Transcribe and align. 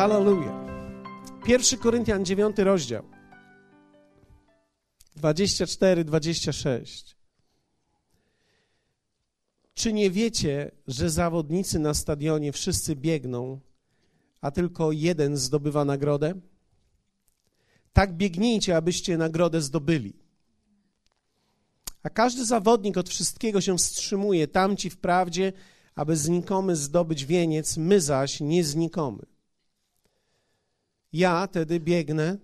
Hallelujah. 0.00 0.54
1 1.46 1.78
Koryntian 1.78 2.24
9 2.24 2.58
rozdział. 2.58 3.04
24-26. 5.16 7.14
Czy 9.74 9.92
nie 9.92 10.10
wiecie, 10.10 10.70
że 10.86 11.10
zawodnicy 11.10 11.78
na 11.78 11.94
stadionie 11.94 12.52
wszyscy 12.52 12.96
biegną, 12.96 13.60
a 14.40 14.50
tylko 14.50 14.92
jeden 14.92 15.36
zdobywa 15.36 15.84
nagrodę? 15.84 16.34
Tak 17.92 18.16
biegnijcie, 18.16 18.76
abyście 18.76 19.16
nagrodę 19.16 19.60
zdobyli. 19.60 20.12
A 22.02 22.10
każdy 22.10 22.44
zawodnik 22.44 22.96
od 22.96 23.08
wszystkiego 23.08 23.60
się 23.60 23.78
wstrzymuje, 23.78 24.48
tamci 24.48 24.90
wprawdzie, 24.90 25.52
aby 25.94 26.16
znikomy 26.16 26.76
zdobyć 26.76 27.26
wieniec, 27.26 27.76
my 27.76 28.00
zaś 28.00 28.40
nie 28.40 28.64
znikomy. 28.64 29.39
Ja 31.12 31.46
tedy 31.46 31.80
biegnę, 31.80 32.38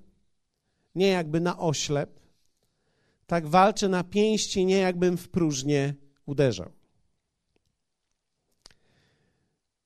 nie 0.94 1.08
jakby 1.08 1.40
na 1.40 1.58
oślep, 1.58 2.20
tak 3.26 3.46
walczę 3.46 3.88
na 3.88 4.04
pięści, 4.04 4.66
nie 4.66 4.78
jakbym 4.78 5.16
w 5.16 5.28
próżnię 5.28 5.94
uderzał. 6.26 6.72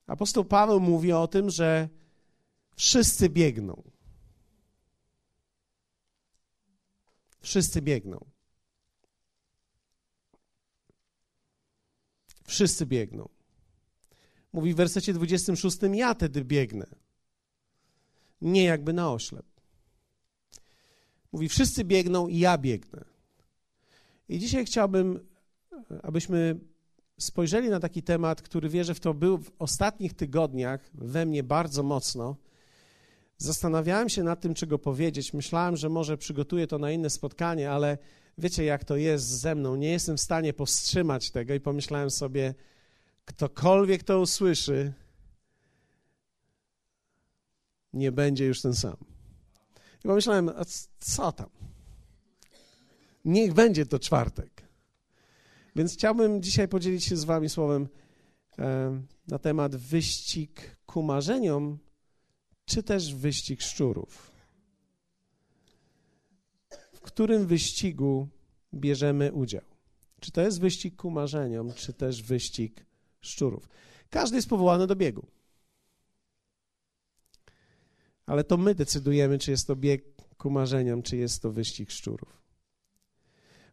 Apostoł 0.07 0.45
Paweł 0.45 0.81
mówi 0.81 1.13
o 1.13 1.29
tym, 1.29 1.51
że 1.51 1.89
wszyscy 2.77 3.29
biegną. 3.29 3.83
Wszyscy 7.41 7.83
biegną. 7.83 8.27
Wszyscy 12.45 12.87
biegną. 12.87 13.29
Mówi 14.53 14.75
w 14.75 14.77
wersecie 14.77 15.13
26: 15.13 15.79
Ja 15.93 16.15
tedy 16.15 16.45
biegnę. 16.45 16.87
Nie 18.41 18.65
jakby 18.65 18.93
na 18.93 19.13
oślep. 19.13 19.47
Mówi: 21.33 21.49
Wszyscy 21.49 21.85
biegną 21.85 22.29
i 22.29 22.39
ja 22.39 22.59
biegnę. 22.59 23.05
I 24.29 24.39
dzisiaj 24.39 24.65
chciałbym, 24.65 25.21
abyśmy 26.03 26.61
spojrzeli 27.19 27.69
na 27.69 27.81
taki 27.81 28.03
temat, 28.03 28.43
który 28.43 28.69
wierzę 28.69 28.95
w 28.95 29.01
to 29.01 29.15
był 29.15 29.39
w 29.39 29.51
ostatnich 29.59 30.15
tygodniach 30.15 30.91
we 30.95 31.27
mnie 31.27 31.43
bardzo 31.43 31.83
mocno. 31.83 32.37
Zastanawiałem 33.39 34.09
się 34.09 34.23
nad 34.23 34.41
tym, 34.41 34.55
czego 34.55 34.79
powiedzieć. 34.79 35.33
Myślałem, 35.33 35.77
że 35.77 35.89
może 35.89 36.19
przygotuję 36.19 36.67
to 36.67 36.79
na 36.79 36.91
inne 36.91 37.11
spotkanie, 37.11 37.71
ale 37.71 37.99
wiecie, 38.39 38.65
jak 38.65 38.85
to 38.85 38.97
jest 38.97 39.27
ze 39.27 39.55
mną. 39.55 39.77
Nie 39.77 39.91
jestem 39.91 40.17
w 40.17 40.21
stanie 40.21 40.53
powstrzymać 40.53 41.31
tego 41.31 41.55
i 41.55 41.61
pomyślałem 41.61 42.11
sobie, 42.11 42.55
ktokolwiek 43.25 44.03
to 44.03 44.21
usłyszy, 44.21 44.93
nie 47.93 48.13
będzie 48.13 48.47
już 48.47 48.63
ten 48.63 48.75
sam. 48.75 48.97
I 50.05 50.09
pomyślałem, 50.09 50.49
a 50.49 50.65
co 51.01 51.33
tam? 51.33 51.51
Niech 53.25 53.55
będzie 53.55 53.87
to 53.87 53.99
czwartek. 53.99 54.63
Więc 55.77 55.93
chciałbym 55.93 56.43
dzisiaj 56.43 56.69
podzielić 56.69 57.05
się 57.05 57.17
z 57.17 57.25
Wami 57.25 57.49
słowem 57.49 57.89
e, 58.59 59.03
na 59.29 59.39
temat 59.39 59.77
wyścig 59.77 60.77
ku 60.87 61.03
marzeniom, 61.03 61.79
czy 62.65 62.83
też 62.83 63.15
wyścig 63.15 63.63
szczurów. 63.63 64.33
W 66.93 67.01
którym 67.01 67.47
wyścigu 67.47 68.29
bierzemy 68.75 69.33
udział? 69.33 69.65
Czy 70.21 70.33
to 70.33 70.41
jest 70.41 70.61
wyścig 70.61 70.97
ku 70.97 71.11
marzeniom, 71.11 71.73
czy 71.73 71.93
też 71.93 72.23
wyścig 72.23 72.87
szczurów? 73.21 73.69
Każdy 74.11 74.37
jest 74.37 74.49
powołany 74.49 74.87
do 74.87 74.97
biegu. 74.97 75.27
Ale 78.31 78.45
to 78.45 78.57
my 78.57 78.75
decydujemy, 78.75 79.39
czy 79.39 79.51
jest 79.51 79.67
to 79.67 79.77
bieg 79.77 80.05
ku 80.39 80.51
marzeniom, 80.51 81.03
czy 81.03 81.17
jest 81.17 81.43
to 81.43 81.53
wyścig 81.53 81.91
szczurów. 81.91 82.43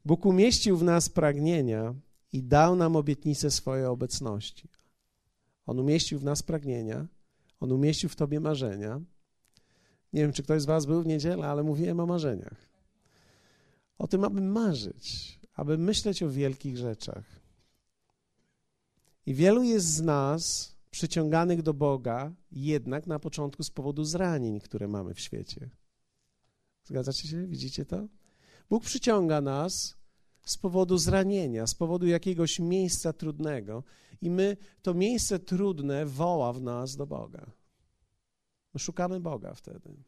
Bóg 0.06 0.26
umieścił 0.26 0.78
w 0.78 0.84
nas 0.84 1.10
pragnienia 1.10 1.96
i 2.32 2.44
dał 2.44 2.76
nam 2.76 2.96
obietnicę 2.96 3.52
swojej 3.52 3.86
obecności. 3.86 4.70
On 5.66 5.80
umieścił 5.80 6.20
w 6.20 6.24
nas 6.24 6.44
pragnienia, 6.44 7.08
On 7.60 7.72
umieścił 7.72 8.10
w 8.10 8.16
Tobie 8.16 8.40
marzenia. 8.40 9.02
Nie 10.14 10.22
wiem, 10.22 10.34
czy 10.34 10.44
ktoś 10.44 10.62
z 10.62 10.66
Was 10.66 10.86
był 10.86 11.02
w 11.02 11.08
niedzielę, 11.08 11.48
ale 11.48 11.64
mówiłem 11.64 12.00
o 12.00 12.06
marzeniach. 12.06 12.70
O 13.98 14.08
tym, 14.08 14.24
aby 14.24 14.42
marzyć, 14.42 15.40
aby 15.54 15.78
myśleć 15.78 16.24
o 16.24 16.30
wielkich 16.30 16.78
rzeczach. 16.78 17.26
I 19.26 19.34
wielu 19.34 19.64
jest 19.64 19.88
z 19.88 20.02
nas 20.02 20.77
przyciąganych 20.98 21.62
do 21.62 21.74
Boga, 21.74 22.34
jednak 22.52 23.08
na 23.08 23.20
początku 23.20 23.64
z 23.64 23.72
powodu 23.72 24.04
zranień, 24.04 24.60
które 24.60 24.88
mamy 24.88 25.14
w 25.14 25.20
świecie. 25.20 25.70
Zgadzacie 26.84 27.28
się? 27.28 27.48
Widzicie 27.48 27.86
to? 27.86 28.08
Bóg 28.70 28.84
przyciąga 28.84 29.42
nas 29.42 29.98
z 30.46 30.58
powodu 30.58 30.98
zranienia, 30.98 31.68
z 31.68 31.76
powodu 31.76 32.08
jakiegoś 32.08 32.60
miejsca 32.60 33.14
trudnego, 33.14 33.84
i 34.22 34.30
my 34.30 34.58
to 34.82 34.94
miejsce 34.94 35.40
trudne 35.40 36.06
woła 36.06 36.54
w 36.54 36.62
nas 36.62 36.96
do 36.96 37.08
Boga. 37.08 37.52
My 38.74 38.80
szukamy 38.80 39.20
Boga 39.20 39.54
wtedy. 39.54 40.04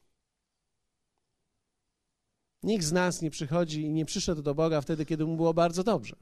Nikt 2.64 2.86
z 2.86 2.92
nas 2.92 3.22
nie 3.22 3.30
przychodzi 3.30 3.82
i 3.82 3.90
nie 3.90 4.06
przyszedł 4.06 4.42
do 4.42 4.56
Boga 4.56 4.82
wtedy, 4.82 5.06
kiedy 5.06 5.26
mu 5.26 5.36
było 5.36 5.54
bardzo 5.54 5.84
dobrze. 5.84 6.16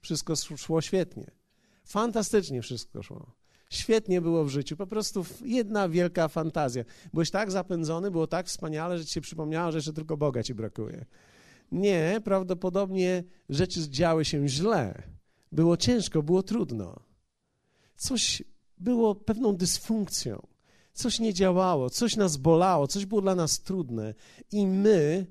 Wszystko 0.00 0.36
szło 0.36 0.80
świetnie. 0.80 1.30
Fantastycznie 1.84 2.62
wszystko 2.62 3.02
szło. 3.02 3.39
Świetnie 3.70 4.20
było 4.20 4.44
w 4.44 4.48
życiu, 4.48 4.76
po 4.76 4.86
prostu 4.86 5.24
jedna 5.44 5.88
wielka 5.88 6.28
fantazja. 6.28 6.84
Byłeś 7.12 7.30
tak 7.30 7.50
zapędzony, 7.50 8.10
było 8.10 8.26
tak 8.26 8.46
wspaniale, 8.46 8.98
że 8.98 9.06
ci 9.06 9.12
się 9.12 9.20
przypomniało, 9.20 9.72
że 9.72 9.78
jeszcze 9.78 9.92
tylko 9.92 10.16
Boga 10.16 10.42
ci 10.42 10.54
brakuje. 10.54 11.04
Nie, 11.72 12.20
prawdopodobnie 12.24 13.24
rzeczy 13.48 13.90
działy 13.90 14.24
się 14.24 14.48
źle. 14.48 15.02
Było 15.52 15.76
ciężko, 15.76 16.22
było 16.22 16.42
trudno. 16.42 17.00
Coś 17.96 18.42
było 18.78 19.14
pewną 19.14 19.56
dysfunkcją. 19.56 20.46
Coś 20.92 21.20
nie 21.20 21.34
działało, 21.34 21.90
coś 21.90 22.16
nas 22.16 22.36
bolało, 22.36 22.86
coś 22.86 23.06
było 23.06 23.20
dla 23.20 23.34
nas 23.34 23.60
trudne. 23.60 24.14
I 24.52 24.66
my 24.66 25.26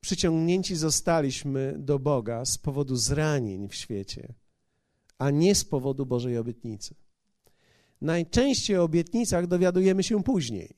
przyciągnięci 0.00 0.76
zostaliśmy 0.76 1.74
do 1.78 1.98
Boga 1.98 2.44
z 2.44 2.58
powodu 2.58 2.96
zranień 2.96 3.68
w 3.68 3.74
świecie, 3.74 4.34
a 5.18 5.30
nie 5.30 5.54
z 5.54 5.64
powodu 5.64 6.06
Bożej 6.06 6.38
obietnicy. 6.38 6.94
Najczęściej 8.00 8.76
o 8.76 8.82
obietnicach 8.82 9.46
dowiadujemy 9.46 10.02
się 10.02 10.22
później. 10.22 10.76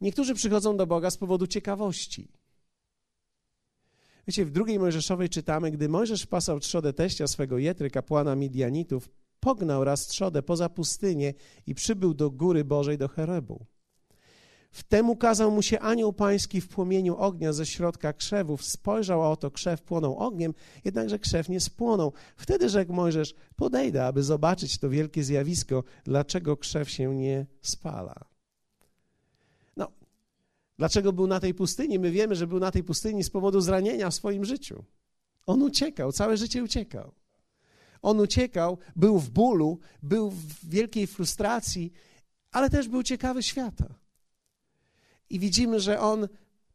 Niektórzy 0.00 0.34
przychodzą 0.34 0.76
do 0.76 0.86
Boga 0.86 1.10
z 1.10 1.16
powodu 1.16 1.46
ciekawości. 1.46 2.28
Wiecie, 4.26 4.44
w 4.44 4.50
drugiej 4.50 4.78
Mojżeszowej 4.78 5.28
czytamy, 5.28 5.70
gdy 5.70 5.88
Mojżesz 5.88 6.26
pasał 6.26 6.60
trzodę 6.60 6.92
teścia 6.92 7.26
swego 7.26 7.58
Jetry, 7.58 7.90
kapłana 7.90 8.36
Midianitów, 8.36 9.10
pognał 9.40 9.84
raz 9.84 10.06
trzodę 10.06 10.42
poza 10.42 10.68
pustynię 10.68 11.34
i 11.66 11.74
przybył 11.74 12.14
do 12.14 12.30
góry 12.30 12.64
Bożej, 12.64 12.98
do 12.98 13.08
Herebu. 13.08 13.66
Wtem 14.70 15.10
ukazał 15.10 15.50
mu 15.50 15.62
się 15.62 15.80
anioł 15.80 16.12
pański 16.12 16.60
w 16.60 16.68
płomieniu 16.68 17.16
ognia 17.16 17.52
ze 17.52 17.66
środka 17.66 18.12
krzewów. 18.12 18.64
Spojrzał, 18.64 19.22
a 19.22 19.28
oto 19.28 19.50
krzew 19.50 19.82
płonął 19.82 20.18
ogniem, 20.18 20.54
jednakże 20.84 21.18
krzew 21.18 21.48
nie 21.48 21.60
spłonął. 21.60 22.12
Wtedy 22.36 22.68
rzekł 22.68 22.92
Mojżesz, 22.92 23.34
podejdę, 23.56 24.06
aby 24.06 24.22
zobaczyć 24.22 24.78
to 24.78 24.90
wielkie 24.90 25.24
zjawisko, 25.24 25.84
dlaczego 26.04 26.56
krzew 26.56 26.90
się 26.90 27.14
nie 27.14 27.46
spala. 27.62 28.24
No, 29.76 29.88
dlaczego 30.78 31.12
był 31.12 31.26
na 31.26 31.40
tej 31.40 31.54
pustyni? 31.54 31.98
My 31.98 32.10
wiemy, 32.10 32.36
że 32.36 32.46
był 32.46 32.58
na 32.58 32.70
tej 32.70 32.84
pustyni 32.84 33.24
z 33.24 33.30
powodu 33.30 33.60
zranienia 33.60 34.10
w 34.10 34.14
swoim 34.14 34.44
życiu. 34.44 34.84
On 35.46 35.62
uciekał, 35.62 36.12
całe 36.12 36.36
życie 36.36 36.64
uciekał. 36.64 37.12
On 38.02 38.20
uciekał, 38.20 38.78
był 38.96 39.18
w 39.18 39.30
bólu, 39.30 39.78
był 40.02 40.30
w 40.30 40.68
wielkiej 40.68 41.06
frustracji, 41.06 41.92
ale 42.50 42.70
też 42.70 42.88
był 42.88 43.02
ciekawy 43.02 43.42
świata. 43.42 43.99
I 45.30 45.38
widzimy, 45.38 45.80
że 45.80 46.00
on 46.00 46.28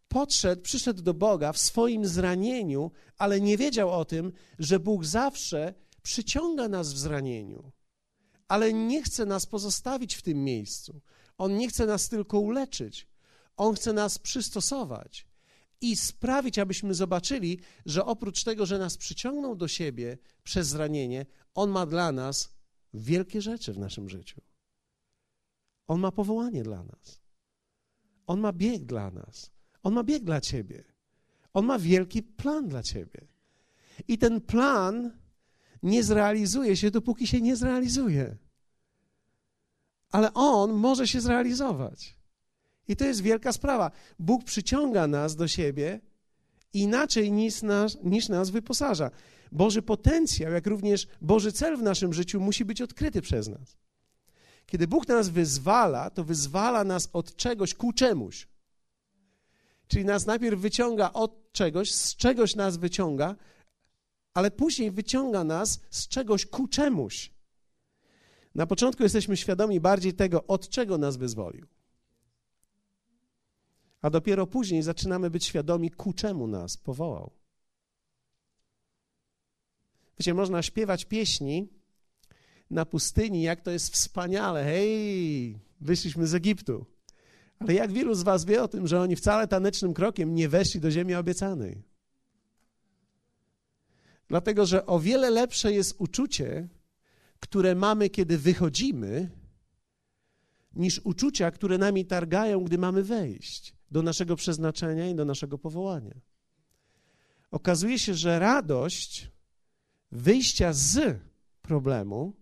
podszedł, 0.07 0.61
przyszedł 0.61 1.01
do 1.01 1.13
Boga 1.13 1.53
w 1.53 1.57
swoim 1.57 2.07
zranieniu, 2.07 2.91
ale 3.17 3.41
nie 3.41 3.57
wiedział 3.57 3.91
o 3.91 4.05
tym, 4.05 4.31
że 4.59 4.79
Bóg 4.79 5.05
zawsze 5.05 5.73
przyciąga 6.01 6.67
nas 6.67 6.93
w 6.93 6.97
zranieniu, 6.97 7.71
ale 8.47 8.73
nie 8.73 9.03
chce 9.03 9.25
nas 9.25 9.45
pozostawić 9.45 10.15
w 10.15 10.21
tym 10.21 10.43
miejscu. 10.43 11.01
On 11.37 11.57
nie 11.57 11.67
chce 11.67 11.85
nas 11.85 12.09
tylko 12.09 12.39
uleczyć, 12.39 13.07
on 13.57 13.75
chce 13.75 13.93
nas 13.93 14.19
przystosować 14.19 15.27
i 15.81 15.95
sprawić, 15.95 16.59
abyśmy 16.59 16.93
zobaczyli, 16.93 17.59
że 17.85 18.05
oprócz 18.05 18.43
tego, 18.43 18.65
że 18.65 18.79
nas 18.79 18.97
przyciągnął 18.97 19.55
do 19.55 19.67
siebie 19.67 20.17
przez 20.43 20.67
zranienie, 20.67 21.25
on 21.53 21.69
ma 21.69 21.85
dla 21.85 22.11
nas 22.11 22.55
wielkie 22.93 23.41
rzeczy 23.41 23.73
w 23.73 23.77
naszym 23.77 24.09
życiu. 24.09 24.41
On 25.87 25.99
ma 25.99 26.11
powołanie 26.11 26.63
dla 26.63 26.83
nas. 26.83 27.24
On 28.27 28.39
ma 28.39 28.53
bieg 28.53 28.85
dla 28.85 29.11
nas. 29.11 29.51
On 29.83 29.93
ma 29.93 30.03
bieg 30.03 30.23
dla 30.23 30.41
ciebie. 30.41 30.83
On 31.53 31.65
ma 31.65 31.79
wielki 31.79 32.23
plan 32.23 32.67
dla 32.67 32.83
ciebie. 32.83 33.27
I 34.07 34.17
ten 34.17 34.41
plan 34.41 35.11
nie 35.83 36.03
zrealizuje 36.03 36.77
się, 36.77 36.91
dopóki 36.91 37.27
się 37.27 37.41
nie 37.41 37.55
zrealizuje. 37.55 38.37
ale 40.11 40.33
on 40.33 40.73
może 40.73 41.07
się 41.07 41.21
zrealizować. 41.21 42.15
I 42.87 42.95
to 42.95 43.05
jest 43.05 43.21
wielka 43.21 43.53
sprawa. 43.53 43.91
Bóg 44.19 44.43
przyciąga 44.43 45.07
nas 45.07 45.35
do 45.35 45.47
siebie 45.47 45.99
inaczej 46.73 47.31
niż 47.31 47.61
nas, 47.61 47.97
niż 48.03 48.29
nas 48.29 48.49
wyposaża. 48.49 49.11
Boży 49.51 49.81
potencjał, 49.81 50.53
jak 50.53 50.67
również 50.67 51.07
Boży 51.21 51.51
cel 51.51 51.77
w 51.77 51.83
naszym 51.83 52.13
życiu 52.13 52.39
musi 52.39 52.65
być 52.65 52.81
odkryty 52.81 53.21
przez 53.21 53.47
nas. 53.47 53.77
Kiedy 54.65 54.87
Bóg 54.87 55.07
nas 55.07 55.29
wyzwala, 55.29 56.09
to 56.09 56.23
wyzwala 56.23 56.83
nas 56.83 57.09
od 57.13 57.35
czegoś 57.35 57.73
ku 57.73 57.93
czemuś. 57.93 58.47
Czyli 59.87 60.05
nas 60.05 60.25
najpierw 60.25 60.59
wyciąga 60.59 61.13
od 61.13 61.51
czegoś, 61.51 61.91
z 61.91 62.15
czegoś 62.15 62.55
nas 62.55 62.77
wyciąga, 62.77 63.35
ale 64.33 64.51
później 64.51 64.91
wyciąga 64.91 65.43
nas 65.43 65.79
z 65.89 66.07
czegoś 66.07 66.45
ku 66.45 66.67
czemuś. 66.67 67.31
Na 68.55 68.67
początku 68.67 69.03
jesteśmy 69.03 69.37
świadomi 69.37 69.79
bardziej 69.79 70.13
tego, 70.13 70.47
od 70.47 70.69
czego 70.69 70.97
nas 70.97 71.17
wyzwolił. 71.17 71.67
A 74.01 74.09
dopiero 74.09 74.47
później 74.47 74.83
zaczynamy 74.83 75.29
być 75.29 75.45
świadomi, 75.45 75.91
ku 75.91 76.13
czemu 76.13 76.47
nas 76.47 76.77
powołał. 76.77 77.31
Wiecie, 80.19 80.33
można 80.33 80.61
śpiewać 80.61 81.05
pieśni 81.05 81.67
na 82.69 82.85
pustyni, 82.85 83.41
jak 83.41 83.61
to 83.61 83.71
jest 83.71 83.93
wspaniale. 83.93 84.63
Hej, 84.63 85.59
wyszliśmy 85.81 86.27
z 86.27 86.33
Egiptu. 86.33 86.85
Ale 87.59 87.73
jak 87.73 87.91
wielu 87.91 88.13
z 88.13 88.23
was 88.23 88.45
wie 88.45 88.63
o 88.63 88.67
tym, 88.67 88.87
że 88.87 89.01
oni 89.01 89.15
wcale 89.15 89.47
tanecznym 89.47 89.93
krokiem 89.93 90.35
nie 90.35 90.49
weszli 90.49 90.79
do 90.79 90.91
ziemi 90.91 91.15
obiecanej? 91.15 91.83
Dlatego, 94.27 94.65
że 94.65 94.85
o 94.85 94.99
wiele 94.99 95.29
lepsze 95.29 95.73
jest 95.73 95.95
uczucie, 95.97 96.67
które 97.39 97.75
mamy, 97.75 98.09
kiedy 98.09 98.37
wychodzimy, 98.37 99.29
niż 100.75 101.01
uczucia, 101.03 101.51
które 101.51 101.77
nami 101.77 102.05
targają, 102.05 102.63
gdy 102.63 102.77
mamy 102.77 103.03
wejść 103.03 103.75
do 103.91 104.01
naszego 104.01 104.35
przeznaczenia 104.35 105.09
i 105.09 105.15
do 105.15 105.25
naszego 105.25 105.57
powołania. 105.57 106.15
Okazuje 107.51 107.99
się, 107.99 108.13
że 108.13 108.39
radość 108.39 109.31
wyjścia 110.11 110.73
z 110.73 111.19
problemu 111.61 112.33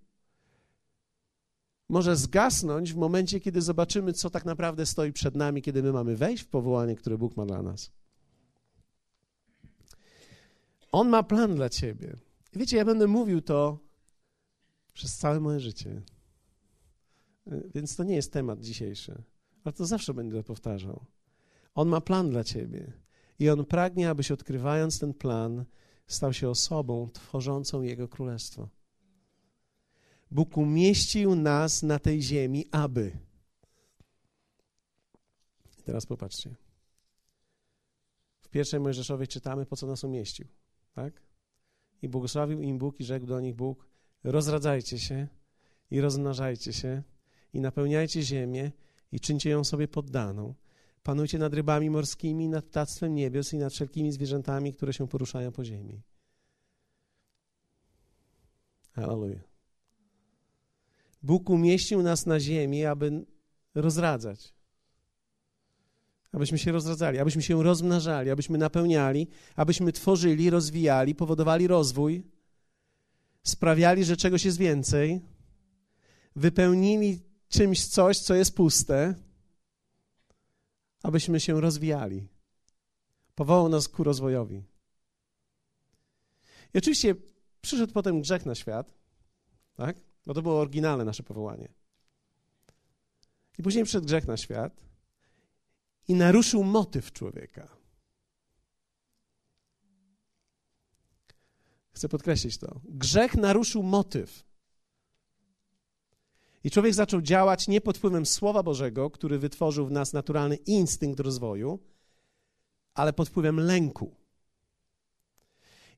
może 1.89 2.15
zgasnąć 2.15 2.93
w 2.93 2.97
momencie, 2.97 3.39
kiedy 3.39 3.61
zobaczymy, 3.61 4.13
co 4.13 4.29
tak 4.29 4.45
naprawdę 4.45 4.85
stoi 4.85 5.13
przed 5.13 5.35
nami, 5.35 5.61
kiedy 5.61 5.83
my 5.83 5.91
mamy 5.93 6.15
wejść 6.15 6.43
w 6.43 6.47
powołanie, 6.47 6.95
które 6.95 7.17
Bóg 7.17 7.37
ma 7.37 7.45
dla 7.45 7.61
nas. 7.61 7.91
On 10.91 11.09
ma 11.09 11.23
plan 11.23 11.55
dla 11.55 11.69
ciebie. 11.69 12.15
Wiecie, 12.53 12.77
ja 12.77 12.85
będę 12.85 13.07
mówił 13.07 13.41
to 13.41 13.79
przez 14.93 15.17
całe 15.17 15.39
moje 15.39 15.59
życie. 15.59 16.01
Więc 17.75 17.95
to 17.95 18.03
nie 18.03 18.15
jest 18.15 18.33
temat 18.33 18.59
dzisiejszy, 18.59 19.23
ale 19.63 19.73
to 19.73 19.85
zawsze 19.85 20.13
będę 20.13 20.43
powtarzał. 20.43 21.05
On 21.75 21.87
ma 21.87 22.01
plan 22.01 22.29
dla 22.29 22.43
ciebie 22.43 22.93
i 23.39 23.49
on 23.49 23.65
pragnie, 23.65 24.09
abyś 24.09 24.31
odkrywając 24.31 24.99
ten 24.99 25.13
plan, 25.13 25.65
stał 26.07 26.33
się 26.33 26.49
osobą 26.49 27.09
tworzącą 27.13 27.81
Jego 27.81 28.07
królestwo. 28.07 28.69
Bóg 30.33 30.57
umieścił 30.57 31.35
nas 31.35 31.83
na 31.83 31.99
tej 31.99 32.21
ziemi, 32.21 32.65
aby. 32.71 33.17
Teraz 35.85 36.05
popatrzcie. 36.05 36.55
W 38.41 38.49
pierwszej 38.49 38.79
Mojżeszowej 38.79 39.27
czytamy, 39.27 39.65
po 39.65 39.75
co 39.75 39.87
nas 39.87 40.03
umieścił. 40.03 40.47
Tak? 40.93 41.21
I 42.01 42.09
błogosławił 42.09 42.61
im 42.61 42.77
Bóg 42.77 42.99
i 42.99 43.03
rzekł 43.03 43.25
do 43.25 43.39
nich 43.39 43.55
Bóg, 43.55 43.87
rozradzajcie 44.23 44.99
się 44.99 45.27
i 45.91 46.01
rozmnażajcie 46.01 46.73
się 46.73 47.03
i 47.53 47.59
napełniajcie 47.61 48.21
ziemię 48.21 48.71
i 49.11 49.19
czyńcie 49.19 49.49
ją 49.49 49.63
sobie 49.63 49.87
poddaną. 49.87 50.55
Panujcie 51.03 51.37
nad 51.37 51.53
rybami 51.53 51.89
morskimi, 51.89 52.49
nad 52.49 52.65
ptactwem 52.65 53.15
niebios 53.15 53.53
i 53.53 53.57
nad 53.57 53.73
wszelkimi 53.73 54.11
zwierzętami, 54.11 54.73
które 54.73 54.93
się 54.93 55.07
poruszają 55.07 55.51
po 55.51 55.65
ziemi. 55.65 56.01
Hallelujah. 58.91 59.52
Bóg 61.23 61.49
umieścił 61.49 62.01
nas 62.01 62.25
na 62.25 62.39
ziemi, 62.39 62.85
aby 62.85 63.25
rozradzać. 63.75 64.53
Abyśmy 66.31 66.57
się 66.57 66.71
rozradzali, 66.71 67.19
abyśmy 67.19 67.41
się 67.41 67.63
rozmnażali, 67.63 68.29
abyśmy 68.29 68.57
napełniali, 68.57 69.27
abyśmy 69.55 69.91
tworzyli, 69.91 70.49
rozwijali, 70.49 71.15
powodowali 71.15 71.67
rozwój, 71.67 72.23
sprawiali, 73.43 74.03
że 74.03 74.17
czegoś 74.17 74.45
jest 74.45 74.57
więcej, 74.57 75.21
wypełnili 76.35 77.21
czymś 77.49 77.85
coś, 77.87 78.19
co 78.19 78.35
jest 78.35 78.55
puste, 78.55 79.15
abyśmy 81.03 81.39
się 81.39 81.61
rozwijali. 81.61 82.27
Powołał 83.35 83.69
nas 83.69 83.87
ku 83.87 84.03
rozwojowi. 84.03 84.63
I 86.73 86.77
oczywiście 86.77 87.15
przyszedł 87.61 87.93
potem 87.93 88.21
grzech 88.21 88.45
na 88.45 88.55
świat, 88.55 88.93
tak? 89.75 90.12
Bo 90.25 90.33
to 90.33 90.41
było 90.41 90.59
oryginalne 90.59 91.05
nasze 91.05 91.23
powołanie. 91.23 91.69
I 93.57 93.63
później 93.63 93.83
przyszedł 93.83 94.05
grzech 94.05 94.27
na 94.27 94.37
świat 94.37 94.81
i 96.07 96.13
naruszył 96.13 96.63
motyw 96.63 97.11
człowieka. 97.11 97.77
Chcę 101.91 102.09
podkreślić 102.09 102.57
to. 102.57 102.81
Grzech 102.83 103.35
naruszył 103.35 103.83
motyw. 103.83 104.43
I 106.63 106.71
człowiek 106.71 106.93
zaczął 106.93 107.21
działać 107.21 107.67
nie 107.67 107.81
pod 107.81 107.97
wpływem 107.97 108.25
Słowa 108.25 108.63
Bożego, 108.63 109.09
który 109.09 109.39
wytworzył 109.39 109.85
w 109.87 109.91
nas 109.91 110.13
naturalny 110.13 110.55
instynkt 110.55 111.19
rozwoju, 111.19 111.79
ale 112.93 113.13
pod 113.13 113.29
wpływem 113.29 113.59
lęku. 113.59 114.15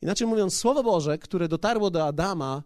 Inaczej 0.02 0.28
mówiąc, 0.28 0.58
Słowo 0.58 0.84
Boże, 0.84 1.18
które 1.18 1.48
dotarło 1.48 1.92
do 1.92 2.06
Adama, 2.06 2.64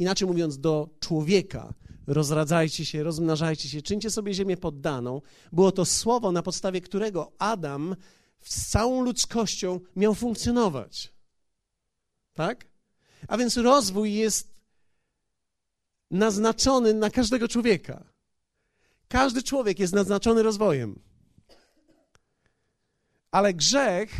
inaczej 0.00 0.28
mówiąc 0.28 0.58
do 0.58 0.88
człowieka, 1.00 1.74
rozradzajcie 2.06 2.86
się, 2.86 3.02
rozmnażajcie 3.02 3.68
się, 3.68 3.82
czyńcie 3.82 4.10
sobie 4.10 4.34
ziemię 4.34 4.56
poddaną, 4.56 5.20
było 5.52 5.72
to 5.72 5.84
słowo, 5.84 6.32
na 6.32 6.42
podstawie 6.42 6.80
którego 6.80 7.32
Adam 7.38 7.96
z 8.40 8.66
całą 8.66 9.02
ludzkością 9.04 9.80
miał 9.96 10.14
funkcjonować. 10.14 11.12
Tak? 12.34 12.66
A 13.28 13.36
więc 13.36 13.56
rozwój 13.56 14.14
jest 14.14 14.54
naznaczony 16.10 16.94
na 16.94 17.10
każdego 17.10 17.48
człowieka. 17.48 18.04
Każdy 19.08 19.42
człowiek 19.42 19.78
jest 19.78 19.92
naznaczony 19.92 20.42
rozwojem. 20.42 21.00
Ale 23.30 23.54
grzech 23.54 24.10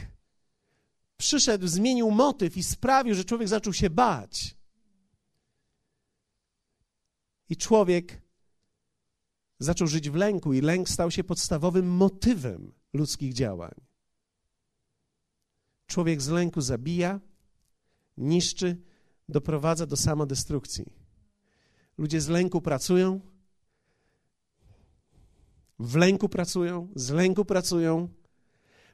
przyszedł, 1.16 1.66
zmienił 1.66 2.10
motyw 2.10 2.56
i 2.56 2.62
sprawił, 2.62 3.14
że 3.14 3.24
człowiek 3.24 3.48
zaczął 3.48 3.72
się 3.72 3.90
bać. 3.90 4.59
I 7.50 7.56
człowiek 7.56 8.22
zaczął 9.58 9.86
żyć 9.86 10.10
w 10.10 10.14
lęku, 10.14 10.52
i 10.52 10.60
lęk 10.60 10.88
stał 10.88 11.10
się 11.10 11.24
podstawowym 11.24 11.88
motywem 11.88 12.72
ludzkich 12.92 13.32
działań. 13.32 13.74
Człowiek 15.86 16.22
z 16.22 16.28
lęku 16.28 16.60
zabija, 16.60 17.20
niszczy, 18.16 18.76
doprowadza 19.28 19.86
do 19.86 19.96
samodestrukcji. 19.96 20.92
Ludzie 21.98 22.20
z 22.20 22.28
lęku 22.28 22.60
pracują, 22.60 23.20
w 25.78 25.96
lęku 25.96 26.28
pracują, 26.28 26.88
z 26.94 27.10
lęku 27.10 27.44
pracują, 27.44 28.08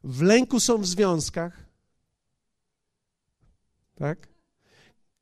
w 0.05 0.23
lęku 0.23 0.61
są 0.61 0.79
w 0.79 0.87
związkach. 0.87 1.67
Tak? 3.95 4.36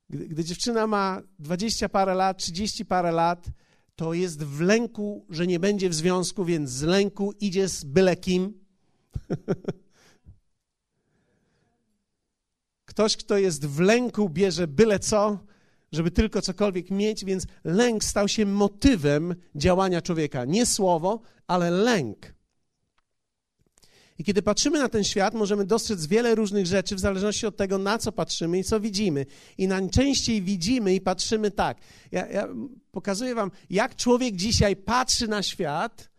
Gdy, 0.09 0.27
gdy 0.27 0.43
dziewczyna 0.43 0.87
ma 0.87 1.21
20 1.39 1.89
parę 1.89 2.15
lat, 2.15 2.37
30 2.37 2.85
parę 2.85 3.11
lat, 3.11 3.49
to 3.95 4.13
jest 4.13 4.43
w 4.43 4.61
lęku, 4.61 5.25
że 5.29 5.47
nie 5.47 5.59
będzie 5.59 5.89
w 5.89 5.93
związku, 5.93 6.45
więc 6.45 6.69
z 6.69 6.81
lęku 6.81 7.33
idzie 7.39 7.67
z 7.67 7.83
byle 7.83 8.15
kim. 8.15 8.53
Ktoś, 12.85 13.17
kto 13.17 13.37
jest 13.37 13.65
w 13.65 13.79
lęku, 13.79 14.29
bierze 14.29 14.67
byle 14.67 14.99
co, 14.99 15.39
żeby 15.91 16.11
tylko 16.11 16.41
cokolwiek 16.41 16.91
mieć, 16.91 17.25
więc 17.25 17.45
lęk 17.63 18.03
stał 18.03 18.27
się 18.27 18.45
motywem 18.45 19.35
działania 19.55 20.01
człowieka. 20.01 20.45
Nie 20.45 20.65
słowo, 20.65 21.21
ale 21.47 21.71
lęk. 21.71 22.34
I 24.19 24.23
kiedy 24.23 24.41
patrzymy 24.41 24.79
na 24.79 24.89
ten 24.89 25.03
świat, 25.03 25.33
możemy 25.33 25.65
dostrzec 25.65 26.05
wiele 26.05 26.35
różnych 26.35 26.65
rzeczy 26.65 26.95
w 26.95 26.99
zależności 26.99 27.45
od 27.45 27.57
tego, 27.57 27.77
na 27.77 27.97
co 27.97 28.11
patrzymy 28.11 28.59
i 28.59 28.63
co 28.63 28.79
widzimy. 28.79 29.25
I 29.57 29.67
najczęściej 29.67 30.41
widzimy 30.41 30.95
i 30.95 31.01
patrzymy 31.01 31.51
tak. 31.51 31.77
Ja, 32.11 32.27
ja 32.27 32.47
pokazuję 32.91 33.35
Wam, 33.35 33.51
jak 33.69 33.95
człowiek 33.95 34.35
dzisiaj 34.35 34.75
patrzy 34.75 35.27
na 35.27 35.43
świat, 35.43 36.09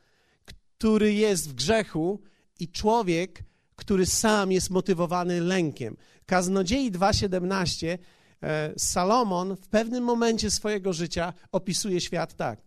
który 0.45 1.15
jest 1.15 1.49
w 1.49 1.55
grzechu, 1.55 2.21
i 2.61 2.69
człowiek, 2.69 3.45
który 3.77 4.07
sam 4.07 4.53
jest 4.53 4.71
motywowany 4.71 5.41
lękiem. 5.41 5.97
Kaznodziei 6.27 6.93
2,17 6.93 7.99
e, 8.43 8.73
Salomon 8.79 9.57
w 9.57 9.69
pewnym 9.69 10.05
momencie 10.05 10.51
swojego 10.51 10.93
życia 10.93 11.33
opisuje 11.53 12.01
świat 12.01 12.35
tak. 12.35 12.61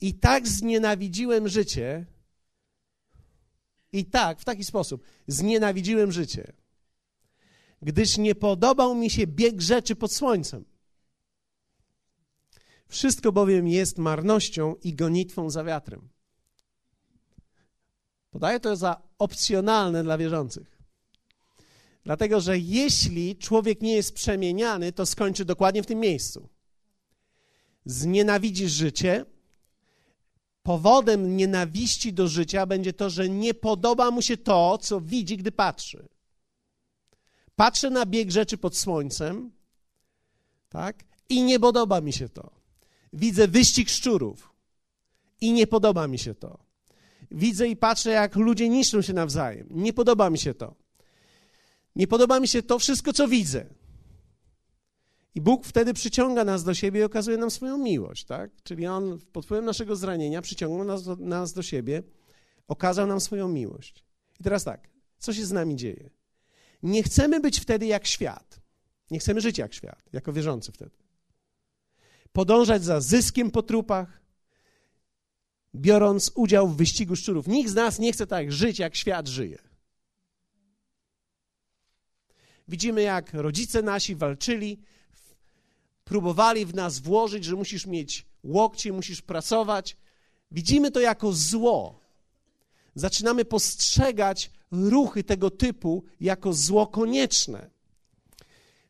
I 0.00 0.14
tak 0.14 0.48
znienawidziłem 0.48 1.48
życie, 1.48 2.06
i 3.94 4.04
tak, 4.04 4.40
w 4.40 4.44
taki 4.44 4.64
sposób, 4.64 5.04
znienawidziłem 5.26 6.12
życie, 6.12 6.52
gdyż 7.82 8.18
nie 8.18 8.34
podobał 8.34 8.94
mi 8.94 9.10
się 9.10 9.26
bieg 9.26 9.60
rzeczy 9.60 9.96
pod 9.96 10.12
słońcem. 10.12 10.64
Wszystko 12.88 13.32
bowiem 13.32 13.68
jest 13.68 13.98
marnością 13.98 14.74
i 14.74 14.94
gonitwą 14.94 15.50
za 15.50 15.64
wiatrem. 15.64 16.08
Podaję 18.30 18.60
to 18.60 18.76
za 18.76 19.02
opcjonalne 19.18 20.02
dla 20.02 20.18
wierzących. 20.18 20.78
Dlatego, 22.04 22.40
że 22.40 22.58
jeśli 22.58 23.36
człowiek 23.36 23.82
nie 23.82 23.94
jest 23.94 24.14
przemieniany, 24.14 24.92
to 24.92 25.06
skończy 25.06 25.44
dokładnie 25.44 25.82
w 25.82 25.86
tym 25.86 26.00
miejscu. 26.00 26.48
Znienawidzisz 27.84 28.72
życie. 28.72 29.24
Powodem 30.64 31.36
nienawiści 31.36 32.12
do 32.12 32.28
życia 32.28 32.66
będzie 32.66 32.92
to, 32.92 33.10
że 33.10 33.28
nie 33.28 33.54
podoba 33.54 34.10
mu 34.10 34.22
się 34.22 34.36
to, 34.36 34.78
co 34.78 35.00
widzi, 35.00 35.36
gdy 35.36 35.52
patrzy. 35.52 36.08
Patrzę 37.56 37.90
na 37.90 38.06
bieg 38.06 38.30
rzeczy 38.30 38.58
pod 38.58 38.76
słońcem, 38.76 39.52
tak? 40.68 41.04
I 41.28 41.42
nie 41.42 41.60
podoba 41.60 42.00
mi 42.00 42.12
się 42.12 42.28
to. 42.28 42.50
Widzę 43.12 43.48
wyścig 43.48 43.88
szczurów 43.90 44.52
i 45.40 45.52
nie 45.52 45.66
podoba 45.66 46.08
mi 46.08 46.18
się 46.18 46.34
to. 46.34 46.58
Widzę 47.30 47.68
i 47.68 47.76
patrzę, 47.76 48.10
jak 48.10 48.36
ludzie 48.36 48.68
niszczą 48.68 49.02
się 49.02 49.12
nawzajem. 49.12 49.66
Nie 49.70 49.92
podoba 49.92 50.30
mi 50.30 50.38
się 50.38 50.54
to. 50.54 50.74
Nie 51.96 52.06
podoba 52.06 52.40
mi 52.40 52.48
się 52.48 52.62
to 52.62 52.78
wszystko, 52.78 53.12
co 53.12 53.28
widzę. 53.28 53.66
I 55.34 55.40
Bóg 55.40 55.66
wtedy 55.66 55.94
przyciąga 55.94 56.44
nas 56.44 56.64
do 56.64 56.74
siebie 56.74 57.00
i 57.00 57.04
okazuje 57.04 57.36
nam 57.36 57.50
swoją 57.50 57.78
miłość, 57.78 58.24
tak? 58.24 58.50
Czyli 58.62 58.86
On 58.86 59.18
pod 59.32 59.44
wpływem 59.44 59.64
naszego 59.64 59.96
zranienia 59.96 60.42
przyciągnął 60.42 60.84
nas 60.84 61.04
do, 61.04 61.16
nas 61.16 61.52
do 61.52 61.62
siebie, 61.62 62.02
okazał 62.68 63.06
nam 63.06 63.20
swoją 63.20 63.48
miłość. 63.48 64.04
I 64.40 64.42
teraz 64.42 64.64
tak, 64.64 64.88
co 65.18 65.32
się 65.32 65.46
z 65.46 65.52
nami 65.52 65.76
dzieje? 65.76 66.10
Nie 66.82 67.02
chcemy 67.02 67.40
być 67.40 67.60
wtedy 67.60 67.86
jak 67.86 68.06
świat. 68.06 68.60
Nie 69.10 69.18
chcemy 69.18 69.40
żyć 69.40 69.58
jak 69.58 69.74
świat, 69.74 70.02
jako 70.12 70.32
wierzący 70.32 70.72
wtedy. 70.72 70.96
Podążać 72.32 72.84
za 72.84 73.00
zyskiem 73.00 73.50
po 73.50 73.62
trupach, 73.62 74.20
biorąc 75.74 76.32
udział 76.34 76.68
w 76.68 76.76
wyścigu 76.76 77.16
szczurów. 77.16 77.46
Nikt 77.46 77.70
z 77.70 77.74
nas 77.74 77.98
nie 77.98 78.12
chce 78.12 78.26
tak 78.26 78.52
żyć, 78.52 78.78
jak 78.78 78.96
świat 78.96 79.28
żyje. 79.28 79.58
Widzimy, 82.68 83.02
jak 83.02 83.34
rodzice 83.34 83.82
nasi 83.82 84.14
walczyli, 84.16 84.82
próbowali 86.04 86.66
w 86.66 86.74
nas 86.74 86.98
włożyć, 86.98 87.44
że 87.44 87.56
musisz 87.56 87.86
mieć 87.86 88.26
łokcie, 88.44 88.92
musisz 88.92 89.22
pracować. 89.22 89.96
Widzimy 90.50 90.90
to 90.90 91.00
jako 91.00 91.32
zło. 91.32 92.00
Zaczynamy 92.94 93.44
postrzegać 93.44 94.50
ruchy 94.70 95.24
tego 95.24 95.50
typu 95.50 96.04
jako 96.20 96.52
zło 96.52 96.86
konieczne. 96.86 97.70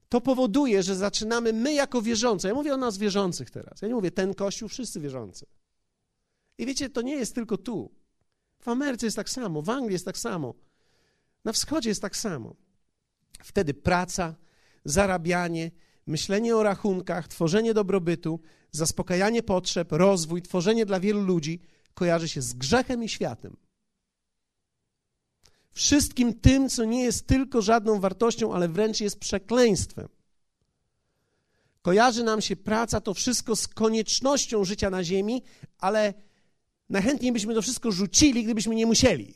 To 0.09 0.21
powoduje, 0.21 0.83
że 0.83 0.97
zaczynamy 0.97 1.53
my 1.53 1.75
jako 1.75 2.03
wierzący, 2.03 2.49
ja 2.49 2.55
mówię 2.55 2.75
o 2.75 2.77
nas 2.77 2.99
wierzących 2.99 3.51
teraz, 3.51 3.83
ja 3.83 3.89
nie 3.89 3.95
mówię 3.95 4.11
ten 4.11 4.35
kościół, 4.35 4.69
wszyscy 4.69 5.01
wierzący. 5.01 5.47
I 6.59 6.67
wiecie, 6.67 6.91
to 6.91 7.03
nie 7.03 7.15
jest 7.15 7.35
tylko 7.35 7.59
tu. 7.59 7.91
W 8.61 8.69
Ameryce 8.69 9.07
jest 9.07 9.17
tak 9.17 9.31
samo, 9.31 9.63
w 9.63 9.71
Anglii 9.71 9.93
jest 9.93 10.05
tak 10.05 10.19
samo, 10.19 10.55
na 11.45 11.53
wschodzie 11.53 11.89
jest 11.89 12.03
tak 12.03 12.17
samo. 12.17 12.57
Wtedy 13.43 13.75
praca, 13.75 14.35
zarabianie, 14.85 15.71
myślenie 16.07 16.57
o 16.57 16.63
rachunkach, 16.63 17.29
tworzenie 17.29 17.75
dobrobytu, 17.75 18.41
zaspokajanie 18.73 19.43
potrzeb, 19.43 19.93
rozwój, 19.93 20.43
tworzenie 20.43 20.87
dla 20.87 21.01
wielu 21.01 21.21
ludzi 21.21 21.61
kojarzy 21.95 22.29
się 22.29 22.43
z 22.43 22.53
grzechem 22.53 23.05
i 23.05 23.09
światem. 23.09 23.57
Wszystkim 25.71 26.41
tym, 26.41 26.69
co 26.69 26.85
nie 26.85 27.05
jest 27.05 27.27
tylko 27.27 27.63
żadną 27.63 28.01
wartością, 28.01 28.55
ale 28.55 28.69
wręcz 28.69 29.01
jest 29.01 29.19
przekleństwem. 29.19 30.09
Kojarzy 31.83 32.25
nam 32.25 32.41
się 32.41 32.57
praca, 32.57 33.01
to 33.01 33.15
wszystko 33.15 33.57
z 33.57 33.69
koniecznością 33.69 34.65
życia 34.65 34.91
na 34.91 35.05
ziemi, 35.05 35.43
ale 35.79 36.15
najchętniej 36.89 37.33
byśmy 37.33 37.55
to 37.55 37.63
wszystko 37.63 37.93
rzucili, 37.93 38.45
gdybyśmy 38.45 38.75
nie 38.75 38.87
musieli. 38.87 39.35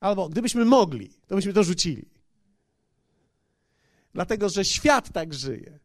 Albo 0.00 0.28
gdybyśmy 0.28 0.64
mogli, 0.64 1.10
to 1.26 1.34
byśmy 1.34 1.52
to 1.52 1.64
rzucili 1.64 2.17
dlatego 4.14 4.48
że 4.48 4.64
świat 4.64 5.12
tak 5.12 5.34
żyje. 5.34 5.78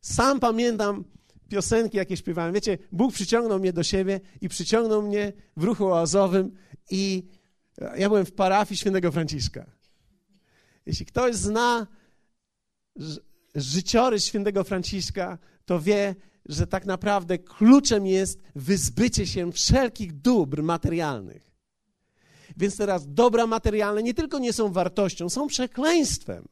Sam 0.00 0.40
pamiętam 0.40 1.04
piosenki, 1.48 1.96
jakie 1.96 2.16
śpiewałem. 2.16 2.54
Wiecie, 2.54 2.78
Bóg 2.92 3.12
przyciągnął 3.12 3.58
mnie 3.58 3.72
do 3.72 3.82
siebie 3.82 4.20
i 4.40 4.48
przyciągnął 4.48 5.02
mnie 5.02 5.32
w 5.56 5.64
ruchu 5.64 5.86
oazowym 5.86 6.56
i 6.90 7.28
ja 7.96 8.08
byłem 8.08 8.26
w 8.26 8.32
parafii 8.32 8.78
świętego 8.78 9.12
Franciszka. 9.12 9.66
Jeśli 10.86 11.06
ktoś 11.06 11.34
zna 11.34 11.86
życiorys 13.54 14.24
świętego 14.24 14.64
Franciszka, 14.64 15.38
to 15.64 15.80
wie, 15.80 16.14
że 16.46 16.66
tak 16.66 16.86
naprawdę 16.86 17.38
kluczem 17.38 18.06
jest 18.06 18.40
wyzbycie 18.54 19.26
się 19.26 19.52
wszelkich 19.52 20.20
dóbr 20.20 20.62
materialnych. 20.62 21.52
Więc 22.56 22.76
teraz 22.76 23.14
dobra 23.14 23.46
materialne 23.46 24.02
nie 24.02 24.14
tylko 24.14 24.38
nie 24.38 24.52
są 24.52 24.72
wartością, 24.72 25.28
są 25.28 25.46
przekleństwem. 25.46 26.48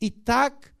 I 0.00 0.12
tak 0.12 0.74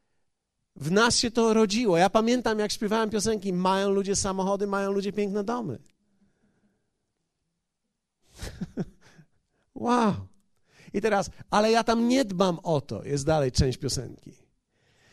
w 0.76 0.90
nas 0.90 1.16
się 1.16 1.30
to 1.30 1.54
rodziło. 1.54 1.96
Ja 1.96 2.10
pamiętam, 2.10 2.58
jak 2.58 2.72
śpiewałem 2.72 3.10
piosenki: 3.10 3.52
Mają 3.52 3.90
ludzie 3.90 4.16
samochody, 4.16 4.66
mają 4.66 4.92
ludzie 4.92 5.12
piękne 5.12 5.44
domy. 5.44 5.78
wow. 9.74 10.14
I 10.92 11.00
teraz, 11.00 11.30
ale 11.50 11.70
ja 11.70 11.84
tam 11.84 12.08
nie 12.08 12.24
dbam 12.24 12.58
o 12.62 12.80
to, 12.80 13.04
jest 13.04 13.26
dalej 13.26 13.52
część 13.52 13.78
piosenki. 13.78 14.32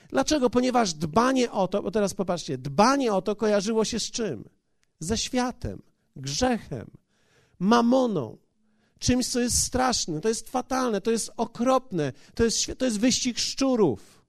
Dlaczego? 0.10 0.50
Ponieważ 0.50 0.94
dbanie 0.94 1.52
o 1.52 1.68
to, 1.68 1.84
bo 1.84 1.92
teraz 1.92 2.14
popatrzcie, 2.14 2.58
dbanie 2.58 3.14
o 3.14 3.22
to 3.22 3.36
kojarzyło 3.36 3.86
się 3.86 4.00
z 4.00 4.12
czym? 4.12 4.50
Ze 5.00 5.18
światem, 5.18 5.82
grzechem, 6.16 6.92
mamoną, 7.60 8.38
czymś, 9.00 9.27
co 9.27 9.39
jest 9.39 9.63
straszne, 9.63 10.22
to 10.22 10.30
jest 10.30 10.50
fatalne, 10.50 11.01
to 11.01 11.12
jest 11.12 11.32
okropne, 11.38 12.13
to 12.36 12.44
jest, 12.44 12.72
to 12.77 12.86
jest 12.86 13.00
wyścig 13.00 13.39
szczurów. 13.39 14.25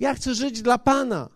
Ja 0.00 0.14
chcę 0.14 0.34
żyć 0.34 0.62
dla 0.62 0.78
Pana. 0.78 1.28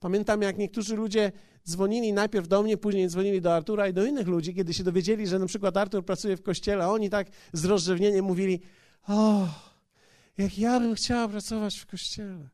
Pamiętam, 0.00 0.42
jak 0.42 0.58
niektórzy 0.58 0.96
ludzie 0.96 1.32
dzwonili 1.68 2.12
najpierw 2.12 2.48
do 2.48 2.62
mnie, 2.62 2.76
później 2.76 3.08
dzwonili 3.08 3.40
do 3.40 3.54
Artura 3.54 3.88
i 3.88 3.92
do 3.92 4.04
innych 4.04 4.26
ludzi, 4.26 4.54
kiedy 4.54 4.74
się 4.74 4.84
dowiedzieli, 4.84 5.26
że 5.26 5.38
na 5.38 5.46
przykład 5.46 5.76
Artur 5.76 6.04
pracuje 6.04 6.36
w 6.36 6.42
kościele, 6.42 6.84
a 6.84 6.88
oni 6.88 7.10
tak 7.10 7.26
z 7.52 7.64
rozrzewnieniem 7.64 8.24
mówili: 8.24 8.60
O, 9.08 9.48
jak 10.38 10.58
ja 10.58 10.80
bym 10.80 10.94
chciała 10.94 11.28
pracować 11.28 11.78
w 11.78 11.86
kościele, 11.86 12.48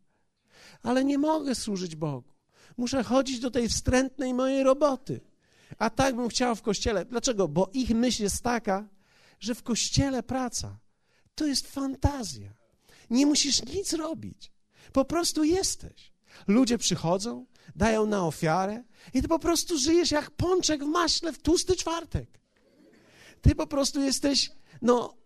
ale 0.83 1.05
nie 1.05 1.19
mogę 1.19 1.55
służyć 1.55 1.97
Bogu. 1.97 2.29
Muszę 2.77 3.03
chodzić 3.03 3.41
do 3.41 3.51
tej 3.51 3.69
wstrętnej 3.69 4.35
mojej 4.35 4.63
roboty. 4.63 5.21
A 5.79 5.91
tak 5.91 6.17
bym 6.17 6.29
chciał 6.29 6.57
w 6.57 6.63
kościele. 6.63 7.05
Dlaczego? 7.05 7.49
Bo 7.49 7.71
ich 7.73 7.91
myśl 7.91 8.23
jest 8.23 8.43
taka, 8.43 8.89
że 9.41 9.55
w 9.55 9.63
kościele 9.63 10.23
praca 10.23 10.79
to 11.35 11.47
jest 11.47 11.73
fantazja. 11.73 12.53
Nie 13.11 13.27
musisz 13.27 13.63
nic 13.63 13.93
robić. 13.93 14.53
Po 14.93 15.05
prostu 15.05 15.45
jesteś. 15.45 16.13
Ludzie 16.47 16.79
przychodzą, 16.79 17.47
dają 17.77 18.07
na 18.07 18.27
ofiarę 18.27 18.83
i 19.15 19.23
ty 19.23 19.29
po 19.29 19.39
prostu 19.39 19.79
żyjesz 19.79 20.11
jak 20.11 20.31
pączek 20.31 20.85
w 20.85 20.87
maśle 20.87 21.33
w 21.33 21.39
tłusty 21.39 21.77
czwartek. 21.77 22.41
Ty 23.41 23.55
po 23.55 23.67
prostu 23.67 24.03
jesteś, 24.03 24.51
no, 24.83 25.17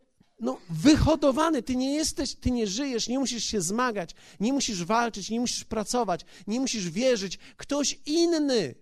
no, 0.40 0.58
wyhodowany. 0.70 1.62
Ty 1.62 1.76
nie 1.76 1.94
jesteś, 1.94 2.34
ty 2.34 2.50
nie 2.50 2.66
żyjesz, 2.66 3.08
nie 3.08 3.18
musisz 3.18 3.44
się 3.44 3.60
zmagać, 3.60 4.14
nie 4.40 4.52
musisz 4.52 4.84
walczyć, 4.84 5.30
nie 5.30 5.40
musisz 5.40 5.64
pracować, 5.64 6.20
nie 6.46 6.60
musisz 6.60 6.90
wierzyć. 6.90 7.38
Ktoś 7.56 8.00
inny 8.06 8.74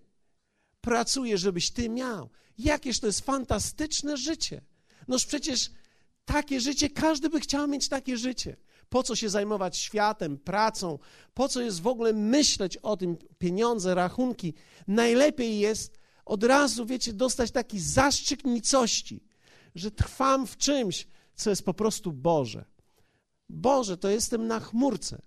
pracuje, 0.83 1.37
żebyś 1.37 1.71
ty 1.71 1.89
miał. 1.89 2.29
Jakież 2.57 2.99
to 2.99 3.07
jest 3.07 3.21
fantastyczne 3.21 4.17
życie. 4.17 4.61
Noż 5.07 5.25
przecież 5.25 5.71
takie 6.25 6.61
życie, 6.61 6.89
każdy 6.89 7.29
by 7.29 7.39
chciał 7.39 7.67
mieć 7.67 7.89
takie 7.89 8.17
życie. 8.17 8.57
Po 8.89 9.03
co 9.03 9.15
się 9.15 9.29
zajmować 9.29 9.77
światem, 9.77 10.37
pracą? 10.37 10.99
Po 11.33 11.47
co 11.47 11.61
jest 11.61 11.81
w 11.81 11.87
ogóle 11.87 12.13
myśleć 12.13 12.77
o 12.77 12.97
tym, 12.97 13.17
pieniądze, 13.37 13.95
rachunki? 13.95 14.53
Najlepiej 14.87 15.59
jest 15.59 15.99
od 16.25 16.43
razu, 16.43 16.85
wiecie, 16.85 17.13
dostać 17.13 17.51
taki 17.51 17.79
zaszczyt 17.79 18.45
nicości, 18.45 19.23
że 19.75 19.91
trwam 19.91 20.47
w 20.47 20.57
czymś, 20.57 21.07
co 21.35 21.49
jest 21.49 21.65
po 21.65 21.73
prostu 21.73 22.11
Boże. 22.11 22.65
Boże, 23.49 23.97
to 23.97 24.09
jestem 24.09 24.47
na 24.47 24.59
chmurce. 24.59 25.21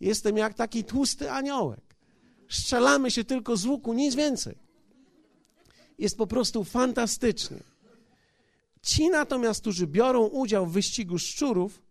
Jestem 0.00 0.36
jak 0.36 0.54
taki 0.54 0.84
tłusty 0.84 1.30
aniołek. 1.30 1.96
Strzelamy 2.48 3.10
się 3.10 3.24
tylko 3.24 3.56
z 3.56 3.66
łuku, 3.66 3.92
nic 3.92 4.14
więcej 4.14 4.65
jest 5.98 6.18
po 6.18 6.26
prostu 6.26 6.64
fantastyczny. 6.64 7.62
Ci 8.82 9.08
natomiast, 9.08 9.60
którzy 9.60 9.86
biorą 9.86 10.26
udział 10.26 10.66
w 10.66 10.72
wyścigu 10.72 11.18
szczurów, 11.18 11.82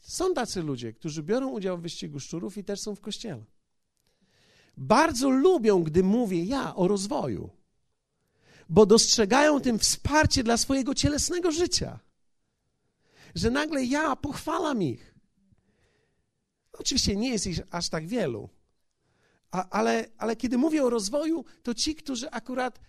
są 0.00 0.34
tacy 0.34 0.62
ludzie, 0.62 0.92
którzy 0.92 1.22
biorą 1.22 1.48
udział 1.48 1.78
w 1.78 1.80
wyścigu 1.80 2.20
szczurów 2.20 2.58
i 2.58 2.64
też 2.64 2.80
są 2.80 2.94
w 2.94 3.00
kościele. 3.00 3.44
bardzo 4.76 5.30
lubią, 5.30 5.82
gdy 5.82 6.02
mówię 6.02 6.44
ja 6.44 6.74
o 6.74 6.88
rozwoju, 6.88 7.50
bo 8.68 8.86
dostrzegają 8.86 9.60
tym 9.60 9.78
wsparcie 9.78 10.44
dla 10.44 10.56
swojego 10.56 10.94
cielesnego 10.94 11.52
życia. 11.52 11.98
Że 13.34 13.50
nagle 13.50 13.84
ja 13.84 14.16
pochwalam 14.16 14.82
ich. 14.82 15.14
Oczywiście 16.72 17.16
nie 17.16 17.30
jest 17.30 17.46
ich 17.46 17.60
aż 17.70 17.88
tak 17.88 18.06
wielu, 18.06 18.48
a, 19.54 19.68
ale, 19.70 20.06
ale 20.18 20.36
kiedy 20.36 20.58
mówię 20.58 20.84
o 20.84 20.90
rozwoju, 20.90 21.44
to 21.62 21.74
ci, 21.74 21.94
którzy 21.94 22.30
akurat 22.30 22.80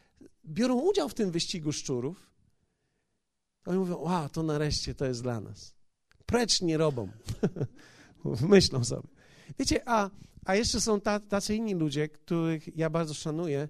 biorą 0.45 0.79
udział 0.79 1.09
w 1.09 1.13
tym 1.13 1.31
wyścigu 1.31 1.71
szczurów, 1.71 2.29
oni 3.65 3.79
mówią: 3.79 3.97
Wow, 3.97 4.29
to 4.29 4.43
nareszcie 4.43 4.95
to 4.95 5.05
jest 5.05 5.21
dla 5.21 5.39
nas. 5.41 5.75
Precz 6.25 6.61
nie 6.61 6.77
robią. 6.77 7.11
Myślą 8.49 8.83
sobie. 8.83 9.07
Wiecie, 9.59 9.81
a, 9.89 10.09
a 10.45 10.55
jeszcze 10.55 10.81
są 10.81 11.01
tacy 11.29 11.55
inni 11.55 11.73
ludzie, 11.73 12.09
których 12.09 12.77
ja 12.77 12.89
bardzo 12.89 13.13
szanuję, 13.13 13.69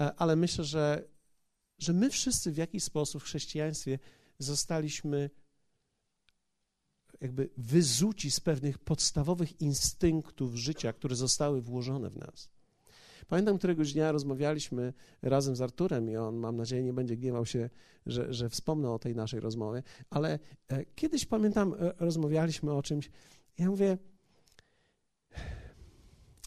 e, 0.00 0.14
ale 0.14 0.36
myślę, 0.36 0.64
że, 0.64 1.04
że 1.78 1.92
my 1.92 2.10
wszyscy 2.10 2.52
w 2.52 2.56
jakiś 2.56 2.84
sposób 2.84 3.22
w 3.22 3.24
chrześcijaństwie 3.24 3.98
zostaliśmy 4.38 5.30
jakby 7.20 7.48
wyzuci 7.56 8.30
z 8.30 8.40
pewnych 8.40 8.78
podstawowych 8.78 9.60
instynktów 9.60 10.54
życia, 10.54 10.92
które 10.92 11.16
zostały 11.16 11.62
włożone 11.62 12.10
w 12.10 12.16
nas. 12.16 12.48
Pamiętam, 13.28 13.58
któregoś 13.58 13.92
dnia 13.92 14.12
rozmawialiśmy 14.12 14.92
razem 15.22 15.56
z 15.56 15.60
Arturem 15.60 16.10
i 16.10 16.16
on, 16.16 16.36
mam 16.36 16.56
nadzieję, 16.56 16.82
nie 16.82 16.92
będzie 16.92 17.16
gniewał 17.16 17.46
się, 17.46 17.70
że, 18.06 18.32
że 18.32 18.48
wspomnę 18.48 18.90
o 18.90 18.98
tej 18.98 19.14
naszej 19.14 19.40
rozmowie, 19.40 19.82
ale 20.10 20.38
e, 20.68 20.84
kiedyś, 20.84 21.26
pamiętam, 21.26 21.74
e, 21.74 21.92
rozmawialiśmy 21.98 22.72
o 22.72 22.82
czymś. 22.82 23.10
Ja 23.58 23.70
mówię, 23.70 23.98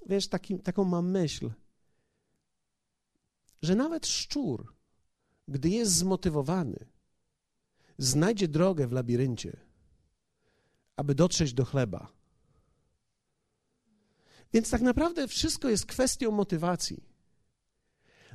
wiesz, 0.05 0.27
taki, 0.27 0.59
taką 0.59 0.83
mam 0.83 1.11
myśl, 1.11 1.51
że 3.61 3.75
nawet 3.75 4.07
szczur, 4.07 4.73
gdy 5.47 5.69
jest 5.69 5.95
zmotywowany, 5.95 6.85
znajdzie 7.97 8.47
drogę 8.47 8.88
w 8.88 8.91
labiryncie, 8.91 9.68
aby 10.99 11.15
dotrzeć 11.15 11.53
do 11.53 11.65
chleba. 11.65 12.11
Więc 14.53 14.69
tak 14.69 14.81
naprawdę 14.81 15.27
wszystko 15.27 15.69
jest 15.69 15.85
kwestią 15.85 16.31
motywacji. 16.31 17.03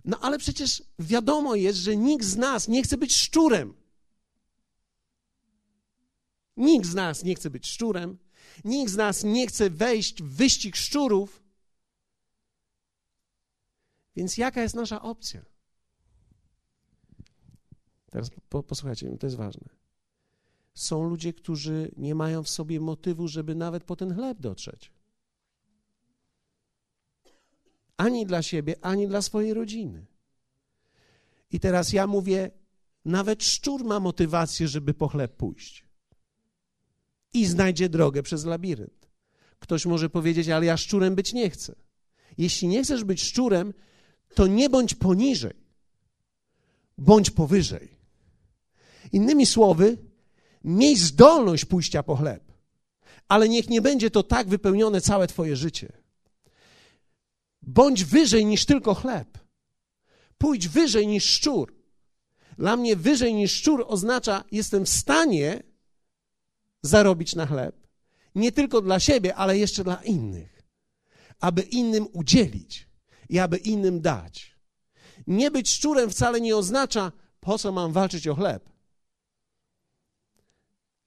No 0.05 0.19
ale 0.21 0.39
przecież 0.39 0.83
wiadomo 0.99 1.55
jest, 1.55 1.79
że 1.79 1.97
nikt 1.97 2.25
z 2.25 2.37
nas 2.37 2.69
nie 2.69 2.83
chce 2.83 2.97
być 2.97 3.17
szczurem. 3.17 3.75
Nikt 6.57 6.87
z 6.87 6.95
nas 6.95 7.25
nie 7.25 7.35
chce 7.35 7.51
być 7.51 7.67
szczurem. 7.67 8.19
Nikt 8.65 8.93
z 8.93 8.97
nas 8.97 9.25
nie 9.25 9.47
chce 9.47 9.71
wejść 9.71 10.23
w 10.23 10.37
wyścig 10.37 10.77
szczurów. 10.77 11.43
Więc 14.17 14.37
jaka 14.37 14.63
jest 14.63 14.75
nasza 14.75 15.03
opcja? 15.03 15.45
Teraz 18.11 18.31
po, 18.49 18.63
posłuchajcie, 18.63 19.17
to 19.17 19.27
jest 19.27 19.37
ważne. 19.37 19.84
Są 20.75 21.09
ludzie, 21.09 21.33
którzy 21.33 21.91
nie 21.97 22.15
mają 22.15 22.43
w 22.43 22.49
sobie 22.49 22.81
motywu, 22.81 23.29
żeby 23.29 23.55
nawet 23.55 23.85
po 23.85 23.97
ten 23.97 24.15
chleb 24.15 24.41
dotrzeć 24.41 24.93
ani 27.97 28.27
dla 28.27 28.43
siebie, 28.43 28.77
ani 28.81 29.09
dla 29.09 29.23
swojej 29.23 29.55
rodziny. 29.55 30.07
I 31.51 31.61
teraz 31.61 31.93
ja 31.93 32.07
mówię, 32.07 32.51
nawet 33.05 33.45
szczur 33.45 33.85
ma 33.85 34.01
motywację, 34.01 34.69
żeby 34.69 34.95
po 34.95 35.09
chleb 35.09 35.37
pójść. 35.37 35.85
I 37.33 37.47
znajdzie 37.47 37.89
drogę 37.89 38.23
przez 38.23 38.45
labirynt. 38.45 39.09
Ktoś 39.59 39.87
może 39.87 40.11
powiedzieć, 40.11 40.49
ale 40.49 40.67
ja 40.67 40.77
szczurem 40.77 41.15
być 41.15 41.33
nie 41.33 41.51
chcę. 41.51 41.75
Jeśli 42.39 42.69
nie 42.69 42.83
chcesz 42.83 43.05
być 43.05 43.23
szczurem, 43.23 43.75
to 44.35 44.47
nie 44.47 44.71
bądź 44.71 44.95
poniżej, 44.95 45.55
bądź 46.99 47.31
powyżej. 47.31 47.97
Innymi 49.13 49.47
słowy, 49.47 49.99
miej 50.65 50.97
zdolność 50.97 51.65
pójścia 51.65 52.03
po 52.03 52.17
chleb, 52.17 52.53
ale 53.29 53.49
niech 53.49 53.69
nie 53.69 53.83
będzie 53.83 54.11
to 54.11 54.23
tak 54.23 54.49
wypełnione 54.49 55.01
całe 55.01 55.27
Twoje 55.27 55.57
życie 55.57 56.05
Bądź 57.67 58.05
wyżej 58.05 58.47
niż 58.47 58.65
tylko 58.65 58.95
chleb. 58.95 59.39
Pójdź 60.39 60.69
wyżej 60.69 61.07
niż 61.07 61.25
szczur. 61.25 61.75
Dla 62.59 62.77
mnie 62.77 62.97
wyżej 62.97 63.35
niż 63.35 63.53
szczur 63.53 63.85
oznacza, 63.89 64.45
jestem 64.53 64.85
w 64.85 64.89
stanie 64.89 65.63
zarobić 66.83 67.35
na 67.35 67.47
chleb. 67.47 67.77
Nie 68.35 68.53
tylko 68.53 68.81
dla 68.81 69.01
siebie, 69.01 69.35
ale 69.35 69.59
jeszcze 69.59 69.85
dla 69.85 69.97
innych. 69.97 70.63
Aby 71.41 71.63
innym 71.63 72.07
udzielić 72.13 72.89
i 73.29 73.39
aby 73.39 73.57
innym 73.57 74.01
dać. 74.01 74.57
Nie 75.27 75.51
być 75.51 75.71
szczurem 75.71 76.11
wcale 76.11 76.41
nie 76.41 76.57
oznacza, 76.57 77.13
po 77.41 77.59
co 77.59 77.73
mam 77.73 77.93
walczyć 77.93 78.29
o 78.29 78.35
chleb. 78.35 78.71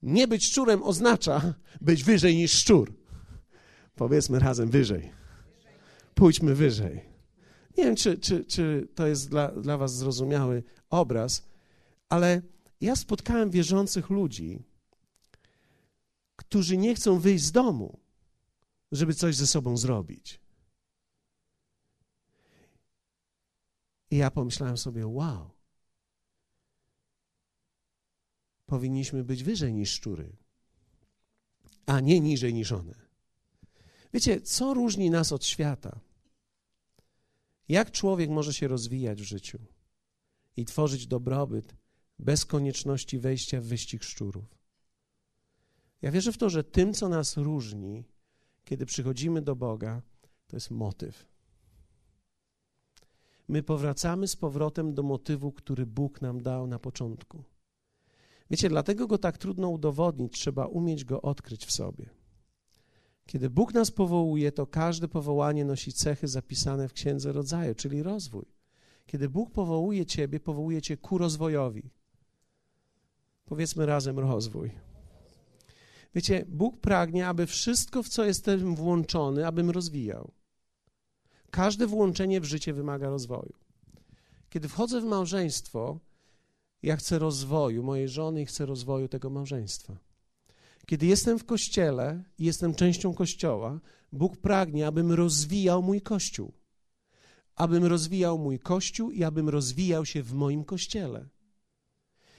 Nie 0.08 0.28
być 0.28 0.46
szczurem 0.46 0.84
oznacza 0.84 1.54
być 1.82 2.04
wyżej 2.04 2.36
niż 2.36 2.52
szczur. 2.52 2.94
Powiedzmy 3.96 4.40
razem 4.40 4.70
wyżej 4.70 5.18
pójdźmy 6.18 6.56
wyżej. 6.56 7.02
Nie 7.78 7.84
wiem, 7.84 7.96
czy, 7.96 8.18
czy, 8.18 8.46
czy 8.46 8.88
to 8.96 9.08
jest 9.08 9.30
dla, 9.30 9.48
dla 9.48 9.78
Was 9.78 9.96
zrozumiały 9.96 10.64
obraz, 10.90 11.48
ale 12.10 12.42
ja 12.82 12.96
spotkałem 12.96 13.50
wierzących 13.50 14.10
ludzi, 14.10 14.64
którzy 16.36 16.78
nie 16.78 16.96
chcą 16.96 17.20
wyjść 17.20 17.44
z 17.44 17.52
domu, 17.52 18.00
żeby 18.92 19.14
coś 19.14 19.36
ze 19.36 19.48
sobą 19.48 19.78
zrobić. 19.78 20.42
I 24.12 24.18
ja 24.18 24.32
pomyślałem 24.32 24.78
sobie, 24.78 25.08
wow, 25.08 25.52
powinniśmy 28.68 29.24
być 29.24 29.44
wyżej 29.44 29.74
niż 29.74 29.92
szczury, 29.92 30.36
a 31.86 32.00
nie 32.00 32.20
niżej 32.20 32.54
niż 32.54 32.72
one. 32.72 32.96
Wiecie, 34.14 34.42
co 34.42 34.74
różni 34.74 35.10
nas 35.10 35.32
od 35.32 35.46
świata? 35.46 36.00
Jak 37.70 37.92
człowiek 37.92 38.30
może 38.30 38.54
się 38.54 38.68
rozwijać 38.68 39.22
w 39.22 39.26
życiu 39.26 39.60
i 40.58 40.66
tworzyć 40.66 41.08
dobrobyt 41.08 41.76
bez 42.20 42.46
konieczności 42.46 43.20
wejścia 43.20 43.62
w 43.62 43.64
wyścig 43.64 44.04
szczurów? 44.04 44.58
Ja 46.02 46.12
wierzę 46.12 46.32
w 46.32 46.38
to, 46.38 46.50
że 46.50 46.64
tym, 46.64 46.94
co 46.94 47.10
nas 47.10 47.38
różni, 47.38 48.04
kiedy 48.66 48.86
przychodzimy 48.86 49.42
do 49.42 49.56
Boga, 49.56 50.02
to 50.48 50.56
jest 50.56 50.72
motyw. 50.72 51.26
My 53.48 53.64
powracamy 53.64 54.28
z 54.28 54.36
powrotem 54.36 54.94
do 54.94 55.04
motywu, 55.04 55.52
który 55.52 55.86
Bóg 55.86 56.22
nam 56.22 56.42
dał 56.42 56.68
na 56.68 56.80
początku. 56.80 57.44
Wiecie, 58.50 58.70
dlatego 58.70 59.08
go 59.08 59.18
tak 59.18 59.38
trudno 59.38 59.70
udowodnić, 59.70 60.34
trzeba 60.34 60.66
umieć 60.66 61.06
go 61.06 61.22
odkryć 61.22 61.66
w 61.66 61.72
sobie. 61.72 62.10
Kiedy 63.26 63.50
Bóg 63.50 63.74
nas 63.74 63.92
powołuje, 63.92 64.52
to 64.52 64.68
każde 64.68 65.08
powołanie 65.08 65.66
nosi 65.66 65.94
cechy 65.94 66.28
zapisane 66.28 66.88
w 66.88 66.94
Księdze 66.94 67.32
Rodzaju, 67.32 67.76
czyli 67.76 68.04
rozwój. 68.04 68.46
Kiedy 69.06 69.30
Bóg 69.30 69.52
powołuje 69.52 70.06
Ciebie, 70.06 70.40
powołuje 70.40 70.82
Cię 70.82 70.98
ku 70.98 71.18
rozwojowi. 71.18 71.90
Powiedzmy 73.46 73.86
razem 73.86 74.20
rozwój. 74.20 74.72
Wiecie, 76.16 76.46
Bóg 76.48 76.80
pragnie, 76.80 77.28
aby 77.28 77.46
wszystko, 77.46 78.04
w 78.04 78.10
co 78.10 78.26
jestem 78.26 78.76
włączony, 78.76 79.48
abym 79.48 79.70
rozwijał. 79.70 80.32
Każde 81.52 81.88
włączenie 81.88 82.42
w 82.42 82.46
życie 82.46 82.74
wymaga 82.74 83.10
rozwoju. 83.10 83.54
Kiedy 84.50 84.68
wchodzę 84.68 85.02
w 85.02 85.06
małżeństwo, 85.06 86.00
ja 86.84 86.96
chcę 86.96 87.20
rozwoju 87.20 87.84
mojej 87.84 88.10
żony 88.10 88.42
i 88.42 88.46
chcę 88.46 88.66
rozwoju 88.66 89.08
tego 89.08 89.30
małżeństwa. 89.30 89.98
Kiedy 90.86 91.06
jestem 91.06 91.40
w 91.40 91.46
kościele 91.46 92.24
i 92.40 92.46
jestem 92.46 92.76
częścią 92.76 93.14
kościoła, 93.14 93.80
Bóg 94.12 94.38
pragnie, 94.38 94.88
abym 94.88 95.12
rozwijał 95.12 95.84
mój 95.84 96.02
kościół. 96.02 96.52
Abym 97.56 97.86
rozwijał 97.86 98.38
mój 98.38 98.60
kościół 98.60 99.12
i 99.12 99.24
abym 99.24 99.50
rozwijał 99.50 100.06
się 100.06 100.24
w 100.24 100.34
moim 100.34 100.64
kościele. 100.64 101.28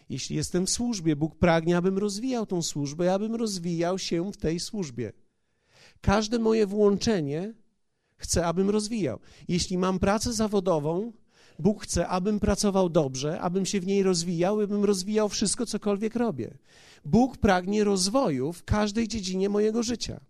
Jeśli 0.09 0.37
jestem 0.37 0.67
w 0.67 0.71
służbie, 0.71 1.17
Bóg 1.17 1.37
pragnie, 1.37 1.77
abym 1.77 1.99
rozwijał 1.99 2.47
tą 2.47 2.63
służbę 2.63 3.05
i 3.05 3.09
abym 3.09 3.35
rozwijał 3.35 3.99
się 3.99 4.33
w 4.33 4.37
tej 4.37 4.61
służbie. 4.61 5.13
Każde 6.01 6.39
moje 6.39 6.67
włączenie 6.67 7.55
chce, 8.17 8.47
abym 8.47 8.71
rozwijał. 8.71 9.19
Jeśli 9.49 9.79
mam 9.79 9.99
pracę 9.99 10.33
zawodową, 10.33 11.13
Bóg 11.59 11.83
chce, 11.83 12.09
abym 12.09 12.41
pracował 12.41 12.89
dobrze, 12.89 13.41
abym 13.41 13.67
się 13.67 13.81
w 13.81 13.87
niej 13.87 14.03
rozwijał, 14.03 14.61
abym 14.61 14.85
rozwijał 14.85 15.29
wszystko, 15.29 15.67
cokolwiek 15.67 16.17
robię. 16.17 16.59
Bóg 17.05 17.37
pragnie 17.37 17.85
rozwoju 17.85 18.53
w 18.53 18.65
każdej 18.65 19.09
dziedzinie 19.09 19.49
mojego 19.49 19.83
życia. 19.83 20.21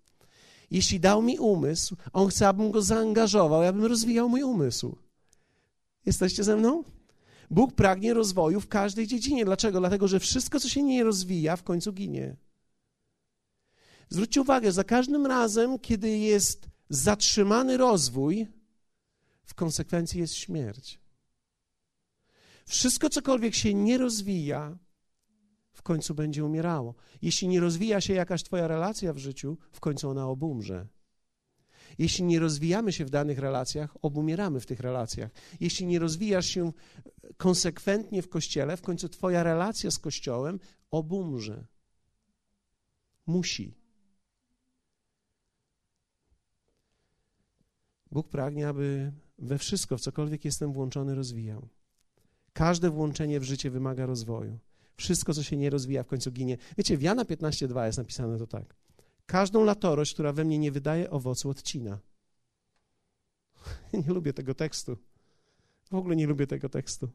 Jeśli 0.70 1.00
dał 1.00 1.22
mi 1.22 1.38
umysł, 1.38 1.96
On 2.12 2.28
chce, 2.28 2.48
abym 2.48 2.70
go 2.70 2.82
zaangażował, 2.82 3.62
abym 3.62 3.84
rozwijał 3.84 4.28
mój 4.28 4.42
umysł. 4.42 4.96
Jesteście 6.06 6.44
ze 6.44 6.56
mną? 6.56 6.84
Bóg 7.50 7.72
pragnie 7.72 8.14
rozwoju 8.14 8.60
w 8.60 8.68
każdej 8.68 9.06
dziedzinie. 9.06 9.44
Dlaczego? 9.44 9.80
Dlatego, 9.80 10.08
że 10.08 10.20
wszystko, 10.20 10.60
co 10.60 10.68
się 10.68 10.82
nie 10.82 11.04
rozwija, 11.04 11.56
w 11.56 11.62
końcu 11.62 11.92
ginie. 11.92 12.36
Zwróćcie 14.08 14.40
uwagę, 14.40 14.72
za 14.72 14.84
każdym 14.84 15.26
razem, 15.26 15.78
kiedy 15.78 16.18
jest 16.18 16.68
zatrzymany 16.90 17.76
rozwój, 17.76 18.46
w 19.44 19.54
konsekwencji 19.54 20.20
jest 20.20 20.34
śmierć. 20.34 20.98
Wszystko, 22.68 23.10
cokolwiek 23.10 23.54
się 23.54 23.74
nie 23.74 23.98
rozwija, 23.98 24.78
w 25.72 25.82
końcu 25.82 26.14
będzie 26.14 26.44
umierało. 26.44 26.94
Jeśli 27.22 27.48
nie 27.48 27.60
rozwija 27.60 28.00
się 28.00 28.14
jakaś 28.14 28.42
Twoja 28.42 28.68
relacja 28.68 29.12
w 29.12 29.18
życiu, 29.18 29.58
w 29.72 29.80
końcu 29.80 30.10
ona 30.10 30.28
obumrze. 30.28 30.86
Jeśli 31.98 32.24
nie 32.24 32.38
rozwijamy 32.38 32.92
się 32.92 33.04
w 33.04 33.10
danych 33.10 33.38
relacjach, 33.38 33.96
obumieramy 34.02 34.60
w 34.60 34.66
tych 34.66 34.80
relacjach. 34.80 35.30
Jeśli 35.60 35.86
nie 35.86 35.98
rozwijasz 35.98 36.46
się 36.46 36.72
konsekwentnie 37.36 38.22
w 38.22 38.28
kościele, 38.28 38.76
w 38.76 38.82
końcu 38.82 39.08
Twoja 39.08 39.42
relacja 39.42 39.90
z 39.90 39.98
kościołem 39.98 40.60
obumrze. 40.90 41.66
Musi. 43.26 43.74
Bóg 48.10 48.28
pragnie, 48.28 48.68
aby 48.68 49.12
we 49.38 49.58
wszystko, 49.58 49.98
w 49.98 50.00
cokolwiek 50.00 50.44
jestem 50.44 50.72
włączony, 50.72 51.14
rozwijał. 51.14 51.68
Każde 52.58 52.90
włączenie 52.90 53.40
w 53.40 53.42
życie 53.42 53.70
wymaga 53.70 54.06
rozwoju. 54.06 54.58
Wszystko, 54.96 55.34
co 55.34 55.42
się 55.42 55.56
nie 55.56 55.70
rozwija, 55.70 56.02
w 56.02 56.06
końcu 56.06 56.32
ginie. 56.32 56.58
Wiecie, 56.78 56.96
w 56.96 57.02
Jana 57.02 57.24
15:2 57.24 57.86
jest 57.86 57.98
napisane 57.98 58.38
to 58.38 58.46
tak. 58.46 58.74
Każdą 59.26 59.64
latorość, 59.64 60.14
która 60.14 60.32
we 60.32 60.44
mnie 60.44 60.58
nie 60.58 60.72
wydaje 60.72 61.10
owocu, 61.10 61.50
odcina. 61.50 61.98
Nie 63.92 64.14
lubię 64.14 64.32
tego 64.32 64.54
tekstu. 64.54 64.96
W 65.90 65.94
ogóle 65.94 66.16
nie 66.16 66.26
lubię 66.26 66.46
tego 66.46 66.68
tekstu. 66.68 67.08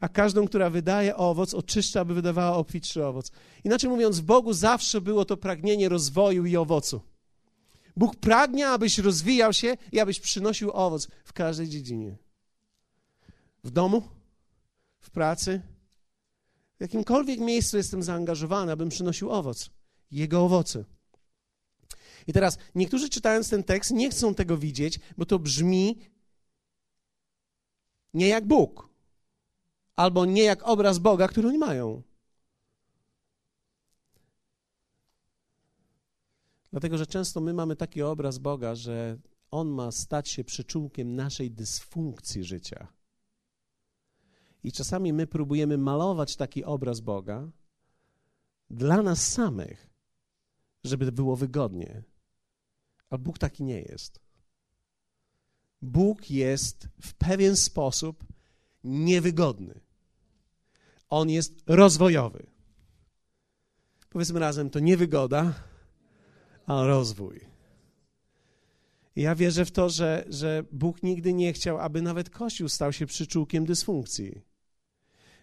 A 0.00 0.08
każdą, 0.08 0.46
która 0.46 0.70
wydaje 0.70 1.16
owoc, 1.16 1.54
oczyszcza, 1.54 2.00
aby 2.00 2.14
wydawała 2.14 2.56
obfitszy 2.56 3.06
owoc. 3.06 3.30
Inaczej 3.64 3.90
mówiąc, 3.90 4.20
w 4.20 4.24
Bogu 4.24 4.52
zawsze 4.52 5.00
było 5.00 5.24
to 5.24 5.36
pragnienie 5.36 5.88
rozwoju 5.88 6.46
i 6.46 6.56
owocu. 6.56 7.00
Bóg 7.96 8.16
pragnie, 8.16 8.68
abyś 8.68 8.98
rozwijał 8.98 9.52
się 9.52 9.76
i 9.92 10.00
abyś 10.00 10.20
przynosił 10.20 10.70
owoc 10.70 11.08
w 11.24 11.32
każdej 11.32 11.68
dziedzinie. 11.68 12.16
W 13.64 13.70
domu, 13.70 14.02
w 15.00 15.10
pracy, 15.10 15.62
w 16.78 16.80
jakimkolwiek 16.80 17.40
miejscu 17.40 17.76
jestem 17.76 18.02
zaangażowany, 18.02 18.72
abym 18.72 18.88
przynosił 18.88 19.30
owoc, 19.30 19.70
Jego 20.10 20.44
owoce. 20.44 20.84
I 22.26 22.32
teraz 22.32 22.58
niektórzy 22.74 23.08
czytając 23.08 23.50
ten 23.50 23.64
tekst 23.64 23.90
nie 23.90 24.10
chcą 24.10 24.34
tego 24.34 24.56
widzieć, 24.56 25.00
bo 25.18 25.26
to 25.26 25.38
brzmi 25.38 25.98
nie 28.14 28.28
jak 28.28 28.46
Bóg, 28.46 28.88
albo 29.96 30.24
nie 30.24 30.42
jak 30.42 30.62
obraz 30.62 30.98
Boga, 30.98 31.28
który 31.28 31.48
oni 31.48 31.58
mają. 31.58 32.02
Dlatego, 36.70 36.98
że 36.98 37.06
często 37.06 37.40
my 37.40 37.52
mamy 37.54 37.76
taki 37.76 38.02
obraz 38.02 38.38
Boga, 38.38 38.74
że 38.74 39.18
On 39.50 39.68
ma 39.68 39.92
stać 39.92 40.28
się 40.28 40.44
przyczółkiem 40.44 41.16
naszej 41.16 41.50
dysfunkcji 41.50 42.44
życia. 42.44 42.99
I 44.64 44.72
czasami 44.72 45.12
my 45.12 45.26
próbujemy 45.26 45.78
malować 45.78 46.36
taki 46.36 46.64
obraz 46.64 47.00
Boga 47.00 47.48
dla 48.70 49.02
nas 49.02 49.32
samych, 49.32 49.90
żeby 50.84 51.12
było 51.12 51.36
wygodnie. 51.36 52.02
A 53.10 53.18
Bóg 53.18 53.38
taki 53.38 53.64
nie 53.64 53.80
jest. 53.80 54.20
Bóg 55.82 56.30
jest 56.30 56.88
w 57.02 57.14
pewien 57.14 57.56
sposób 57.56 58.24
niewygodny. 58.84 59.80
On 61.08 61.30
jest 61.30 61.62
rozwojowy. 61.66 62.46
Powiedzmy 64.10 64.40
razem, 64.40 64.70
to 64.70 64.78
niewygoda, 64.80 65.54
a 66.66 66.86
rozwój. 66.86 67.40
Ja 69.16 69.34
wierzę 69.34 69.64
w 69.64 69.70
to, 69.70 69.88
że, 69.88 70.24
że 70.28 70.64
Bóg 70.72 71.02
nigdy 71.02 71.32
nie 71.32 71.52
chciał, 71.52 71.78
aby 71.78 72.02
nawet 72.02 72.30
Kościół 72.30 72.68
stał 72.68 72.92
się 72.92 73.06
przyczółkiem 73.06 73.64
dysfunkcji. 73.64 74.49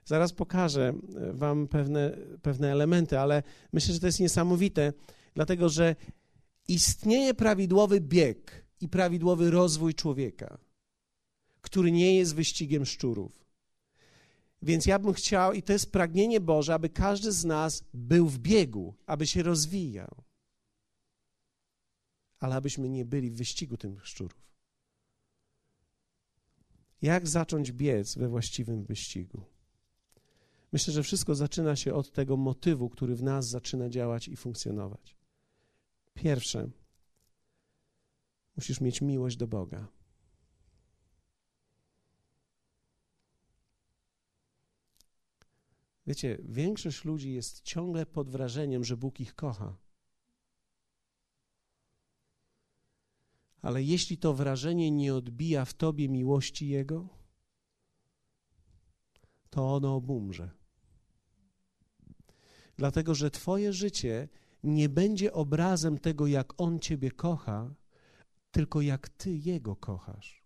Zaraz 0.07 0.33
pokażę 0.33 0.93
Wam 1.33 1.67
pewne, 1.67 2.17
pewne 2.41 2.71
elementy, 2.71 3.19
ale 3.19 3.43
myślę, 3.73 3.93
że 3.93 3.99
to 3.99 4.05
jest 4.05 4.19
niesamowite, 4.19 4.93
dlatego 5.33 5.69
że 5.69 5.95
istnieje 6.67 7.33
prawidłowy 7.33 8.01
bieg 8.01 8.65
i 8.81 8.89
prawidłowy 8.89 9.51
rozwój 9.51 9.93
człowieka, 9.93 10.57
który 11.61 11.91
nie 11.91 12.15
jest 12.15 12.35
wyścigiem 12.35 12.85
szczurów. 12.85 13.45
Więc 14.61 14.85
ja 14.85 14.99
bym 14.99 15.13
chciał, 15.13 15.53
i 15.53 15.63
to 15.63 15.73
jest 15.73 15.91
pragnienie 15.91 16.39
Boże, 16.39 16.73
aby 16.73 16.89
każdy 16.89 17.31
z 17.31 17.45
nas 17.45 17.83
był 17.93 18.27
w 18.27 18.39
biegu, 18.39 18.95
aby 19.05 19.27
się 19.27 19.43
rozwijał, 19.43 20.23
ale 22.39 22.55
abyśmy 22.55 22.89
nie 22.89 23.05
byli 23.05 23.31
w 23.31 23.37
wyścigu 23.37 23.77
tych 23.77 24.07
szczurów. 24.07 24.47
Jak 27.01 27.27
zacząć 27.27 27.71
biec 27.71 28.15
we 28.15 28.27
właściwym 28.29 28.83
wyścigu? 28.83 29.56
Myślę, 30.71 30.93
że 30.93 31.03
wszystko 31.03 31.35
zaczyna 31.35 31.75
się 31.75 31.93
od 31.93 32.11
tego 32.11 32.37
motywu, 32.37 32.89
który 32.89 33.15
w 33.15 33.23
nas 33.23 33.49
zaczyna 33.49 33.89
działać 33.89 34.27
i 34.27 34.37
funkcjonować. 34.37 35.17
Pierwsze, 36.13 36.69
musisz 38.55 38.81
mieć 38.81 39.01
miłość 39.01 39.37
do 39.37 39.47
Boga. 39.47 39.87
Wiecie, 46.07 46.37
większość 46.43 47.05
ludzi 47.05 47.33
jest 47.33 47.61
ciągle 47.61 48.05
pod 48.05 48.29
wrażeniem, 48.29 48.83
że 48.83 48.97
Bóg 48.97 49.19
ich 49.19 49.35
kocha. 49.35 49.77
Ale 53.61 53.83
jeśli 53.83 54.17
to 54.17 54.33
wrażenie 54.33 54.91
nie 54.91 55.15
odbija 55.15 55.65
w 55.65 55.73
tobie 55.73 56.09
miłości 56.09 56.67
Jego, 56.67 57.07
to 59.57 59.73
ono 59.73 59.95
obumrze. 59.95 60.49
Dlatego, 62.77 63.15
że 63.15 63.31
Twoje 63.31 63.73
życie 63.73 64.27
nie 64.63 64.89
będzie 64.89 65.33
obrazem 65.33 65.97
tego, 65.97 66.27
jak 66.27 66.61
On 66.61 66.79
Ciebie 66.79 67.11
kocha, 67.11 67.73
tylko 68.51 68.81
jak 68.81 69.09
Ty 69.09 69.37
Jego 69.37 69.75
kochasz. 69.75 70.43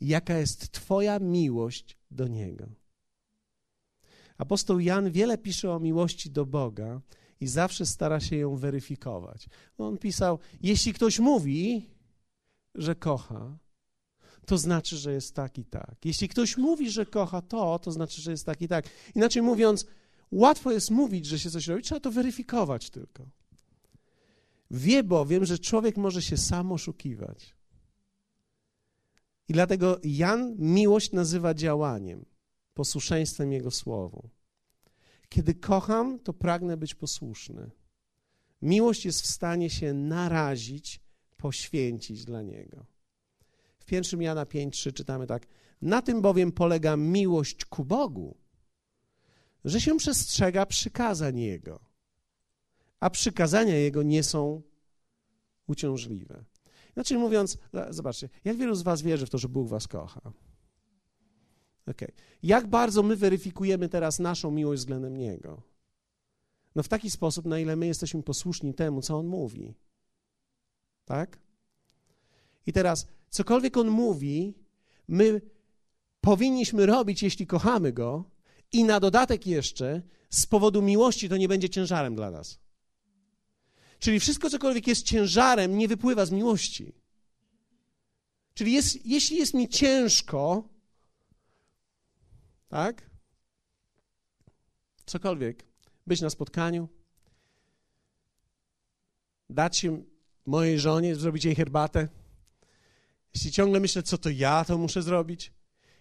Jaka 0.00 0.38
jest 0.38 0.72
Twoja 0.72 1.18
miłość 1.18 1.98
do 2.10 2.28
Niego. 2.28 2.66
Apostoł 4.38 4.80
Jan 4.80 5.10
wiele 5.10 5.38
pisze 5.38 5.72
o 5.72 5.80
miłości 5.80 6.30
do 6.30 6.46
Boga 6.46 7.00
i 7.40 7.46
zawsze 7.46 7.86
stara 7.86 8.20
się 8.20 8.36
ją 8.36 8.56
weryfikować. 8.56 9.48
On 9.78 9.98
pisał: 9.98 10.38
Jeśli 10.62 10.92
ktoś 10.92 11.18
mówi, 11.18 11.90
że 12.74 12.94
kocha, 12.94 13.58
to 14.46 14.58
znaczy, 14.58 14.96
że 14.96 15.12
jest 15.12 15.34
tak 15.34 15.58
i 15.58 15.64
tak. 15.64 15.96
Jeśli 16.04 16.28
ktoś 16.28 16.56
mówi, 16.56 16.90
że 16.90 17.06
kocha 17.06 17.42
to, 17.42 17.78
to 17.78 17.92
znaczy, 17.92 18.22
że 18.22 18.30
jest 18.30 18.46
tak 18.46 18.62
i 18.62 18.68
tak. 18.68 18.84
Inaczej 19.14 19.42
mówiąc, 19.42 19.86
łatwo 20.30 20.72
jest 20.72 20.90
mówić, 20.90 21.26
że 21.26 21.38
się 21.38 21.50
coś 21.50 21.68
robi, 21.68 21.82
trzeba 21.82 22.00
to 22.00 22.10
weryfikować 22.10 22.90
tylko. 22.90 23.26
Wie 24.70 25.02
bowiem, 25.02 25.44
że 25.44 25.58
człowiek 25.58 25.96
może 25.96 26.22
się 26.22 26.36
sam 26.36 26.72
oszukiwać. 26.72 27.54
I 29.48 29.52
dlatego 29.52 30.00
Jan 30.04 30.56
miłość 30.58 31.12
nazywa 31.12 31.54
działaniem, 31.54 32.24
posłuszeństwem 32.74 33.52
Jego 33.52 33.70
słowu. 33.70 34.28
Kiedy 35.28 35.54
kocham, 35.54 36.18
to 36.18 36.32
pragnę 36.32 36.76
być 36.76 36.94
posłuszny. 36.94 37.70
Miłość 38.62 39.04
jest 39.04 39.22
w 39.22 39.26
stanie 39.26 39.70
się 39.70 39.94
narazić, 39.94 41.00
poświęcić 41.36 42.24
dla 42.24 42.42
Niego. 42.42 42.91
W 43.86 43.92
1 43.92 44.22
Jana 44.22 44.44
5:3 44.44 44.92
czytamy 44.92 45.26
tak: 45.26 45.46
Na 45.82 46.02
tym 46.02 46.22
bowiem 46.22 46.52
polega 46.52 46.96
miłość 46.96 47.64
ku 47.64 47.84
Bogu, 47.84 48.36
że 49.64 49.80
się 49.80 49.96
przestrzega 49.96 50.66
przykazań 50.66 51.38
Jego, 51.38 51.80
a 53.00 53.10
przykazania 53.10 53.76
Jego 53.76 54.02
nie 54.02 54.22
są 54.22 54.62
uciążliwe. 55.66 56.44
Inaczej 56.96 57.18
mówiąc, 57.18 57.58
zobaczcie, 57.90 58.28
jak 58.44 58.56
wielu 58.56 58.74
z 58.74 58.82
Was 58.82 59.02
wierzy 59.02 59.26
w 59.26 59.30
to, 59.30 59.38
że 59.38 59.48
Bóg 59.48 59.68
Was 59.68 59.88
kocha? 59.88 60.32
Okay. 61.86 62.12
Jak 62.42 62.66
bardzo 62.66 63.02
my 63.02 63.16
weryfikujemy 63.16 63.88
teraz 63.88 64.18
naszą 64.18 64.50
miłość 64.50 64.80
względem 64.80 65.16
Niego? 65.16 65.62
No 66.74 66.82
w 66.82 66.88
taki 66.88 67.10
sposób, 67.10 67.46
na 67.46 67.58
ile 67.58 67.76
my 67.76 67.86
jesteśmy 67.86 68.22
posłuszni 68.22 68.74
temu, 68.74 69.02
co 69.02 69.18
On 69.18 69.26
mówi. 69.26 69.74
Tak? 71.04 71.38
I 72.66 72.72
teraz, 72.72 73.06
cokolwiek 73.32 73.76
On 73.76 73.88
mówi, 73.90 74.54
my 75.08 75.40
powinniśmy 76.20 76.86
robić, 76.86 77.22
jeśli 77.22 77.46
kochamy 77.46 77.92
Go, 77.92 78.30
i 78.72 78.84
na 78.84 79.00
dodatek 79.00 79.46
jeszcze 79.46 80.02
z 80.30 80.46
powodu 80.46 80.82
miłości 80.82 81.28
to 81.28 81.36
nie 81.36 81.48
będzie 81.48 81.70
ciężarem 81.70 82.16
dla 82.16 82.30
nas. 82.30 82.58
Czyli 83.98 84.20
wszystko, 84.20 84.50
cokolwiek 84.50 84.86
jest 84.86 85.02
ciężarem, 85.02 85.78
nie 85.78 85.88
wypływa 85.88 86.26
z 86.26 86.30
miłości. 86.30 86.92
Czyli 88.54 88.72
jest, 88.72 89.06
jeśli 89.06 89.36
jest 89.36 89.54
mi 89.54 89.68
ciężko, 89.68 90.68
tak? 92.68 93.10
Cokolwiek, 95.06 95.64
być 96.06 96.20
na 96.20 96.30
spotkaniu, 96.30 96.88
dać 99.50 99.76
się 99.76 100.04
mojej 100.46 100.78
żonie, 100.78 101.16
zrobić 101.16 101.44
jej 101.44 101.54
herbatę, 101.54 102.08
jeśli 103.34 103.52
ciągle 103.52 103.80
myślę, 103.80 104.02
co 104.02 104.18
to 104.18 104.30
ja 104.30 104.64
to 104.64 104.78
muszę 104.78 105.02
zrobić, 105.02 105.52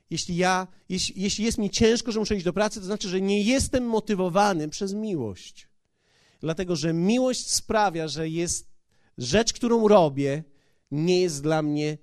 jeśli 0.10 0.36
ja, 0.36 0.68
jeśli, 0.90 1.22
jeśli 1.22 1.46
jest 1.46 1.58
mi 1.58 1.70
ciężko, 1.70 2.12
że 2.12 2.20
muszę 2.20 2.36
iść 2.36 2.46
do 2.46 2.54
pracy, 2.54 2.80
to 2.80 2.86
znaczy, 2.86 3.10
że 3.10 3.22
nie 3.22 3.44
jestem 3.44 3.86
motywowany 3.86 4.70
przez 4.70 4.94
miłość. 4.94 5.68
Dlatego, 6.40 6.76
że 6.76 6.94
miłość 6.94 7.52
sprawia, 7.52 8.08
że 8.08 8.30
jest 8.30 8.72
rzecz, 9.18 9.54
którą 9.54 9.88
robię, 9.88 10.44
nie 10.92 11.22
jest 11.22 11.44
dla 11.44 11.62
mnie 11.62 11.98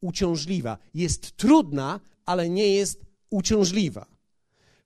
uciążliwa. 0.00 0.78
Jest 0.94 1.36
trudna, 1.36 2.00
ale 2.26 2.48
nie 2.48 2.68
jest 2.68 3.04
uciążliwa. 3.30 4.06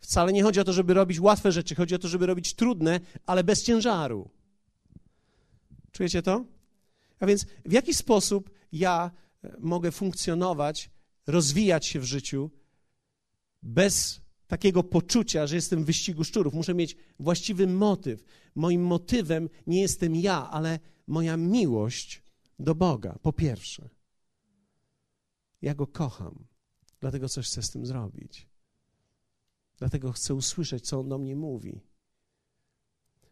Wcale 0.00 0.32
nie 0.32 0.42
chodzi 0.42 0.61
o 0.61 0.64
to, 0.64 0.72
żeby 0.72 0.94
robić 0.94 1.20
łatwe 1.20 1.52
rzeczy, 1.52 1.74
chodzi 1.74 1.94
o 1.94 1.98
to, 1.98 2.08
żeby 2.08 2.26
robić 2.26 2.54
trudne, 2.54 3.00
ale 3.26 3.44
bez 3.44 3.62
ciężaru. 3.62 4.30
Czujecie 5.92 6.22
to? 6.22 6.44
A 7.20 7.26
więc 7.26 7.46
w 7.64 7.72
jaki 7.72 7.94
sposób 7.94 8.50
ja 8.72 9.11
mogę 9.59 9.92
funkcjonować, 9.92 10.90
rozwijać 11.27 11.87
się 11.87 12.01
w 12.01 12.05
życiu 12.05 12.51
bez 13.62 14.20
takiego 14.46 14.83
poczucia, 14.83 15.46
że 15.46 15.55
jestem 15.55 15.83
w 15.83 15.87
wyścigu 15.87 16.24
szczurów. 16.24 16.55
Muszę 16.55 16.74
mieć 16.74 16.96
właściwy 17.18 17.66
motyw. 17.66 18.24
Moim 18.55 18.83
motywem 18.83 19.48
nie 19.66 19.81
jestem 19.81 20.16
ja, 20.16 20.51
ale 20.51 20.79
moja 21.07 21.37
miłość 21.37 22.22
do 22.59 22.74
Boga, 22.74 23.18
po 23.22 23.33
pierwsze. 23.33 23.88
Ja 25.62 25.74
Go 25.74 25.87
kocham, 25.87 26.44
dlatego 27.01 27.29
coś 27.29 27.46
chcę 27.46 27.62
z 27.62 27.70
tym 27.70 27.87
zrobić. 27.87 28.48
Dlatego 29.77 30.12
chcę 30.12 30.35
usłyszeć, 30.35 30.87
co 30.87 31.01
On 31.01 31.09
do 31.09 31.18
mnie 31.18 31.37
mówi. 31.37 31.81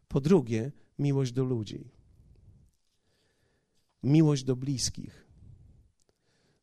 Po 0.08 0.20
drugie, 0.20 0.72
miłość 0.98 1.32
do 1.32 1.44
ludzi. 1.44 1.90
Miłość 4.02 4.44
do 4.44 4.56
bliskich. 4.56 5.25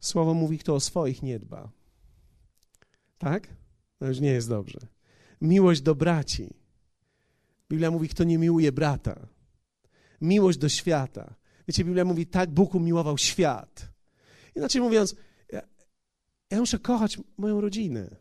Słowo 0.04 0.34
mówi, 0.34 0.58
kto 0.58 0.76
o 0.76 0.80
swoich 0.80 1.24
nie 1.24 1.40
dba. 1.40 1.72
Tak? 3.18 3.48
To 4.00 4.08
już 4.08 4.20
nie 4.20 4.32
jest 4.32 4.50
dobrze. 4.50 4.80
Miłość 5.42 5.82
do 5.82 5.96
braci. 5.96 6.54
Biblia 7.70 7.92
mówi, 7.92 8.10
kto 8.10 8.24
nie 8.24 8.38
miłuje 8.38 8.72
brata. 8.72 9.28
Miłość 10.22 10.58
do 10.58 10.70
świata. 10.70 11.36
Wiecie, 11.68 11.84
Biblia 11.84 12.06
mówi, 12.06 12.28
tak 12.28 12.52
Bóg 12.52 12.76
umiłował 12.76 13.18
świat. 13.18 13.90
Inaczej 14.56 14.82
mówiąc, 14.82 15.16
ja, 15.52 15.62
ja 16.50 16.60
muszę 16.60 16.80
kochać 16.80 17.20
moją 17.38 17.62
rodzinę. 17.62 18.16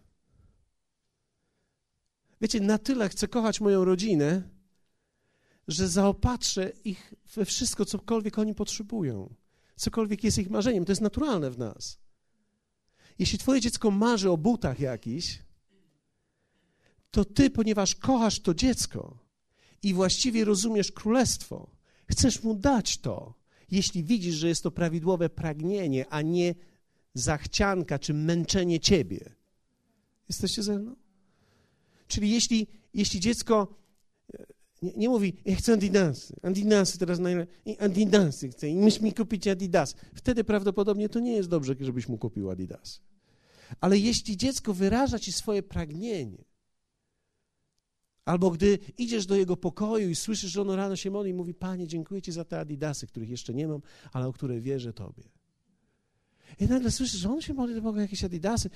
Wiecie, 2.40 2.60
na 2.60 2.78
tyle 2.78 3.08
chcę 3.08 3.28
kochać 3.28 3.60
moją 3.60 3.84
rodzinę, 3.84 4.42
że 5.68 5.88
zaopatrzę 5.88 6.72
ich 6.84 7.14
we 7.34 7.44
wszystko, 7.44 7.84
cokolwiek 7.84 8.38
oni 8.38 8.54
potrzebują. 8.54 9.34
Cokolwiek 9.82 10.24
jest 10.24 10.38
ich 10.38 10.50
marzeniem. 10.50 10.84
To 10.84 10.92
jest 10.92 11.02
naturalne 11.02 11.50
w 11.50 11.58
nas. 11.58 11.98
Jeśli 13.18 13.38
twoje 13.38 13.60
dziecko 13.60 13.90
marzy 13.90 14.30
o 14.30 14.36
butach 14.36 14.80
jakiś, 14.80 15.42
to 17.10 17.24
ty, 17.24 17.50
ponieważ 17.50 17.94
kochasz 17.94 18.40
to 18.40 18.54
dziecko 18.54 19.18
i 19.82 19.94
właściwie 19.94 20.44
rozumiesz 20.44 20.92
królestwo, 20.92 21.70
chcesz 22.10 22.42
mu 22.42 22.54
dać 22.54 22.98
to, 22.98 23.34
jeśli 23.70 24.04
widzisz, 24.04 24.34
że 24.34 24.48
jest 24.48 24.62
to 24.62 24.70
prawidłowe 24.70 25.28
pragnienie, 25.28 26.08
a 26.08 26.22
nie 26.22 26.54
zachcianka 27.14 27.98
czy 27.98 28.14
męczenie 28.14 28.80
ciebie. 28.80 29.34
Jesteście 30.28 30.62
ze 30.62 30.78
mną? 30.78 30.96
Czyli 32.08 32.30
jeśli, 32.30 32.66
jeśli 32.94 33.20
dziecko 33.20 33.74
nie, 34.82 34.92
nie, 34.96 35.08
mówi, 35.08 35.34
ja 35.44 35.56
chcę 35.56 35.72
Adidasy, 35.72 36.36
Adidasy 36.42 36.98
teraz 36.98 37.18
najlepiej, 37.18 37.76
Adidasy 37.78 38.48
chcę 38.48 38.68
i 38.68 38.76
myś 38.76 39.00
mi 39.00 39.12
kupić 39.12 39.48
Adidas. 39.48 39.94
Wtedy 40.14 40.44
prawdopodobnie 40.44 41.08
to 41.08 41.20
nie 41.20 41.32
jest 41.32 41.48
dobrze, 41.48 41.74
żebyś 41.80 42.08
mu 42.08 42.18
kupił 42.18 42.50
Adidasy. 42.50 43.00
Ale 43.80 43.98
jeśli 43.98 44.36
dziecko 44.36 44.74
wyraża 44.74 45.18
ci 45.18 45.32
swoje 45.32 45.62
pragnienie, 45.62 46.44
albo 48.24 48.50
gdy 48.50 48.78
idziesz 48.98 49.26
do 49.26 49.36
jego 49.36 49.56
pokoju 49.56 50.10
i 50.10 50.14
słyszysz, 50.14 50.50
że 50.50 50.62
ono 50.62 50.76
rano 50.76 50.96
się 50.96 51.10
modli 51.10 51.30
i 51.30 51.34
mówi, 51.34 51.54
Panie, 51.54 51.86
dziękuję 51.86 52.22
Ci 52.22 52.32
za 52.32 52.44
te 52.44 52.60
adidasy, 52.60 53.06
których 53.06 53.30
jeszcze 53.30 53.54
nie 53.54 53.68
mam, 53.68 53.80
ale 54.12 54.26
o 54.26 54.32
które 54.32 54.60
wierzę 54.60 54.92
Tobie. 54.92 55.41
I 56.60 56.66
nagle 56.66 56.90
słyszysz, 56.90 57.20
że 57.20 57.30
on 57.30 57.40
się 57.40 57.54
modli 57.54 57.74
do 57.74 57.82
Boga 57.82 58.02
jakieś 58.02 58.24
adidasy. 58.24 58.70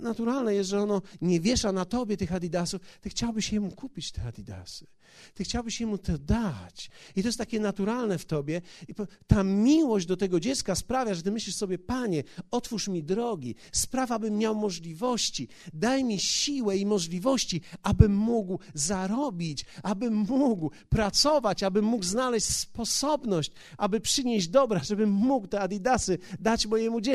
Naturalne 0.00 0.54
jest, 0.54 0.70
że 0.70 0.82
ono 0.82 1.02
nie 1.20 1.40
wiesza 1.40 1.72
na 1.72 1.84
tobie 1.84 2.16
tych 2.16 2.32
adidasów. 2.32 2.80
Ty 3.00 3.10
chciałbyś 3.10 3.52
jemu 3.52 3.70
kupić 3.70 4.12
te 4.12 4.22
adidasy. 4.22 4.86
Ty 5.34 5.44
chciałbyś 5.44 5.80
jemu 5.80 5.98
to 5.98 6.18
dać. 6.18 6.90
I 7.16 7.22
to 7.22 7.28
jest 7.28 7.38
takie 7.38 7.60
naturalne 7.60 8.18
w 8.18 8.24
tobie. 8.24 8.62
I 8.88 8.94
ta 9.26 9.44
miłość 9.44 10.06
do 10.06 10.16
tego 10.16 10.40
dziecka 10.40 10.74
sprawia, 10.74 11.14
że 11.14 11.22
ty 11.22 11.30
myślisz 11.30 11.56
sobie, 11.56 11.78
Panie, 11.78 12.24
otwórz 12.50 12.88
mi 12.88 13.04
drogi, 13.04 13.54
spraw, 13.72 14.12
abym 14.12 14.38
miał 14.38 14.54
możliwości, 14.54 15.48
daj 15.74 16.04
mi 16.04 16.18
siłę 16.18 16.76
i 16.76 16.86
możliwości, 16.86 17.60
abym 17.82 18.16
mógł 18.16 18.58
zarobić, 18.74 19.64
abym 19.82 20.14
mógł 20.14 20.70
pracować, 20.88 21.62
abym 21.62 21.84
mógł 21.84 22.04
znaleźć 22.04 22.46
sposobność, 22.46 23.52
aby 23.78 24.00
przynieść 24.00 24.48
dobra, 24.48 24.80
żebym 24.84 25.10
mógł 25.10 25.46
te 25.46 25.60
adidasy 25.60 26.18
dać 26.40 26.66
mojemu 26.66 27.00
dziecku. 27.00 27.07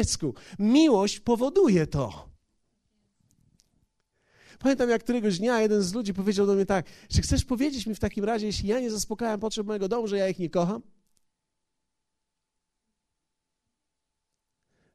Miłość 0.59 1.19
powoduje 1.19 1.87
to. 1.87 2.33
Pamiętam, 4.59 4.89
jak 4.89 5.03
któregoś 5.03 5.39
dnia 5.39 5.61
jeden 5.61 5.81
z 5.81 5.93
ludzi 5.93 6.13
powiedział 6.13 6.45
do 6.45 6.53
mnie 6.53 6.65
tak, 6.65 6.85
czy 7.09 7.21
chcesz 7.21 7.45
powiedzieć 7.45 7.87
mi 7.87 7.95
w 7.95 7.99
takim 7.99 8.25
razie, 8.25 8.45
jeśli 8.45 8.69
ja 8.69 8.79
nie 8.79 8.91
zaspokajam 8.91 9.39
potrzeb 9.39 9.67
mojego 9.67 9.87
domu, 9.87 10.07
że 10.07 10.17
ja 10.17 10.27
ich 10.27 10.39
nie 10.39 10.49
kocham? 10.49 10.81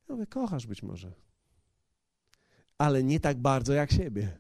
Ja 0.08 0.14
mówię, 0.14 0.26
kochasz 0.26 0.66
być 0.66 0.82
może, 0.82 1.12
ale 2.78 3.04
nie 3.04 3.20
tak 3.20 3.38
bardzo 3.38 3.72
jak 3.72 3.92
siebie. 3.92 4.38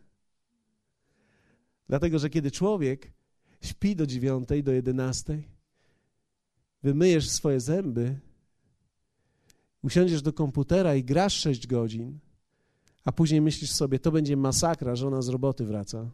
Dlatego, 1.88 2.18
że 2.18 2.30
kiedy 2.30 2.50
człowiek 2.50 3.12
śpi 3.60 3.96
do 3.96 4.06
dziewiątej, 4.06 4.62
do 4.62 4.72
jedenastej, 4.72 5.48
wymyjesz 6.82 7.30
swoje 7.30 7.60
zęby, 7.60 8.20
usiądziesz 9.88 10.22
do 10.22 10.32
komputera 10.32 10.94
i 10.94 11.04
grasz 11.04 11.34
sześć 11.34 11.66
godzin, 11.66 12.18
a 13.04 13.12
później 13.12 13.40
myślisz 13.40 13.70
sobie, 13.70 13.98
to 13.98 14.10
będzie 14.12 14.36
masakra, 14.36 14.96
żona 14.96 15.22
z 15.22 15.28
roboty 15.28 15.64
wraca, 15.64 16.10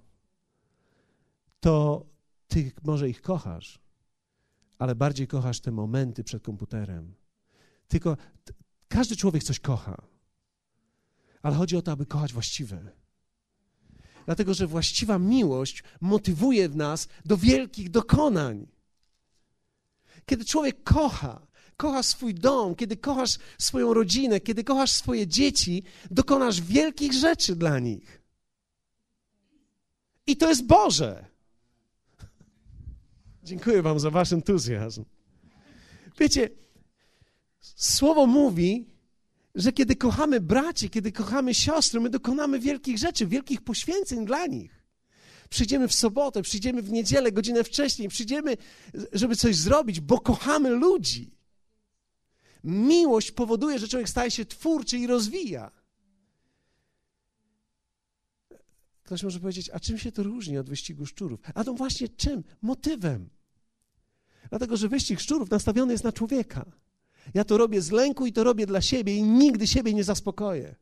to 1.61 2.07
ty 2.49 2.73
może 2.85 3.09
ich 3.09 3.23
kochasz, 3.23 3.79
ale 4.79 4.95
bardziej 4.95 5.27
kochasz 5.27 5.61
te 5.61 5.71
momenty 5.71 6.25
przed 6.25 6.43
komputerem. 6.43 7.15
Tylko 7.89 8.17
każdy 8.89 9.17
człowiek 9.17 9.43
coś 9.43 9.61
kocha, 9.61 10.03
ale 11.43 11.57
chodzi 11.57 11.77
o 11.77 11.83
to, 11.83 11.93
aby 11.93 12.07
kochać 12.07 12.33
właściwe. 12.33 12.93
Dlatego, 14.27 14.55
że 14.55 14.67
właściwa 14.67 15.19
miłość 15.19 15.83
motywuje 16.01 16.69
w 16.69 16.77
nas 16.77 17.09
do 17.25 17.37
wielkich 17.37 17.91
dokonań. 17.91 18.67
Kiedy 20.27 20.45
człowiek 20.45 20.83
kocha, 20.83 21.47
kochasz 21.77 22.07
swój 22.07 22.35
dom, 22.35 22.75
kiedy 22.75 22.97
kochasz 22.97 23.39
swoją 23.59 23.95
rodzinę, 23.95 24.41
kiedy 24.41 24.65
kochasz 24.65 24.91
swoje 24.91 25.27
dzieci, 25.27 25.83
dokonasz 26.11 26.61
wielkich 26.61 27.13
rzeczy 27.13 27.57
dla 27.57 27.79
nich. 27.79 28.23
I 30.27 30.37
to 30.37 30.49
jest 30.49 30.67
Boże. 30.67 31.25
Dziękuję 33.43 33.83
Wam 33.83 34.01
za 34.01 34.11
Wasz 34.11 34.33
entuzjazm. 34.33 35.05
Wiecie, 36.19 36.51
słowo 37.61 38.27
mówi, 38.27 38.87
że 39.55 39.73
kiedy 39.73 39.97
kochamy 39.97 40.41
braci, 40.41 40.91
kiedy 40.91 41.13
kochamy 41.13 41.55
siostry, 41.55 42.01
my 42.01 42.11
dokonamy 42.11 42.61
wielkich 42.61 42.99
rzeczy, 42.99 43.27
wielkich 43.27 43.63
poświęceń 43.63 44.27
dla 44.27 44.47
nich. 44.47 44.85
Przyjdziemy 45.51 45.89
w 45.89 45.95
sobotę, 45.95 46.43
przyjdziemy 46.43 46.83
w 46.83 46.93
niedzielę, 46.93 47.33
godzinę 47.33 47.65
wcześniej, 47.65 48.09
przyjdziemy, 48.09 48.57
żeby 49.13 49.37
coś 49.37 49.57
zrobić, 49.57 50.01
bo 50.01 50.21
kochamy 50.21 50.71
ludzi. 50.71 51.31
Miłość 52.65 53.33
powoduje, 53.33 53.79
że 53.79 53.89
człowiek 53.89 54.09
staje 54.09 54.31
się 54.31 54.45
twórczy 54.45 54.99
i 54.99 55.07
rozwija. 55.07 55.71
Ktoś 59.03 59.23
może 59.23 59.41
powiedzieć, 59.41 59.71
a 59.71 59.81
czym 59.81 59.99
się 59.99 60.13
to 60.13 60.23
różni 60.23 60.59
od 60.59 60.69
wyścigu 60.69 61.07
szczurów? 61.07 61.41
A 61.55 61.65
to 61.65 61.75
właśnie 61.75 62.09
czym? 62.09 62.45
Motywem. 62.63 63.29
Dlatego, 64.51 64.77
że 64.77 64.89
wyścig 64.89 65.21
szczurów 65.21 65.51
nastawiony 65.51 65.93
jest 65.93 66.05
na 66.05 66.13
człowieka. 66.13 66.65
Ja 67.35 67.45
to 67.45 67.59
robię 67.59 67.83
z 67.83 67.91
lęku 67.91 68.27
i 68.27 68.33
to 68.33 68.45
robię 68.45 68.67
dla 68.67 68.81
siebie 68.81 69.17
i 69.17 69.23
nigdy 69.23 69.67
siebie 69.67 69.95
nie 69.95 70.05
zaspokoję. 70.05 70.75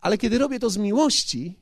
Ale 0.00 0.18
kiedy 0.18 0.38
robię 0.38 0.58
to 0.58 0.70
z 0.70 0.76
miłości, 0.76 1.58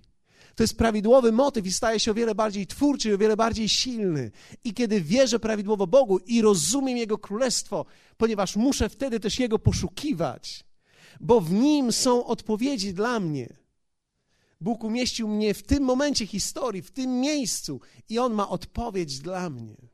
to 0.55 0.63
jest 0.63 0.79
prawidłowy 0.79 1.33
motyw 1.33 1.67
i 1.67 1.73
staje 1.73 2.01
się 2.01 2.11
o 2.11 2.15
wiele 2.15 2.35
bardziej 2.35 2.67
twórczy 2.67 3.09
i 3.09 3.13
o 3.15 3.19
wiele 3.19 3.37
bardziej 3.37 3.69
silny. 3.69 4.31
I 4.65 4.75
kiedy 4.75 5.01
wierzę 5.01 5.41
prawidłowo 5.41 5.87
Bogu 5.87 6.19
i 6.19 6.43
rozumiem 6.43 6.97
Jego 6.97 7.19
królestwo, 7.19 7.85
ponieważ 8.17 8.57
muszę 8.57 8.89
wtedy 8.89 9.21
też 9.21 9.39
Jego 9.39 9.59
poszukiwać, 9.59 10.65
bo 11.21 11.41
w 11.41 11.53
Nim 11.53 11.93
są 11.93 12.27
odpowiedzi 12.27 12.95
dla 12.95 13.21
mnie. 13.21 13.57
Bóg 14.61 14.85
umieścił 14.85 15.29
mnie 15.29 15.55
w 15.55 15.63
tym 15.63 15.83
momencie 15.83 16.27
historii, 16.27 16.83
w 16.83 16.91
tym 16.91 17.21
miejscu 17.21 17.81
i 18.09 18.19
On 18.19 18.33
ma 18.33 18.49
odpowiedź 18.49 19.19
dla 19.19 19.51
mnie. 19.51 19.92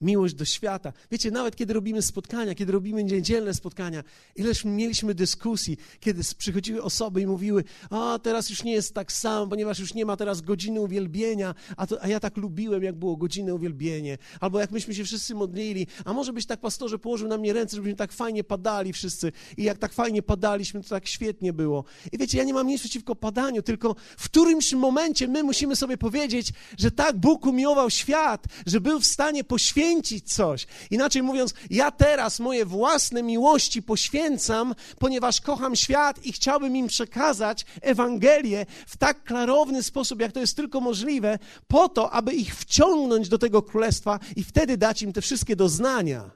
Miłość 0.00 0.34
do 0.34 0.44
świata. 0.44 0.92
Wiecie, 1.10 1.30
nawet 1.30 1.56
kiedy 1.56 1.72
robimy 1.72 2.02
spotkania, 2.02 2.54
kiedy 2.54 2.72
robimy 2.72 3.04
niedzielne 3.04 3.54
spotkania, 3.54 4.04
ileż 4.36 4.64
mieliśmy 4.64 5.14
dyskusji, 5.14 5.76
kiedy 6.00 6.22
przychodziły 6.38 6.82
osoby 6.82 7.20
i 7.20 7.26
mówiły, 7.26 7.64
a 7.90 8.18
teraz 8.22 8.50
już 8.50 8.64
nie 8.64 8.72
jest 8.72 8.94
tak 8.94 9.12
samo, 9.12 9.46
ponieważ 9.46 9.78
już 9.78 9.94
nie 9.94 10.04
ma 10.04 10.16
teraz 10.16 10.40
godziny 10.40 10.80
uwielbienia, 10.80 11.54
a, 11.76 11.86
to, 11.86 12.02
a 12.02 12.08
ja 12.08 12.20
tak 12.20 12.36
lubiłem, 12.36 12.82
jak 12.82 12.94
było 12.94 13.16
godzinne 13.16 13.54
uwielbienie, 13.54 14.18
albo 14.40 14.60
jak 14.60 14.70
myśmy 14.70 14.94
się 14.94 15.04
wszyscy 15.04 15.34
modlili, 15.34 15.86
a 16.04 16.12
może 16.12 16.32
byś 16.32 16.46
tak, 16.46 16.60
pastorze, 16.60 16.98
położył 16.98 17.28
na 17.28 17.38
mnie 17.38 17.52
ręce, 17.52 17.76
żebyśmy 17.76 17.96
tak 17.96 18.12
fajnie 18.12 18.44
padali 18.44 18.92
wszyscy 18.92 19.32
i 19.56 19.64
jak 19.64 19.78
tak 19.78 19.92
fajnie 19.92 20.22
padaliśmy, 20.22 20.82
to 20.82 20.88
tak 20.88 21.06
świetnie 21.06 21.52
było. 21.52 21.84
I 22.12 22.18
wiecie, 22.18 22.38
ja 22.38 22.44
nie 22.44 22.54
mam 22.54 22.66
nic 22.66 22.80
przeciwko 22.80 23.14
padaniu, 23.14 23.62
tylko 23.62 23.96
w 24.16 24.24
którymś 24.24 24.72
momencie 24.72 25.28
my 25.28 25.42
musimy 25.42 25.76
sobie 25.76 25.96
powiedzieć, 25.96 26.52
że 26.78 26.90
tak 26.90 27.16
Bóg 27.16 27.46
umiłował 27.46 27.90
świat, 27.90 28.46
że 28.66 28.80
był 28.80 29.00
w 29.00 29.06
stanie 29.06 29.44
poświęcić 29.44 29.83
poświęcić 29.84 30.32
coś. 30.34 30.66
Inaczej 30.90 31.22
mówiąc, 31.22 31.54
ja 31.70 31.90
teraz 31.90 32.40
moje 32.40 32.66
własne 32.66 33.22
miłości 33.22 33.82
poświęcam, 33.82 34.74
ponieważ 34.98 35.40
kocham 35.40 35.76
świat 35.76 36.26
i 36.26 36.32
chciałbym 36.32 36.76
im 36.76 36.86
przekazać 36.86 37.64
Ewangelię 37.80 38.66
w 38.86 38.96
tak 38.96 39.24
klarowny 39.24 39.82
sposób, 39.82 40.20
jak 40.20 40.32
to 40.32 40.40
jest 40.40 40.56
tylko 40.56 40.80
możliwe, 40.80 41.38
po 41.68 41.88
to, 41.88 42.10
aby 42.10 42.32
ich 42.34 42.56
wciągnąć 42.56 43.28
do 43.28 43.38
tego 43.38 43.62
królestwa 43.62 44.20
i 44.36 44.44
wtedy 44.44 44.76
dać 44.76 45.02
im 45.02 45.12
te 45.12 45.20
wszystkie 45.20 45.56
doznania 45.56 46.30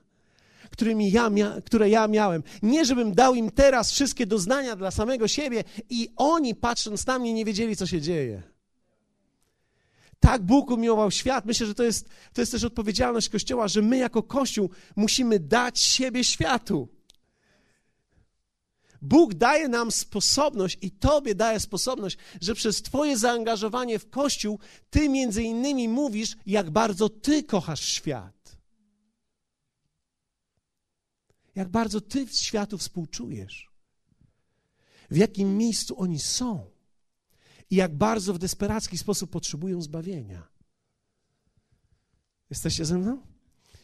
którymi 0.71 1.11
ja 1.11 1.31
które 1.65 1.89
ja 1.89 2.09
miałem. 2.09 2.43
Nie, 2.63 2.85
żebym 2.85 3.15
dał 3.15 3.35
im 3.35 3.51
teraz 3.51 3.91
wszystkie 3.91 4.27
doznania 4.27 4.77
dla 4.77 4.91
samego 4.91 5.29
siebie 5.29 5.65
i 5.91 6.09
oni, 6.17 6.55
patrząc 6.55 7.07
na 7.07 7.19
mnie, 7.19 7.35
nie 7.35 7.45
wiedzieli, 7.45 7.77
co 7.77 7.87
się 7.87 8.01
dzieje. 8.01 8.43
Tak 10.21 10.43
Bóg 10.43 10.71
umiłował 10.71 11.11
świat. 11.11 11.45
Myślę, 11.45 11.67
że 11.67 11.75
to 11.75 11.83
jest, 11.83 12.09
to 12.33 12.41
jest 12.41 12.53
też 12.53 12.65
odpowiedzialność 12.65 13.29
Kościoła, 13.29 13.69
że 13.69 13.83
my 13.83 13.99
jako 13.99 14.23
Kościół 14.23 14.71
musimy 14.97 15.41
dać 15.41 15.81
siebie 15.81 16.25
światu. 16.25 16.89
Bóg 19.03 19.35
daje 19.35 19.69
nam 19.69 19.91
sposobność 19.91 20.79
i 20.83 20.91
Tobie 20.91 21.35
daje 21.35 21.61
sposobność, 21.61 22.19
że 22.41 22.55
przez 22.55 22.83
Twoje 22.83 23.19
zaangażowanie 23.19 23.99
w 23.99 24.11
Kościół 24.11 24.59
Ty 24.91 25.09
między 25.09 25.43
innymi 25.43 25.89
mówisz, 25.89 26.37
jak 26.47 26.71
bardzo 26.71 27.09
Ty 27.09 27.43
kochasz 27.43 27.81
świat. 27.81 28.59
Jak 31.55 31.69
bardzo 31.69 32.01
Ty 32.01 32.27
światu 32.27 32.79
współczujesz. 32.79 33.71
W 35.11 35.17
jakim 35.17 35.57
miejscu 35.57 36.01
oni 36.01 36.19
są 36.19 36.78
i 37.71 37.77
jak 37.77 37.95
bardzo 37.95 38.35
w 38.35 38.39
desperacki 38.39 38.99
sposób 38.99 39.31
potrzebują 39.31 39.83
zbawienia. 39.83 40.49
Jesteście 42.51 42.85
ze 42.85 42.99
mną? 42.99 43.21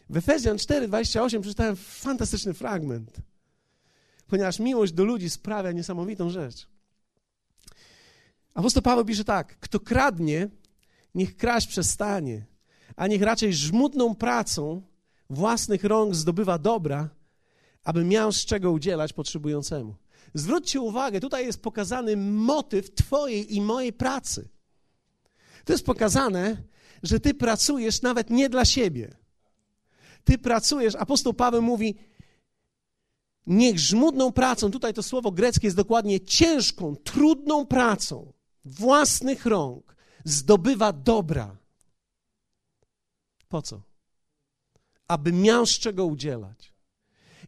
W 0.09 0.17
Efezjan 0.17 0.57
4:28 0.57 1.41
przeczytałem 1.41 1.75
fantastyczny 1.75 2.53
fragment, 2.53 3.21
ponieważ 4.27 4.59
miłość 4.59 4.93
do 4.93 5.03
ludzi 5.03 5.29
sprawia 5.29 5.71
niesamowitą 5.71 6.29
rzecz. 6.29 6.67
Apostoł 8.53 8.83
Paweł 8.83 9.05
pisze 9.05 9.23
tak: 9.23 9.59
Kto 9.59 9.79
kradnie, 9.79 10.49
niech 11.15 11.37
kraść 11.37 11.67
przestanie, 11.67 12.45
a 12.95 13.07
niech 13.07 13.21
raczej 13.21 13.53
żmudną 13.53 14.15
pracą 14.15 14.81
własnych 15.29 15.83
rąk 15.83 16.15
zdobywa 16.15 16.57
dobra, 16.57 17.09
aby 17.83 18.05
miał 18.05 18.31
z 18.31 18.45
czego 18.45 18.71
udzielać 18.71 19.13
potrzebującemu. 19.13 19.95
Zwróćcie 20.35 20.81
uwagę, 20.81 21.19
tutaj 21.19 21.45
jest 21.45 21.61
pokazany 21.61 22.17
motyw 22.17 22.93
Twojej 22.93 23.55
i 23.55 23.61
mojej 23.61 23.93
pracy. 23.93 24.49
To 25.65 25.73
jest 25.73 25.85
pokazane, 25.85 26.63
że 27.03 27.19
Ty 27.19 27.33
pracujesz 27.33 28.01
nawet 28.01 28.29
nie 28.29 28.49
dla 28.49 28.65
siebie. 28.65 29.17
Ty 30.23 30.37
pracujesz, 30.37 30.95
apostoł 30.95 31.33
Paweł 31.33 31.61
mówi, 31.61 31.95
niech 33.47 33.79
żmudną 33.79 34.31
pracą, 34.31 34.71
tutaj 34.71 34.93
to 34.93 35.03
słowo 35.03 35.31
greckie 35.31 35.67
jest 35.67 35.77
dokładnie 35.77 36.19
ciężką, 36.19 36.95
trudną 36.95 37.65
pracą 37.65 38.33
własnych 38.65 39.45
rąk 39.45 39.95
zdobywa 40.23 40.93
dobra. 40.93 41.57
Po 43.49 43.61
co? 43.61 43.81
Aby 45.07 45.31
miał 45.31 45.65
z 45.65 45.79
czego 45.79 46.05
udzielać. 46.05 46.74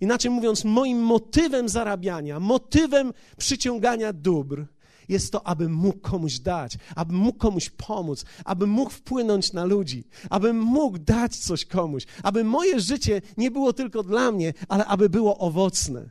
Inaczej 0.01 0.31
mówiąc, 0.31 0.63
moim 0.63 0.99
motywem 0.99 1.69
zarabiania, 1.69 2.39
motywem 2.39 3.13
przyciągania 3.37 4.13
dóbr 4.13 4.65
jest 5.09 5.31
to, 5.31 5.47
aby 5.47 5.69
mógł 5.69 5.99
komuś 5.99 6.39
dać, 6.39 6.77
aby 6.95 7.13
mógł 7.13 7.37
komuś 7.37 7.69
pomóc, 7.69 8.25
aby 8.45 8.67
mógł 8.67 8.91
wpłynąć 8.91 9.53
na 9.53 9.65
ludzi, 9.65 10.03
aby 10.29 10.53
mógł 10.53 10.97
dać 10.97 11.35
coś 11.35 11.65
komuś, 11.65 12.05
aby 12.23 12.43
moje 12.43 12.79
życie 12.79 13.21
nie 13.37 13.51
było 13.51 13.73
tylko 13.73 14.03
dla 14.03 14.31
mnie, 14.31 14.53
ale 14.67 14.85
aby 14.85 15.09
było 15.09 15.37
owocne. 15.37 16.09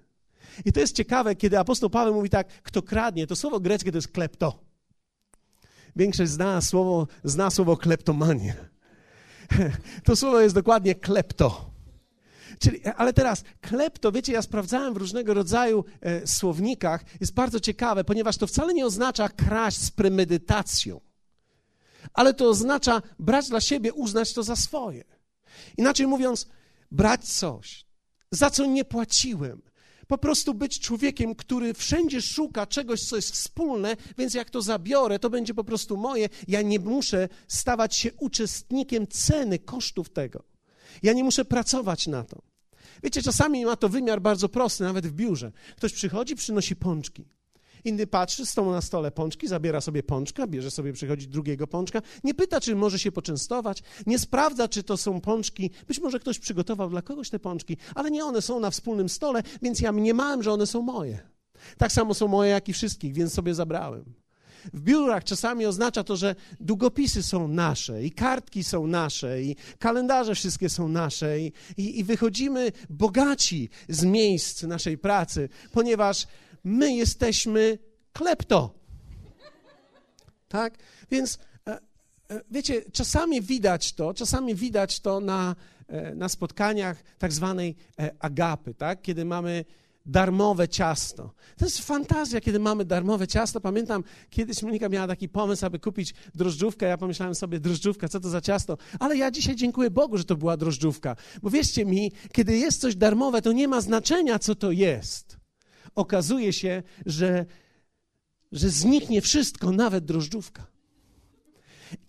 I 0.64 0.72
to 0.72 0.80
jest 0.80 0.96
ciekawe, 0.96 1.34
kiedy 1.34 1.58
apostoł 1.58 1.90
Paweł 1.90 2.14
mówi 2.14 2.30
tak, 2.30 2.62
kto 2.62 2.82
kradnie, 2.82 3.26
to 3.26 3.36
słowo 3.36 3.60
greckie 3.60 3.92
to 3.92 3.98
jest 3.98 4.08
klepto. 4.08 4.58
Większość 5.96 6.30
zna 6.30 6.60
słowo, 6.60 7.06
zna 7.24 7.50
słowo 7.50 7.76
kleptomanie. 7.76 8.54
To 10.04 10.16
słowo 10.16 10.40
jest 10.40 10.54
dokładnie 10.54 10.94
klepto. 10.94 11.75
Czyli, 12.58 12.80
ale 12.84 13.12
teraz, 13.12 13.44
klepto, 13.60 14.12
wiecie, 14.12 14.32
ja 14.32 14.42
sprawdzałem 14.42 14.94
w 14.94 14.96
różnego 14.96 15.34
rodzaju 15.34 15.84
e, 16.00 16.26
słownikach, 16.26 17.04
jest 17.20 17.34
bardzo 17.34 17.60
ciekawe, 17.60 18.04
ponieważ 18.04 18.36
to 18.36 18.46
wcale 18.46 18.74
nie 18.74 18.86
oznacza 18.86 19.28
kraść 19.28 19.78
z 19.78 19.90
premedytacją, 19.90 21.00
ale 22.14 22.34
to 22.34 22.48
oznacza 22.48 23.02
brać 23.18 23.48
dla 23.48 23.60
siebie, 23.60 23.92
uznać 23.92 24.32
to 24.32 24.42
za 24.42 24.56
swoje. 24.56 25.04
Inaczej 25.76 26.06
mówiąc, 26.06 26.46
brać 26.90 27.24
coś, 27.24 27.86
za 28.30 28.50
co 28.50 28.66
nie 28.66 28.84
płaciłem. 28.84 29.62
Po 30.06 30.18
prostu 30.18 30.54
być 30.54 30.80
człowiekiem, 30.80 31.34
który 31.34 31.74
wszędzie 31.74 32.22
szuka 32.22 32.66
czegoś, 32.66 33.02
co 33.02 33.16
jest 33.16 33.30
wspólne, 33.30 33.96
więc 34.18 34.34
jak 34.34 34.50
to 34.50 34.62
zabiorę, 34.62 35.18
to 35.18 35.30
będzie 35.30 35.54
po 35.54 35.64
prostu 35.64 35.96
moje. 35.96 36.28
Ja 36.48 36.62
nie 36.62 36.78
muszę 36.78 37.28
stawać 37.48 37.96
się 37.96 38.12
uczestnikiem 38.12 39.06
ceny, 39.06 39.58
kosztów 39.58 40.08
tego. 40.08 40.55
Ja 41.02 41.12
nie 41.12 41.24
muszę 41.24 41.44
pracować 41.44 42.06
na 42.06 42.24
to. 42.24 42.42
Wiecie, 43.02 43.22
czasami 43.22 43.64
ma 43.64 43.76
to 43.76 43.88
wymiar 43.88 44.22
bardzo 44.22 44.48
prosty, 44.48 44.84
nawet 44.84 45.06
w 45.06 45.12
biurze. 45.12 45.52
Ktoś 45.76 45.92
przychodzi, 45.92 46.36
przynosi 46.36 46.76
pączki. 46.76 47.24
Inny 47.84 48.06
patrzy, 48.06 48.46
stoją 48.46 48.70
na 48.70 48.80
stole 48.80 49.10
pączki, 49.10 49.48
zabiera 49.48 49.80
sobie 49.80 50.02
pączka, 50.02 50.46
bierze 50.46 50.70
sobie, 50.70 50.92
przychodzi 50.92 51.28
drugiego 51.28 51.66
pączka. 51.66 52.02
Nie 52.24 52.34
pyta, 52.34 52.60
czy 52.60 52.76
może 52.76 52.98
się 52.98 53.12
poczęstować, 53.12 53.82
nie 54.06 54.18
sprawdza, 54.18 54.68
czy 54.68 54.82
to 54.82 54.96
są 54.96 55.20
pączki. 55.20 55.70
Być 55.88 56.00
może 56.00 56.20
ktoś 56.20 56.38
przygotował 56.38 56.90
dla 56.90 57.02
kogoś 57.02 57.30
te 57.30 57.38
pączki, 57.38 57.76
ale 57.94 58.10
nie 58.10 58.24
one 58.24 58.42
są 58.42 58.60
na 58.60 58.70
wspólnym 58.70 59.08
stole, 59.08 59.42
więc 59.62 59.80
ja 59.80 59.92
mniemałem, 59.92 60.42
że 60.42 60.52
one 60.52 60.66
są 60.66 60.82
moje. 60.82 61.18
Tak 61.78 61.92
samo 61.92 62.14
są 62.14 62.28
moje, 62.28 62.50
jak 62.50 62.68
i 62.68 62.72
wszystkich, 62.72 63.12
więc 63.12 63.32
sobie 63.32 63.54
zabrałem. 63.54 64.04
W 64.74 64.80
biurach 64.80 65.24
czasami 65.24 65.66
oznacza 65.66 66.04
to, 66.04 66.16
że 66.16 66.34
długopisy 66.60 67.22
są 67.22 67.48
nasze 67.48 68.04
i 68.04 68.10
kartki 68.10 68.64
są 68.64 68.86
nasze 68.86 69.42
i 69.42 69.56
kalendarze 69.78 70.34
wszystkie 70.34 70.68
są 70.68 70.88
nasze 70.88 71.40
i, 71.40 71.52
i, 71.76 71.98
i 71.98 72.04
wychodzimy 72.04 72.72
bogaci 72.90 73.68
z 73.88 74.04
miejsc 74.04 74.62
naszej 74.62 74.98
pracy, 74.98 75.48
ponieważ 75.72 76.26
my 76.64 76.94
jesteśmy 76.94 77.78
klepto. 78.12 78.74
Tak? 80.48 80.78
Więc 81.10 81.38
e, 81.66 81.78
e, 82.30 82.40
wiecie, 82.50 82.82
czasami 82.92 83.42
widać 83.42 83.92
to, 83.92 84.14
czasami 84.14 84.54
widać 84.54 85.00
to 85.00 85.20
na, 85.20 85.56
e, 85.88 86.14
na 86.14 86.28
spotkaniach 86.28 87.02
tak 87.18 87.32
zwanej 87.32 87.76
agapy, 88.18 88.74
tak? 88.74 89.02
kiedy 89.02 89.24
mamy 89.24 89.64
darmowe 90.06 90.68
ciasto. 90.68 91.34
To 91.56 91.64
jest 91.64 91.78
fantazja, 91.78 92.40
kiedy 92.40 92.58
mamy 92.58 92.84
darmowe 92.84 93.28
ciasto. 93.28 93.60
Pamiętam, 93.60 94.04
kiedyś 94.30 94.62
Monika 94.62 94.88
miała 94.88 95.06
taki 95.06 95.28
pomysł, 95.28 95.66
aby 95.66 95.78
kupić 95.78 96.14
drożdżówkę. 96.34 96.86
Ja 96.86 96.98
pomyślałem 96.98 97.34
sobie, 97.34 97.60
drożdżówka, 97.60 98.08
co 98.08 98.20
to 98.20 98.28
za 98.28 98.40
ciasto? 98.40 98.78
Ale 99.00 99.16
ja 99.16 99.30
dzisiaj 99.30 99.56
dziękuję 99.56 99.90
Bogu, 99.90 100.18
że 100.18 100.24
to 100.24 100.36
była 100.36 100.56
drożdżówka. 100.56 101.16
Bo 101.42 101.50
wierzcie 101.50 101.84
mi, 101.84 102.12
kiedy 102.32 102.58
jest 102.58 102.80
coś 102.80 102.96
darmowe, 102.96 103.42
to 103.42 103.52
nie 103.52 103.68
ma 103.68 103.80
znaczenia, 103.80 104.38
co 104.38 104.54
to 104.54 104.70
jest. 104.70 105.36
Okazuje 105.94 106.52
się, 106.52 106.82
że, 107.06 107.46
że 108.52 108.70
zniknie 108.70 109.20
wszystko, 109.20 109.70
nawet 109.70 110.04
drożdżówka. 110.04 110.66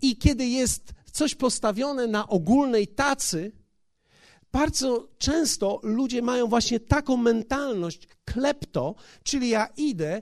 I 0.01 0.17
kiedy 0.17 0.45
jest 0.45 0.93
coś 1.11 1.36
postawione 1.36 2.07
na 2.07 2.28
ogólnej 2.28 2.88
tacy, 2.88 3.51
bardzo 4.52 5.08
często 5.18 5.80
ludzie 5.84 6.22
mają 6.22 6.48
właśnie 6.48 6.80
taką 6.80 7.18
mentalność 7.18 8.08
klepto, 8.26 8.95
czyli 9.24 9.50
ja 9.50 9.68
idę, 9.78 10.22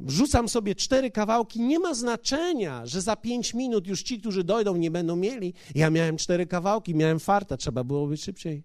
wrzucam 0.00 0.48
sobie 0.48 0.74
cztery 0.74 1.10
kawałki, 1.10 1.60
nie 1.60 1.78
ma 1.78 1.94
znaczenia, 1.94 2.86
że 2.86 3.00
za 3.00 3.16
pięć 3.16 3.54
minut 3.54 3.86
już 3.86 4.02
ci, 4.02 4.20
którzy 4.20 4.44
dojdą, 4.44 4.76
nie 4.76 4.90
będą 4.90 5.16
mieli. 5.16 5.54
Ja 5.74 5.90
miałem 5.90 6.16
cztery 6.16 6.46
kawałki, 6.46 6.94
miałem 6.94 7.20
farta, 7.20 7.56
trzeba 7.56 7.84
było 7.84 8.06
być 8.06 8.24
szybciej. 8.24 8.62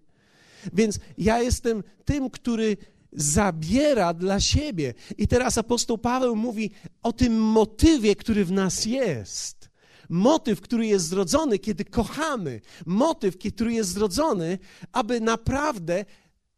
Więc 0.72 0.98
ja 1.18 1.42
jestem 1.42 1.82
tym, 2.04 2.30
który 2.30 2.76
zabiera 3.12 4.14
dla 4.14 4.40
siebie. 4.40 4.94
I 5.18 5.28
teraz 5.28 5.58
apostoł 5.58 5.98
Paweł 5.98 6.36
mówi 6.36 6.70
o 7.02 7.12
tym 7.12 7.40
motywie, 7.40 8.16
który 8.16 8.44
w 8.44 8.52
nas 8.52 8.84
jest. 8.84 9.63
Motyw, 10.08 10.60
który 10.60 10.86
jest 10.86 11.08
zrodzony, 11.08 11.58
kiedy 11.58 11.84
kochamy. 11.84 12.60
Motyw, 12.86 13.38
który 13.38 13.72
jest 13.72 13.90
zrodzony, 13.90 14.58
aby 14.92 15.20
naprawdę 15.20 16.04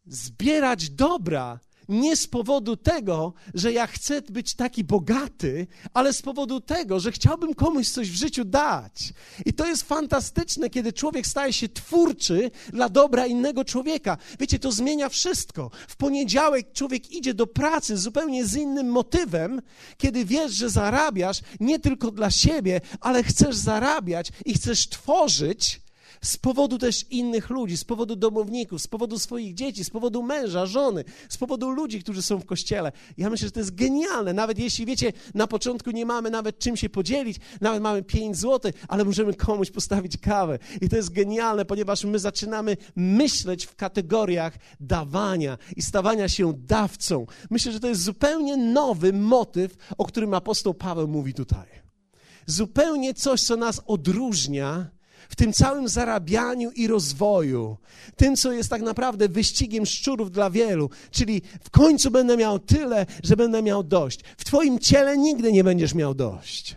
zbierać 0.05 0.89
dobra, 0.89 1.59
nie 1.89 2.15
z 2.15 2.27
powodu 2.27 2.77
tego, 2.77 3.33
że 3.53 3.73
ja 3.73 3.87
chcę 3.87 4.21
być 4.21 4.53
taki 4.53 4.83
bogaty, 4.83 5.67
ale 5.93 6.13
z 6.13 6.21
powodu 6.21 6.61
tego, 6.61 6.99
że 6.99 7.11
chciałbym 7.11 7.53
komuś 7.53 7.89
coś 7.89 8.11
w 8.11 8.15
życiu 8.15 8.45
dać. 8.45 9.13
I 9.45 9.53
to 9.53 9.65
jest 9.65 9.83
fantastyczne, 9.83 10.69
kiedy 10.69 10.93
człowiek 10.93 11.27
staje 11.27 11.53
się 11.53 11.69
twórczy 11.69 12.51
dla 12.73 12.89
dobra 12.89 13.25
innego 13.25 13.65
człowieka. 13.65 14.17
Wiecie, 14.39 14.59
to 14.59 14.71
zmienia 14.71 15.09
wszystko. 15.09 15.71
W 15.87 15.95
poniedziałek 15.95 16.73
człowiek 16.73 17.11
idzie 17.11 17.33
do 17.33 17.47
pracy 17.47 17.97
zupełnie 17.97 18.45
z 18.45 18.55
innym 18.55 18.87
motywem, 18.87 19.61
kiedy 19.97 20.25
wiesz, 20.25 20.51
że 20.51 20.69
zarabiasz 20.69 21.41
nie 21.59 21.79
tylko 21.79 22.11
dla 22.11 22.31
siebie, 22.31 22.81
ale 22.99 23.23
chcesz 23.23 23.55
zarabiać 23.55 24.31
i 24.45 24.53
chcesz 24.53 24.89
tworzyć 24.89 25.86
z 26.21 26.37
powodu 26.37 26.77
też 26.77 27.05
innych 27.09 27.49
ludzi, 27.49 27.77
z 27.77 27.83
powodu 27.83 28.15
domowników, 28.15 28.81
z 28.81 28.87
powodu 28.87 29.19
swoich 29.19 29.53
dzieci, 29.53 29.83
z 29.83 29.89
powodu 29.89 30.23
męża, 30.23 30.65
żony, 30.65 31.03
z 31.29 31.37
powodu 31.37 31.69
ludzi, 31.69 32.03
którzy 32.03 32.21
są 32.21 32.39
w 32.39 32.45
kościele. 32.45 32.91
Ja 33.17 33.29
myślę, 33.29 33.47
że 33.47 33.51
to 33.51 33.59
jest 33.59 33.75
genialne. 33.75 34.33
Nawet 34.33 34.59
jeśli, 34.59 34.85
wiecie, 34.85 35.13
na 35.33 35.47
początku 35.47 35.91
nie 35.91 36.05
mamy 36.05 36.29
nawet 36.29 36.59
czym 36.59 36.77
się 36.77 36.89
podzielić, 36.89 37.37
nawet 37.61 37.81
mamy 37.81 38.03
5 38.03 38.37
zł, 38.37 38.71
ale 38.87 39.05
możemy 39.05 39.33
komuś 39.33 39.71
postawić 39.71 40.17
kawę. 40.17 40.59
I 40.81 40.89
to 40.89 40.95
jest 40.95 41.09
genialne, 41.09 41.65
ponieważ 41.65 42.03
my 42.03 42.19
zaczynamy 42.19 42.77
myśleć 42.95 43.65
w 43.65 43.75
kategoriach 43.75 44.57
dawania 44.79 45.57
i 45.75 45.81
stawania 45.81 46.29
się 46.29 46.53
dawcą. 46.53 47.25
Myślę, 47.49 47.71
że 47.71 47.79
to 47.79 47.87
jest 47.87 48.03
zupełnie 48.03 48.57
nowy 48.57 49.13
motyw, 49.13 49.75
o 49.97 50.05
którym 50.05 50.33
apostoł 50.33 50.73
Paweł 50.73 51.07
mówi 51.07 51.33
tutaj. 51.33 51.67
Zupełnie 52.45 53.13
coś, 53.13 53.41
co 53.41 53.55
nas 53.55 53.81
odróżnia 53.85 54.96
w 55.29 55.35
tym 55.35 55.53
całym 55.53 55.87
zarabianiu 55.87 56.71
i 56.71 56.87
rozwoju, 56.87 57.77
tym, 58.15 58.35
co 58.35 58.51
jest 58.51 58.69
tak 58.69 58.81
naprawdę 58.81 59.29
wyścigiem 59.29 59.85
szczurów 59.85 60.31
dla 60.31 60.49
wielu, 60.49 60.89
czyli 61.11 61.41
w 61.63 61.69
końcu 61.69 62.11
będę 62.11 62.37
miał 62.37 62.59
tyle, 62.59 63.05
że 63.23 63.35
będę 63.35 63.61
miał 63.61 63.83
dość. 63.83 64.19
W 64.37 64.45
Twoim 64.45 64.79
ciele 64.79 65.17
nigdy 65.17 65.51
nie 65.51 65.63
będziesz 65.63 65.93
miał 65.93 66.13
dość. 66.13 66.75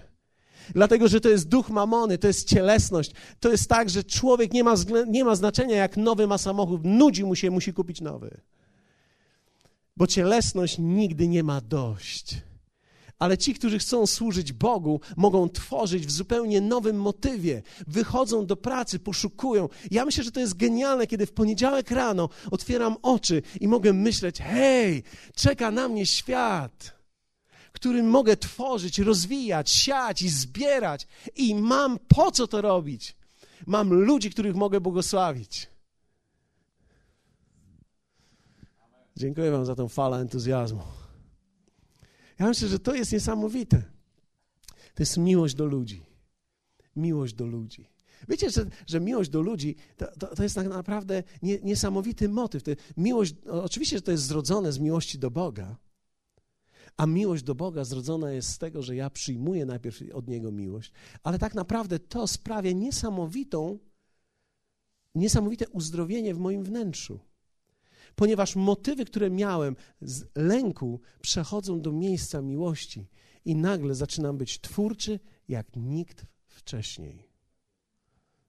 Dlatego, 0.74 1.08
że 1.08 1.20
to 1.20 1.28
jest 1.28 1.48
duch 1.48 1.70
mamony, 1.70 2.18
to 2.18 2.26
jest 2.26 2.48
cielesność. 2.48 3.12
To 3.40 3.50
jest 3.50 3.68
tak, 3.68 3.90
że 3.90 4.04
człowiek 4.04 4.52
nie 4.52 4.64
ma, 4.64 4.74
nie 5.06 5.24
ma 5.24 5.34
znaczenia, 5.34 5.76
jak 5.76 5.96
nowy 5.96 6.26
ma 6.26 6.38
samochód, 6.38 6.80
nudzi 6.84 7.24
mu 7.24 7.34
się, 7.34 7.50
musi 7.50 7.72
kupić 7.72 8.00
nowy. 8.00 8.40
Bo 9.96 10.06
cielesność 10.06 10.76
nigdy 10.78 11.28
nie 11.28 11.42
ma 11.42 11.60
dość 11.60 12.49
ale 13.20 13.38
ci, 13.38 13.54
którzy 13.54 13.78
chcą 13.78 14.06
służyć 14.06 14.52
Bogu, 14.52 15.00
mogą 15.16 15.48
tworzyć 15.48 16.06
w 16.06 16.10
zupełnie 16.10 16.60
nowym 16.60 17.00
motywie. 17.00 17.62
Wychodzą 17.86 18.46
do 18.46 18.56
pracy, 18.56 18.98
poszukują. 18.98 19.68
Ja 19.90 20.04
myślę, 20.04 20.24
że 20.24 20.32
to 20.32 20.40
jest 20.40 20.56
genialne, 20.56 21.06
kiedy 21.06 21.26
w 21.26 21.32
poniedziałek 21.32 21.90
rano 21.90 22.28
otwieram 22.50 22.96
oczy 23.02 23.42
i 23.60 23.68
mogę 23.68 23.92
myśleć: 23.92 24.38
hej, 24.38 25.02
czeka 25.34 25.70
na 25.70 25.88
mnie 25.88 26.06
świat, 26.06 27.00
którym 27.72 28.06
mogę 28.06 28.36
tworzyć, 28.36 28.98
rozwijać, 28.98 29.70
siać 29.70 30.22
i 30.22 30.28
zbierać. 30.28 31.06
I 31.36 31.54
mam 31.54 31.98
po 32.08 32.30
co 32.30 32.46
to 32.46 32.60
robić. 32.60 33.16
Mam 33.66 33.92
ludzi, 33.92 34.30
których 34.30 34.54
mogę 34.54 34.80
błogosławić. 34.80 35.68
Dziękuję 39.16 39.50
Wam 39.50 39.66
za 39.66 39.74
tą 39.74 39.88
falę 39.88 40.16
entuzjazmu. 40.16 40.99
Ja 42.40 42.48
myślę, 42.48 42.68
że 42.68 42.78
to 42.78 42.94
jest 42.94 43.12
niesamowite. 43.12 43.82
To 44.94 45.02
jest 45.02 45.16
miłość 45.16 45.54
do 45.54 45.66
ludzi. 45.66 46.02
Miłość 46.96 47.34
do 47.34 47.46
ludzi. 47.46 47.86
Wiecie, 48.28 48.50
że, 48.50 48.66
że 48.86 49.00
miłość 49.00 49.30
do 49.30 49.40
ludzi 49.40 49.76
to, 49.96 50.06
to, 50.18 50.36
to 50.36 50.42
jest 50.42 50.54
tak 50.54 50.68
naprawdę 50.68 51.22
nie, 51.42 51.58
niesamowity 51.58 52.28
motyw. 52.28 52.62
To 52.62 52.70
miłość, 52.96 53.34
oczywiście, 53.46 53.96
że 53.96 54.02
to 54.02 54.10
jest 54.10 54.24
zrodzone 54.24 54.72
z 54.72 54.78
miłości 54.78 55.18
do 55.18 55.30
Boga, 55.30 55.76
a 56.96 57.06
miłość 57.06 57.42
do 57.42 57.54
Boga 57.54 57.84
zrodzona 57.84 58.32
jest 58.32 58.48
z 58.48 58.58
tego, 58.58 58.82
że 58.82 58.96
ja 58.96 59.10
przyjmuję 59.10 59.66
najpierw 59.66 60.02
od 60.12 60.28
Niego 60.28 60.52
miłość, 60.52 60.92
ale 61.22 61.38
tak 61.38 61.54
naprawdę 61.54 61.98
to 61.98 62.26
sprawia 62.26 62.72
niesamowitą, 62.72 63.78
niesamowite 65.14 65.68
uzdrowienie 65.68 66.34
w 66.34 66.38
moim 66.38 66.64
wnętrzu 66.64 67.20
ponieważ 68.16 68.56
motywy, 68.56 69.04
które 69.04 69.30
miałem 69.30 69.76
z 70.00 70.24
lęku, 70.36 71.00
przechodzą 71.20 71.80
do 71.80 71.92
miejsca 71.92 72.42
miłości 72.42 73.08
i 73.44 73.56
nagle 73.56 73.94
zaczynam 73.94 74.38
być 74.38 74.60
twórczy 74.60 75.20
jak 75.48 75.76
nikt 75.76 76.26
wcześniej. 76.46 77.30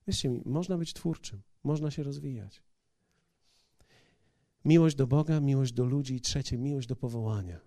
Wierzcie 0.06 0.28
mi, 0.28 0.42
można 0.44 0.78
być 0.78 0.92
twórczym, 0.92 1.42
można 1.64 1.90
się 1.90 2.02
rozwijać. 2.02 2.62
Miłość 4.64 4.96
do 4.96 5.06
Boga, 5.06 5.40
miłość 5.40 5.72
do 5.72 5.84
ludzi 5.84 6.14
i 6.14 6.20
trzecie, 6.20 6.58
miłość 6.58 6.88
do 6.88 6.96
powołania. 6.96 7.60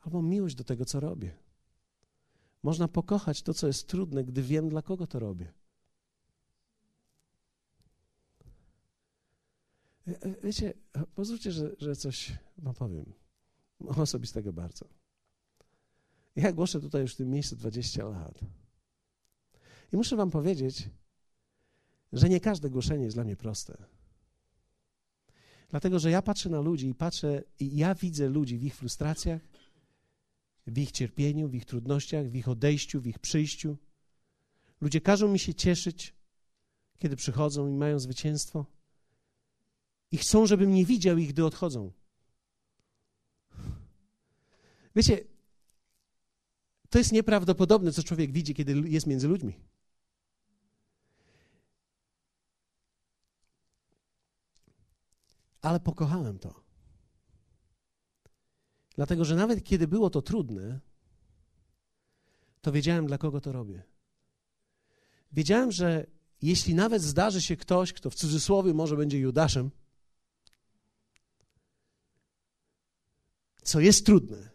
Albo 0.00 0.22
miłość 0.22 0.54
do 0.54 0.64
tego, 0.64 0.84
co 0.84 1.00
robię. 1.00 1.36
Można 2.62 2.88
pokochać 2.88 3.42
to, 3.42 3.54
co 3.54 3.66
jest 3.66 3.86
trudne, 3.86 4.24
gdy 4.24 4.42
wiem, 4.42 4.68
dla 4.68 4.82
kogo 4.82 5.06
to 5.06 5.18
robię. 5.18 5.52
E, 9.86 9.97
e, 9.97 9.97
wiecie, 10.44 10.74
pozwólcie, 11.14 11.52
że, 11.52 11.76
że 11.78 11.96
coś 11.96 12.32
wam 12.58 12.74
powiem. 12.74 13.12
Osobistego 13.86 14.52
bardzo. 14.52 14.86
Ja 16.36 16.52
głoszę 16.52 16.80
tutaj 16.80 17.02
już 17.02 17.14
w 17.14 17.16
tym 17.16 17.30
miejscu 17.30 17.56
20 17.56 18.04
lat. 18.04 18.40
I 19.92 19.96
muszę 19.96 20.16
wam 20.16 20.30
powiedzieć, 20.30 20.88
że 22.12 22.28
nie 22.28 22.40
każde 22.40 22.70
głoszenie 22.70 23.04
jest 23.04 23.16
dla 23.16 23.24
mnie 23.24 23.36
proste. 23.36 23.84
Dlatego, 25.68 25.98
że 25.98 26.10
ja 26.10 26.22
patrzę 26.22 26.48
na 26.48 26.60
ludzi 26.60 26.88
i 26.88 26.94
patrzę, 26.94 27.42
i 27.60 27.76
ja 27.76 27.94
widzę 27.94 28.28
ludzi 28.28 28.58
w 28.58 28.64
ich 28.64 28.76
frustracjach, 28.76 29.40
w 30.66 30.78
ich 30.78 30.92
cierpieniu, 30.92 31.48
w 31.48 31.54
ich 31.54 31.64
trudnościach, 31.64 32.26
w 32.26 32.34
ich 32.34 32.48
odejściu, 32.48 33.00
w 33.00 33.06
ich 33.06 33.18
przyjściu. 33.18 33.76
Ludzie 34.80 35.00
każą 35.00 35.28
mi 35.28 35.38
się 35.38 35.54
cieszyć, 35.54 36.14
kiedy 36.98 37.16
przychodzą 37.16 37.68
i 37.68 37.72
mają 37.72 37.98
zwycięstwo 37.98 38.66
i 40.12 40.16
chcą, 40.16 40.46
żebym 40.46 40.74
nie 40.74 40.84
widział 40.84 41.18
ich, 41.18 41.28
gdy 41.28 41.44
odchodzą. 41.44 41.92
Wiecie, 44.96 45.24
to 46.90 46.98
jest 46.98 47.12
nieprawdopodobne, 47.12 47.92
co 47.92 48.02
człowiek 48.02 48.32
widzi, 48.32 48.54
kiedy 48.54 48.72
jest 48.72 49.06
między 49.06 49.28
ludźmi. 49.28 49.60
Ale 55.62 55.80
pokochałem 55.80 56.38
to. 56.38 56.68
Dlatego, 58.96 59.24
że 59.24 59.36
nawet 59.36 59.64
kiedy 59.64 59.88
było 59.88 60.10
to 60.10 60.22
trudne, 60.22 60.80
to 62.60 62.72
wiedziałem, 62.72 63.06
dla 63.06 63.18
kogo 63.18 63.40
to 63.40 63.52
robię. 63.52 63.82
Wiedziałem, 65.32 65.72
że 65.72 66.06
jeśli 66.42 66.74
nawet 66.74 67.02
zdarzy 67.02 67.42
się 67.42 67.56
ktoś, 67.56 67.92
kto 67.92 68.10
w 68.10 68.14
cudzysłowie 68.14 68.74
może 68.74 68.96
będzie 68.96 69.18
Judaszem, 69.18 69.70
co 73.68 73.80
jest 73.80 74.06
trudne, 74.06 74.50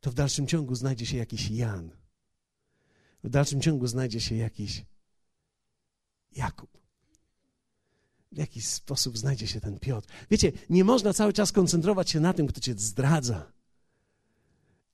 to 0.00 0.10
w 0.10 0.14
dalszym 0.14 0.46
ciągu 0.46 0.74
znajdzie 0.74 1.06
się 1.06 1.16
jakiś 1.16 1.50
Jan. 1.50 1.90
W 3.24 3.30
dalszym 3.30 3.60
ciągu 3.60 3.86
znajdzie 3.86 4.20
się 4.20 4.34
jakiś 4.34 4.84
Jakub. 6.32 6.78
W 8.32 8.36
jakiś 8.36 8.66
sposób 8.66 9.18
znajdzie 9.18 9.46
się 9.46 9.60
ten 9.60 9.78
Piotr. 9.78 10.08
Wiecie, 10.30 10.52
nie 10.70 10.84
można 10.84 11.12
cały 11.12 11.32
czas 11.32 11.52
koncentrować 11.52 12.10
się 12.10 12.20
na 12.20 12.32
tym, 12.32 12.46
kto 12.46 12.60
cię 12.60 12.74
zdradza, 12.76 13.52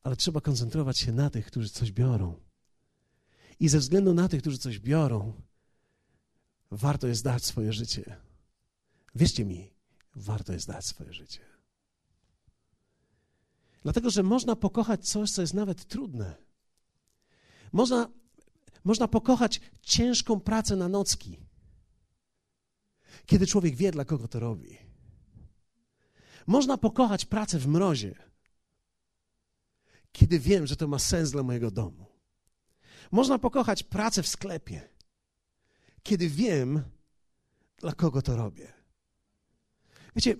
ale 0.02 0.16
trzeba 0.16 0.40
koncentrować 0.40 0.98
się 0.98 1.12
na 1.12 1.30
tych, 1.30 1.46
którzy 1.46 1.70
coś 1.70 1.92
biorą. 1.92 2.40
I 3.60 3.68
ze 3.68 3.78
względu 3.78 4.14
na 4.14 4.28
tych, 4.28 4.40
którzy 4.40 4.58
coś 4.58 4.78
biorą, 4.78 5.32
warto 6.70 7.08
jest 7.08 7.24
dać 7.24 7.44
swoje 7.44 7.72
życie. 7.72 8.16
Wierzcie 9.14 9.44
mi, 9.44 9.70
warto 10.14 10.52
jest 10.52 10.66
dać 10.66 10.86
swoje 10.86 11.12
życie. 11.12 11.57
Dlatego, 13.88 14.10
że 14.10 14.22
można 14.22 14.56
pokochać 14.56 15.08
coś, 15.08 15.30
co 15.30 15.40
jest 15.40 15.54
nawet 15.54 15.84
trudne. 15.84 16.34
Można, 17.72 18.08
można 18.84 19.08
pokochać 19.08 19.60
ciężką 19.82 20.40
pracę 20.40 20.76
na 20.76 20.88
nocki, 20.88 21.38
kiedy 23.26 23.46
człowiek 23.46 23.76
wie, 23.76 23.90
dla 23.90 24.04
kogo 24.04 24.28
to 24.28 24.40
robi. 24.40 24.78
Można 26.46 26.78
pokochać 26.78 27.24
pracę 27.24 27.58
w 27.58 27.66
mrozie, 27.66 28.14
kiedy 30.12 30.38
wiem, 30.38 30.66
że 30.66 30.76
to 30.76 30.88
ma 30.88 30.98
sens 30.98 31.30
dla 31.30 31.42
mojego 31.42 31.70
domu. 31.70 32.06
Można 33.10 33.38
pokochać 33.38 33.82
pracę 33.82 34.22
w 34.22 34.28
sklepie, 34.28 34.88
kiedy 36.02 36.28
wiem, 36.28 36.82
dla 37.76 37.92
kogo 37.92 38.22
to 38.22 38.36
robię. 38.36 38.72
Wiecie, 40.16 40.36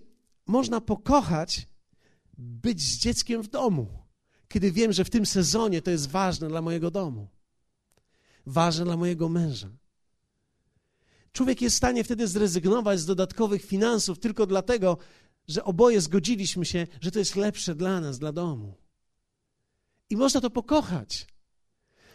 można 0.46 0.80
pokochać 0.80 1.66
być 2.39 2.82
z 2.82 2.99
dzieckiem 2.99 3.43
w 3.43 3.49
domu, 3.49 3.89
kiedy 4.49 4.72
wiem, 4.72 4.93
że 4.93 5.05
w 5.05 5.11
tym 5.11 5.26
sezonie 5.26 5.82
to 5.82 5.91
jest 5.91 6.09
ważne 6.09 6.49
dla 6.49 6.62
mojego 6.62 6.91
domu. 6.91 7.28
ważne 8.47 8.84
dla 8.84 8.97
mojego 8.97 9.28
męża. 9.28 9.70
Człowiek 11.32 11.62
jest 11.62 11.74
w 11.74 11.76
stanie 11.76 12.05
wtedy 12.05 12.28
zrezygnować 12.28 13.01
z 13.01 13.07
dodatkowych 13.07 13.64
finansów 13.64 14.18
tylko 14.18 14.47
dlatego, 14.47 14.99
że 15.49 15.64
oboje 15.64 16.01
zgodziliśmy 16.01 16.64
się, 16.64 16.86
że 17.01 17.11
to 17.11 17.18
jest 17.18 17.36
lepsze 17.36 17.74
dla 17.74 18.01
nas, 18.01 18.18
dla 18.18 18.32
domu. 18.32 18.74
I 20.11 20.16
można 20.16 20.41
to 20.41 20.51
pokochać. 20.51 21.26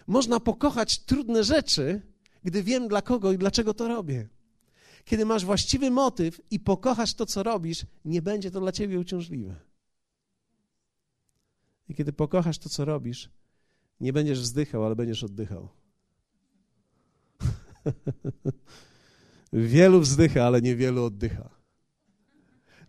Można 0.08 0.40
pokochać 0.40 1.00
trudne 1.00 1.44
rzeczy, 1.44 2.02
gdy 2.44 2.64
wiem 2.64 2.88
dla 2.88 3.02
kogo 3.02 3.32
i 3.32 3.38
dlaczego 3.38 3.74
to 3.74 3.88
robię. 3.88 4.30
Kiedy 5.06 5.26
masz 5.26 5.46
właściwy 5.46 5.92
motyw 5.92 6.42
i 6.52 6.60
pokochasz 6.60 7.14
to, 7.14 7.26
co 7.26 7.44
robisz, 7.44 7.86
nie 8.06 8.22
będzie 8.22 8.52
to 8.52 8.60
dla 8.60 8.72
ciebie 8.72 9.00
uciążliwe. 9.00 9.73
I 11.90 11.96
kiedy 11.96 12.14
pokochasz 12.14 12.58
to, 12.58 12.70
co 12.70 12.86
robisz, 12.86 13.30
nie 14.00 14.14
będziesz 14.14 14.42
wzdychał, 14.42 14.86
ale 14.86 14.96
będziesz 14.96 15.24
oddychał. 15.24 15.70
wielu 19.54 20.00
wzdycha, 20.00 20.44
ale 20.44 20.62
niewielu 20.62 21.04
oddycha. 21.04 21.50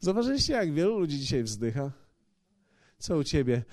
Zauważyliście, 0.00 0.52
jak 0.52 0.72
wielu 0.72 0.98
ludzi 0.98 1.18
dzisiaj 1.18 1.42
wzdycha? 1.42 1.92
Co 2.98 3.16
u 3.16 3.24
ciebie? 3.24 3.64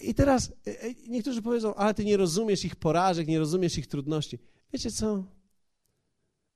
I 0.00 0.14
teraz 0.14 0.52
e, 0.66 0.82
e, 0.82 0.94
niektórzy 1.08 1.42
powiedzą, 1.42 1.74
ale 1.74 1.94
ty 1.94 2.04
nie 2.04 2.16
rozumiesz 2.16 2.64
ich 2.64 2.76
porażek, 2.76 3.28
nie 3.28 3.38
rozumiesz 3.38 3.78
ich 3.78 3.86
trudności. 3.86 4.38
Wiecie 4.72 4.90
co? 4.90 5.24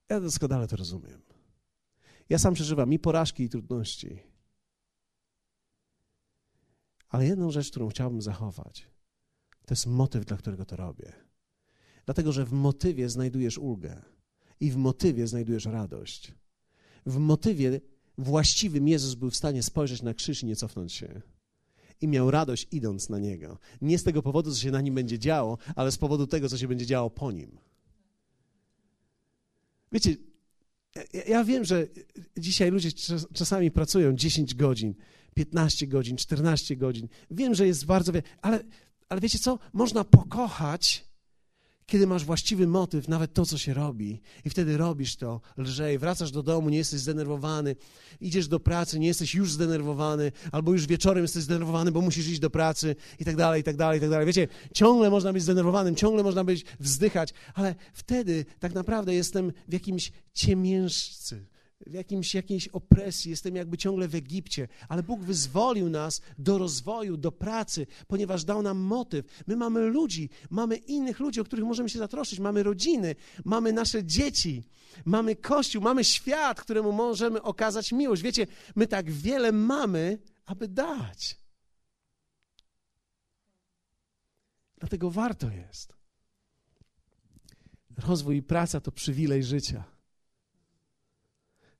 Ja 0.08 0.20
doskonale 0.20 0.68
to 0.68 0.76
rozumiem. 0.76 1.20
Ja 2.28 2.38
sam 2.38 2.54
przeżywam 2.54 2.92
i 2.92 2.98
porażki, 2.98 3.42
i 3.42 3.48
trudności. 3.48 4.18
Ale 7.08 7.26
jedną 7.26 7.50
rzecz, 7.50 7.70
którą 7.70 7.88
chciałbym 7.88 8.22
zachować, 8.22 8.86
to 9.66 9.72
jest 9.72 9.86
motyw, 9.86 10.24
dla 10.24 10.36
którego 10.36 10.64
to 10.64 10.76
robię. 10.76 11.12
Dlatego, 12.04 12.32
że 12.32 12.44
w 12.44 12.52
motywie 12.52 13.08
znajdujesz 13.08 13.58
ulgę 13.58 14.02
i 14.60 14.70
w 14.70 14.76
motywie 14.76 15.26
znajdujesz 15.26 15.64
radość. 15.64 16.32
W 17.06 17.18
motywie 17.18 17.80
właściwym 18.18 18.88
Jezus 18.88 19.14
był 19.14 19.30
w 19.30 19.36
stanie 19.36 19.62
spojrzeć 19.62 20.02
na 20.02 20.14
krzyż 20.14 20.42
i 20.42 20.46
nie 20.46 20.56
cofnąć 20.56 20.92
się. 20.92 21.22
I 22.00 22.08
miał 22.08 22.30
radość 22.30 22.68
idąc 22.72 23.08
na 23.08 23.18
niego. 23.18 23.58
Nie 23.80 23.98
z 23.98 24.02
tego 24.02 24.22
powodu, 24.22 24.52
co 24.52 24.60
się 24.60 24.70
na 24.70 24.80
nim 24.80 24.94
będzie 24.94 25.18
działo, 25.18 25.58
ale 25.76 25.92
z 25.92 25.98
powodu 25.98 26.26
tego, 26.26 26.48
co 26.48 26.58
się 26.58 26.68
będzie 26.68 26.86
działo 26.86 27.10
po 27.10 27.32
nim. 27.32 27.58
Wiecie, 29.92 30.16
ja 31.28 31.44
wiem, 31.44 31.64
że 31.64 31.86
dzisiaj 32.38 32.70
ludzie 32.70 32.90
czasami 33.34 33.70
pracują 33.70 34.12
10 34.12 34.54
godzin, 34.54 34.94
15 35.34 35.86
godzin, 35.86 36.16
14 36.16 36.76
godzin. 36.76 37.08
Wiem, 37.30 37.54
że 37.54 37.66
jest 37.66 37.86
bardzo 37.86 38.12
wiele, 38.12 38.22
ale, 38.42 38.64
ale 39.08 39.20
wiecie 39.20 39.38
co? 39.38 39.58
Można 39.72 40.04
pokochać 40.04 41.04
kiedy 41.86 42.06
masz 42.06 42.24
właściwy 42.24 42.66
motyw, 42.66 43.08
nawet 43.08 43.34
to, 43.34 43.46
co 43.46 43.58
się 43.58 43.74
robi, 43.74 44.20
i 44.44 44.50
wtedy 44.50 44.76
robisz 44.76 45.16
to 45.16 45.40
lżej, 45.56 45.98
wracasz 45.98 46.30
do 46.30 46.42
domu, 46.42 46.70
nie 46.70 46.78
jesteś 46.78 47.00
zdenerwowany, 47.00 47.76
idziesz 48.20 48.48
do 48.48 48.60
pracy, 48.60 48.98
nie 48.98 49.06
jesteś 49.06 49.34
już 49.34 49.52
zdenerwowany, 49.52 50.32
albo 50.52 50.72
już 50.72 50.86
wieczorem 50.86 51.24
jesteś 51.24 51.42
zdenerwowany, 51.42 51.92
bo 51.92 52.00
musisz 52.00 52.28
iść 52.28 52.40
do 52.40 52.50
pracy, 52.50 52.96
i 53.18 53.24
tak 53.24 53.36
dalej, 53.36 53.60
i 53.60 53.64
tak 53.64 53.76
dalej, 53.76 53.98
i 53.98 54.00
tak 54.00 54.10
dalej. 54.10 54.26
Wiecie, 54.26 54.48
ciągle 54.74 55.10
można 55.10 55.32
być 55.32 55.42
zdenerwowanym, 55.42 55.96
ciągle 55.96 56.22
można 56.22 56.44
być 56.44 56.64
wzdychać, 56.80 57.34
ale 57.54 57.74
wtedy 57.92 58.44
tak 58.58 58.74
naprawdę 58.74 59.14
jestem 59.14 59.52
w 59.68 59.72
jakimś 59.72 60.12
ciemiężcy, 60.34 61.46
w 61.80 61.92
jakimś, 61.92 62.34
jakiejś 62.34 62.68
opresji, 62.68 63.30
jestem 63.30 63.56
jakby 63.56 63.78
ciągle 63.78 64.08
w 64.08 64.14
Egipcie, 64.14 64.68
ale 64.88 65.02
Bóg 65.02 65.20
wyzwolił 65.20 65.88
nas 65.88 66.20
do 66.38 66.58
rozwoju, 66.58 67.16
do 67.16 67.32
pracy, 67.32 67.86
ponieważ 68.06 68.44
dał 68.44 68.62
nam 68.62 68.78
motyw. 68.78 69.26
My 69.46 69.56
mamy 69.56 69.80
ludzi, 69.80 70.30
mamy 70.50 70.76
innych 70.76 71.20
ludzi, 71.20 71.40
o 71.40 71.44
których 71.44 71.64
możemy 71.64 71.88
się 71.88 71.98
zatroszczyć, 71.98 72.38
mamy 72.38 72.62
rodziny, 72.62 73.14
mamy 73.44 73.72
nasze 73.72 74.04
dzieci, 74.04 74.62
mamy 75.04 75.36
Kościół, 75.36 75.82
mamy 75.82 76.04
świat, 76.04 76.60
któremu 76.60 76.92
możemy 76.92 77.42
okazać 77.42 77.92
miłość. 77.92 78.22
Wiecie, 78.22 78.46
my 78.76 78.86
tak 78.86 79.10
wiele 79.10 79.52
mamy, 79.52 80.18
aby 80.46 80.68
dać. 80.68 81.40
Dlatego 84.78 85.10
warto 85.10 85.50
jest. 85.50 85.96
Rozwój 87.98 88.36
i 88.36 88.42
praca 88.42 88.80
to 88.80 88.92
przywilej 88.92 89.44
życia. 89.44 89.95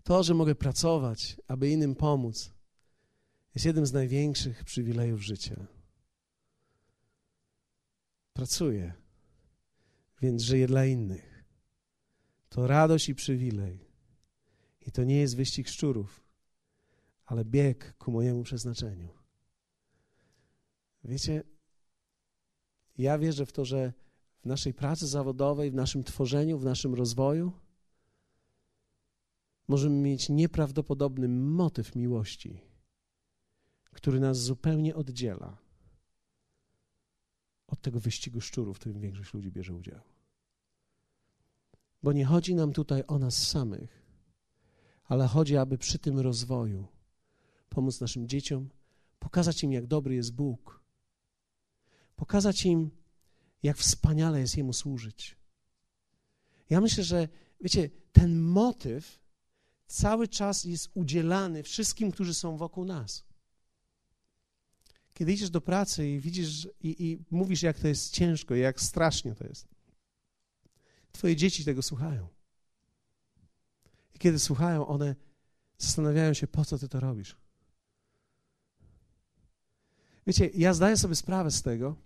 To, 0.06 0.22
że 0.22 0.34
mogę 0.34 0.54
pracować, 0.54 1.36
aby 1.48 1.70
innym 1.70 1.94
pomóc, 1.94 2.54
jest 3.54 3.66
jednym 3.66 3.86
z 3.86 3.92
największych 3.92 4.64
przywilejów 4.64 5.22
życia. 5.22 5.66
Pracuję, 8.32 8.92
więc 10.22 10.42
żyję 10.42 10.66
dla 10.66 10.86
innych. 10.86 11.44
To 12.48 12.66
radość 12.66 13.08
i 13.08 13.14
przywilej. 13.14 13.90
I 14.86 14.92
to 14.92 15.04
nie 15.04 15.16
jest 15.16 15.36
wyścig 15.36 15.68
szczurów, 15.68 16.24
ale 17.24 17.44
bieg 17.44 17.96
ku 17.98 18.12
mojemu 18.12 18.42
przeznaczeniu. 18.42 19.08
Wiecie, 21.04 21.42
ja 22.98 23.18
wierzę 23.18 23.46
w 23.46 23.52
to, 23.52 23.64
że 23.64 23.92
w 24.42 24.46
naszej 24.46 24.74
pracy 24.74 25.06
zawodowej, 25.06 25.70
w 25.70 25.74
naszym 25.74 26.04
tworzeniu, 26.04 26.58
w 26.58 26.64
naszym 26.64 26.94
rozwoju, 26.94 27.65
możemy 29.68 29.96
mieć 29.96 30.28
nieprawdopodobny 30.28 31.28
motyw 31.28 31.96
miłości, 31.96 32.60
który 33.84 34.20
nas 34.20 34.38
zupełnie 34.38 34.94
oddziela 34.94 35.58
od 37.66 37.80
tego 37.80 38.00
wyścigu 38.00 38.40
szczurów, 38.40 38.76
w 38.76 38.80
którym 38.80 39.00
większość 39.00 39.34
ludzi 39.34 39.50
bierze 39.50 39.74
udział. 39.74 40.00
Bo 42.02 42.12
nie 42.12 42.24
chodzi 42.24 42.54
nam 42.54 42.72
tutaj 42.72 43.04
o 43.06 43.18
nas 43.18 43.48
samych, 43.48 44.02
ale 45.04 45.26
chodzi, 45.26 45.56
aby 45.56 45.78
przy 45.78 45.98
tym 45.98 46.18
rozwoju 46.18 46.86
pomóc 47.68 48.00
naszym 48.00 48.28
dzieciom, 48.28 48.68
pokazać 49.18 49.62
im, 49.62 49.72
jak 49.72 49.86
dobry 49.86 50.14
jest 50.14 50.34
Bóg, 50.34 50.84
pokazać 52.16 52.66
im, 52.66 52.90
jak 53.62 53.76
wspaniale 53.76 54.40
jest 54.40 54.56
Jemu 54.56 54.72
służyć. 54.72 55.36
Ja 56.70 56.80
myślę, 56.80 57.04
że 57.04 57.28
wiecie, 57.60 57.90
ten 58.12 58.40
motyw 58.40 59.25
cały 59.86 60.28
czas 60.28 60.64
jest 60.64 60.90
udzielany 60.94 61.62
wszystkim, 61.62 62.12
którzy 62.12 62.34
są 62.34 62.56
wokół 62.56 62.84
nas. 62.84 63.24
Kiedy 65.14 65.32
idziesz 65.32 65.50
do 65.50 65.60
pracy 65.60 66.08
i 66.08 66.20
widzisz 66.20 66.68
i, 66.80 67.04
i 67.06 67.18
mówisz, 67.30 67.62
jak 67.62 67.78
to 67.78 67.88
jest 67.88 68.12
ciężko 68.12 68.54
jak 68.54 68.80
strasznie 68.80 69.34
to 69.34 69.46
jest, 69.46 69.68
Twoje 71.12 71.36
dzieci 71.36 71.64
tego 71.64 71.82
słuchają. 71.82 72.28
I 74.14 74.18
kiedy 74.18 74.38
słuchają, 74.38 74.86
one 74.86 75.16
zastanawiają 75.78 76.34
się, 76.34 76.46
po 76.46 76.64
co 76.64 76.78
Ty 76.78 76.88
to 76.88 77.00
robisz. 77.00 77.36
Wiecie, 80.26 80.50
ja 80.54 80.74
zdaję 80.74 80.96
sobie 80.96 81.14
sprawę 81.14 81.50
z 81.50 81.62
tego, 81.62 81.96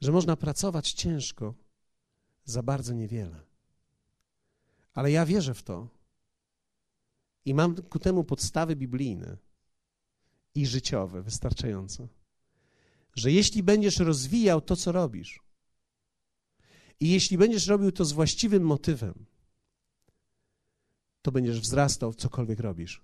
że 0.00 0.12
można 0.12 0.36
pracować 0.36 0.92
ciężko 0.92 1.54
za 2.44 2.62
bardzo 2.62 2.94
niewiele. 2.94 3.51
Ale 4.94 5.10
ja 5.10 5.26
wierzę 5.26 5.54
w 5.54 5.62
to 5.62 5.88
i 7.44 7.54
mam 7.54 7.82
ku 7.82 7.98
temu 7.98 8.24
podstawy 8.24 8.76
biblijne 8.76 9.36
i 10.54 10.66
życiowe 10.66 11.22
wystarczająco, 11.22 12.08
że 13.14 13.32
jeśli 13.32 13.62
będziesz 13.62 13.98
rozwijał 13.98 14.60
to, 14.60 14.76
co 14.76 14.92
robisz, 14.92 15.42
i 17.00 17.10
jeśli 17.10 17.38
będziesz 17.38 17.66
robił 17.66 17.92
to 17.92 18.04
z 18.04 18.12
właściwym 18.12 18.62
motywem, 18.62 19.26
to 21.22 21.32
będziesz 21.32 21.60
wzrastał 21.60 22.12
w 22.12 22.16
cokolwiek 22.16 22.60
robisz. 22.60 23.02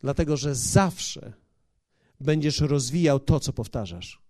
Dlatego, 0.00 0.36
że 0.36 0.54
zawsze 0.54 1.32
będziesz 2.20 2.60
rozwijał 2.60 3.20
to, 3.20 3.40
co 3.40 3.52
powtarzasz. 3.52 4.22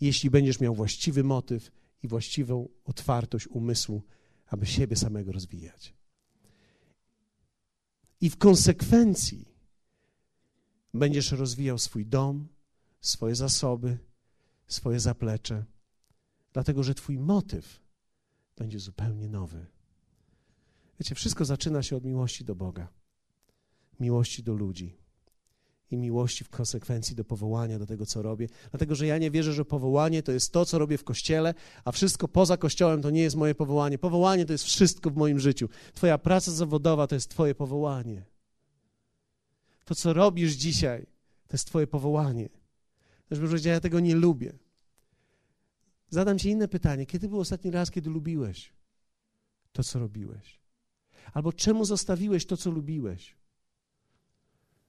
Jeśli 0.00 0.30
będziesz 0.30 0.60
miał 0.60 0.74
właściwy 0.74 1.24
motyw 1.24 1.70
i 2.02 2.08
właściwą 2.08 2.68
otwartość 2.84 3.48
umysłu 3.48 4.02
aby 4.46 4.66
siebie 4.66 4.96
samego 4.96 5.32
rozwijać. 5.32 5.94
I 8.20 8.30
w 8.30 8.36
konsekwencji 8.36 9.48
będziesz 10.94 11.32
rozwijał 11.32 11.78
swój 11.78 12.06
dom, 12.06 12.48
swoje 13.00 13.34
zasoby, 13.34 13.98
swoje 14.66 15.00
zaplecze, 15.00 15.64
dlatego 16.52 16.82
że 16.82 16.94
Twój 16.94 17.18
motyw 17.18 17.80
będzie 18.56 18.78
zupełnie 18.78 19.28
nowy. 19.28 19.66
Wiecie, 21.00 21.14
wszystko 21.14 21.44
zaczyna 21.44 21.82
się 21.82 21.96
od 21.96 22.04
miłości 22.04 22.44
do 22.44 22.54
Boga, 22.54 22.88
miłości 24.00 24.42
do 24.42 24.54
ludzi 24.54 25.05
i 25.90 25.96
miłości 25.96 26.44
w 26.44 26.48
konsekwencji 26.48 27.16
do 27.16 27.24
powołania, 27.24 27.78
do 27.78 27.86
tego, 27.86 28.06
co 28.06 28.22
robię. 28.22 28.48
Dlatego, 28.70 28.94
że 28.94 29.06
ja 29.06 29.18
nie 29.18 29.30
wierzę, 29.30 29.52
że 29.52 29.64
powołanie 29.64 30.22
to 30.22 30.32
jest 30.32 30.52
to, 30.52 30.66
co 30.66 30.78
robię 30.78 30.98
w 30.98 31.04
kościele, 31.04 31.54
a 31.84 31.92
wszystko 31.92 32.28
poza 32.28 32.56
kościołem 32.56 33.02
to 33.02 33.10
nie 33.10 33.22
jest 33.22 33.36
moje 33.36 33.54
powołanie. 33.54 33.98
Powołanie 33.98 34.46
to 34.46 34.52
jest 34.52 34.64
wszystko 34.64 35.10
w 35.10 35.16
moim 35.16 35.40
życiu. 35.40 35.68
Twoja 35.94 36.18
praca 36.18 36.52
zawodowa 36.52 37.06
to 37.06 37.14
jest 37.14 37.30
Twoje 37.30 37.54
powołanie. 37.54 38.24
To, 39.84 39.94
co 39.94 40.12
robisz 40.12 40.52
dzisiaj, 40.52 41.06
to 41.46 41.54
jest 41.54 41.66
Twoje 41.66 41.86
powołanie. 41.86 42.48
Też 43.28 43.38
bym 43.38 43.48
powiedział, 43.48 43.72
ja 43.72 43.80
tego 43.80 44.00
nie 44.00 44.14
lubię. 44.14 44.52
Zadam 46.10 46.38
Ci 46.38 46.48
inne 46.48 46.68
pytanie. 46.68 47.06
Kiedy 47.06 47.28
był 47.28 47.40
ostatni 47.40 47.70
raz, 47.70 47.90
kiedy 47.90 48.10
lubiłeś 48.10 48.72
to, 49.72 49.84
co 49.84 49.98
robiłeś? 49.98 50.60
Albo 51.32 51.52
czemu 51.52 51.84
zostawiłeś 51.84 52.46
to, 52.46 52.56
co 52.56 52.70
lubiłeś? 52.70 53.36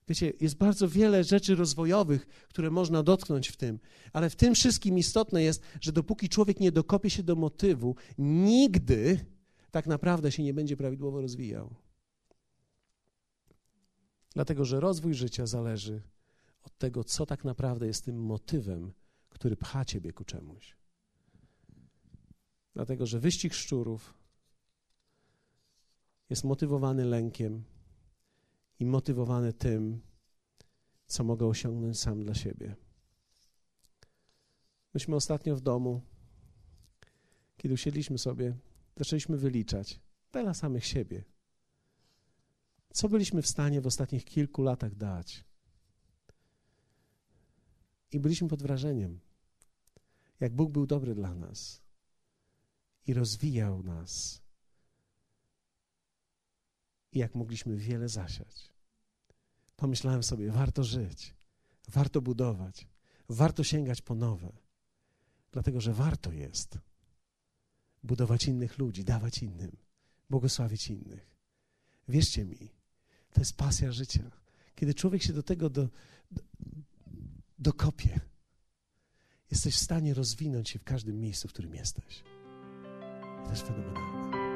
Wiecie, 0.08 0.34
jest 0.40 0.58
bardzo 0.58 0.90
wiele 0.90 1.24
rzeczy 1.24 1.56
rozwojowych, 1.56 2.28
które 2.50 2.70
można 2.72 3.04
dotknąć 3.04 3.48
w 3.48 3.58
tym, 3.58 3.80
ale 4.14 4.30
w 4.30 4.36
tym 4.36 4.56
wszystkim 4.56 4.98
istotne 4.98 5.44
jest, 5.44 5.62
że 5.82 5.92
dopóki 5.92 6.30
człowiek 6.30 6.60
nie 6.60 6.72
dokopie 6.72 7.10
się 7.10 7.24
do 7.24 7.36
motywu, 7.36 7.96
nigdy 8.18 9.26
tak 9.72 9.88
naprawdę 9.88 10.32
się 10.32 10.44
nie 10.44 10.54
będzie 10.54 10.78
prawidłowo 10.78 11.22
rozwijał. 11.22 11.76
Dlatego, 14.34 14.66
że 14.66 14.80
rozwój 14.80 15.14
życia 15.14 15.46
zależy 15.46 16.02
od 16.64 16.78
tego, 16.78 17.04
co 17.04 17.26
tak 17.26 17.46
naprawdę 17.46 17.88
jest 17.88 18.06
tym 18.06 18.24
motywem, 18.24 18.92
który 19.30 19.56
pcha 19.56 19.86
ciebie 19.86 20.14
ku 20.14 20.26
czemuś. 20.26 20.78
Dlatego, 22.74 23.06
że 23.06 23.20
wyścig 23.20 23.54
szczurów 23.54 24.14
jest 26.30 26.44
motywowany 26.44 27.06
lękiem 27.06 27.64
i 28.80 28.86
motywowany 28.86 29.54
tym, 29.54 30.02
co 31.08 31.24
mogę 31.24 31.46
osiągnąć 31.46 32.00
sam 32.00 32.24
dla 32.24 32.34
siebie. 32.34 32.76
Myśmy 34.94 35.16
ostatnio 35.16 35.56
w 35.56 35.62
domu, 35.62 36.02
kiedy 37.58 37.74
usiedliśmy 37.74 38.18
sobie, 38.18 38.58
zaczęliśmy 38.96 39.38
wyliczać 39.38 40.00
dla 40.32 40.54
samych 40.54 40.86
siebie. 40.86 41.24
Co 42.94 43.10
byliśmy 43.10 43.42
w 43.42 43.48
stanie 43.48 43.82
w 43.82 43.88
ostatnich 43.88 44.26
kilku 44.26 44.64
latach 44.64 44.96
dać? 44.96 45.44
I 48.12 48.20
byliśmy 48.20 48.48
pod 48.48 48.62
wrażeniem, 48.62 49.20
jak 50.40 50.56
Bóg 50.56 50.72
był 50.72 50.86
dobry 50.86 51.16
dla 51.16 51.36
nas 51.36 51.82
i 53.08 53.14
rozwijał 53.14 53.84
nas, 53.84 54.42
i 57.12 57.20
jak 57.20 57.36
mogliśmy 57.36 57.78
wiele 57.78 58.10
zasiać. 58.10 58.70
Pomyślałem 59.76 60.24
sobie, 60.24 60.52
warto 60.52 60.84
żyć, 60.84 61.34
warto 61.88 62.22
budować, 62.22 62.88
warto 63.30 63.64
sięgać 63.64 64.02
po 64.02 64.16
nowe, 64.16 64.54
dlatego 65.52 65.82
że 65.82 65.94
warto 65.94 66.32
jest 66.32 66.78
budować 68.04 68.48
innych 68.48 68.78
ludzi, 68.78 69.04
dawać 69.04 69.44
innym, 69.44 69.78
błogosławić 70.30 70.90
innych. 70.90 71.38
Wierzcie 72.08 72.46
mi, 72.46 72.72
to 73.34 73.42
jest 73.42 73.58
pasja 73.58 73.92
życia. 73.92 74.32
Kiedy 74.76 74.94
człowiek 74.94 75.24
się 75.24 75.34
do 75.34 75.44
tego 75.44 75.70
do, 75.70 75.90
do, 76.32 76.42
dokopie, 77.60 78.20
jesteś 79.52 79.76
w 79.76 79.84
stanie 79.84 80.14
rozwinąć 80.14 80.70
się 80.70 80.80
w 80.80 80.84
każdym 80.84 81.20
miejscu, 81.20 81.48
w 81.48 81.54
którym 81.54 81.76
jesteś. 81.76 82.24
To 83.46 83.52
jest 83.52 83.68
fenomenalne. 83.68 84.47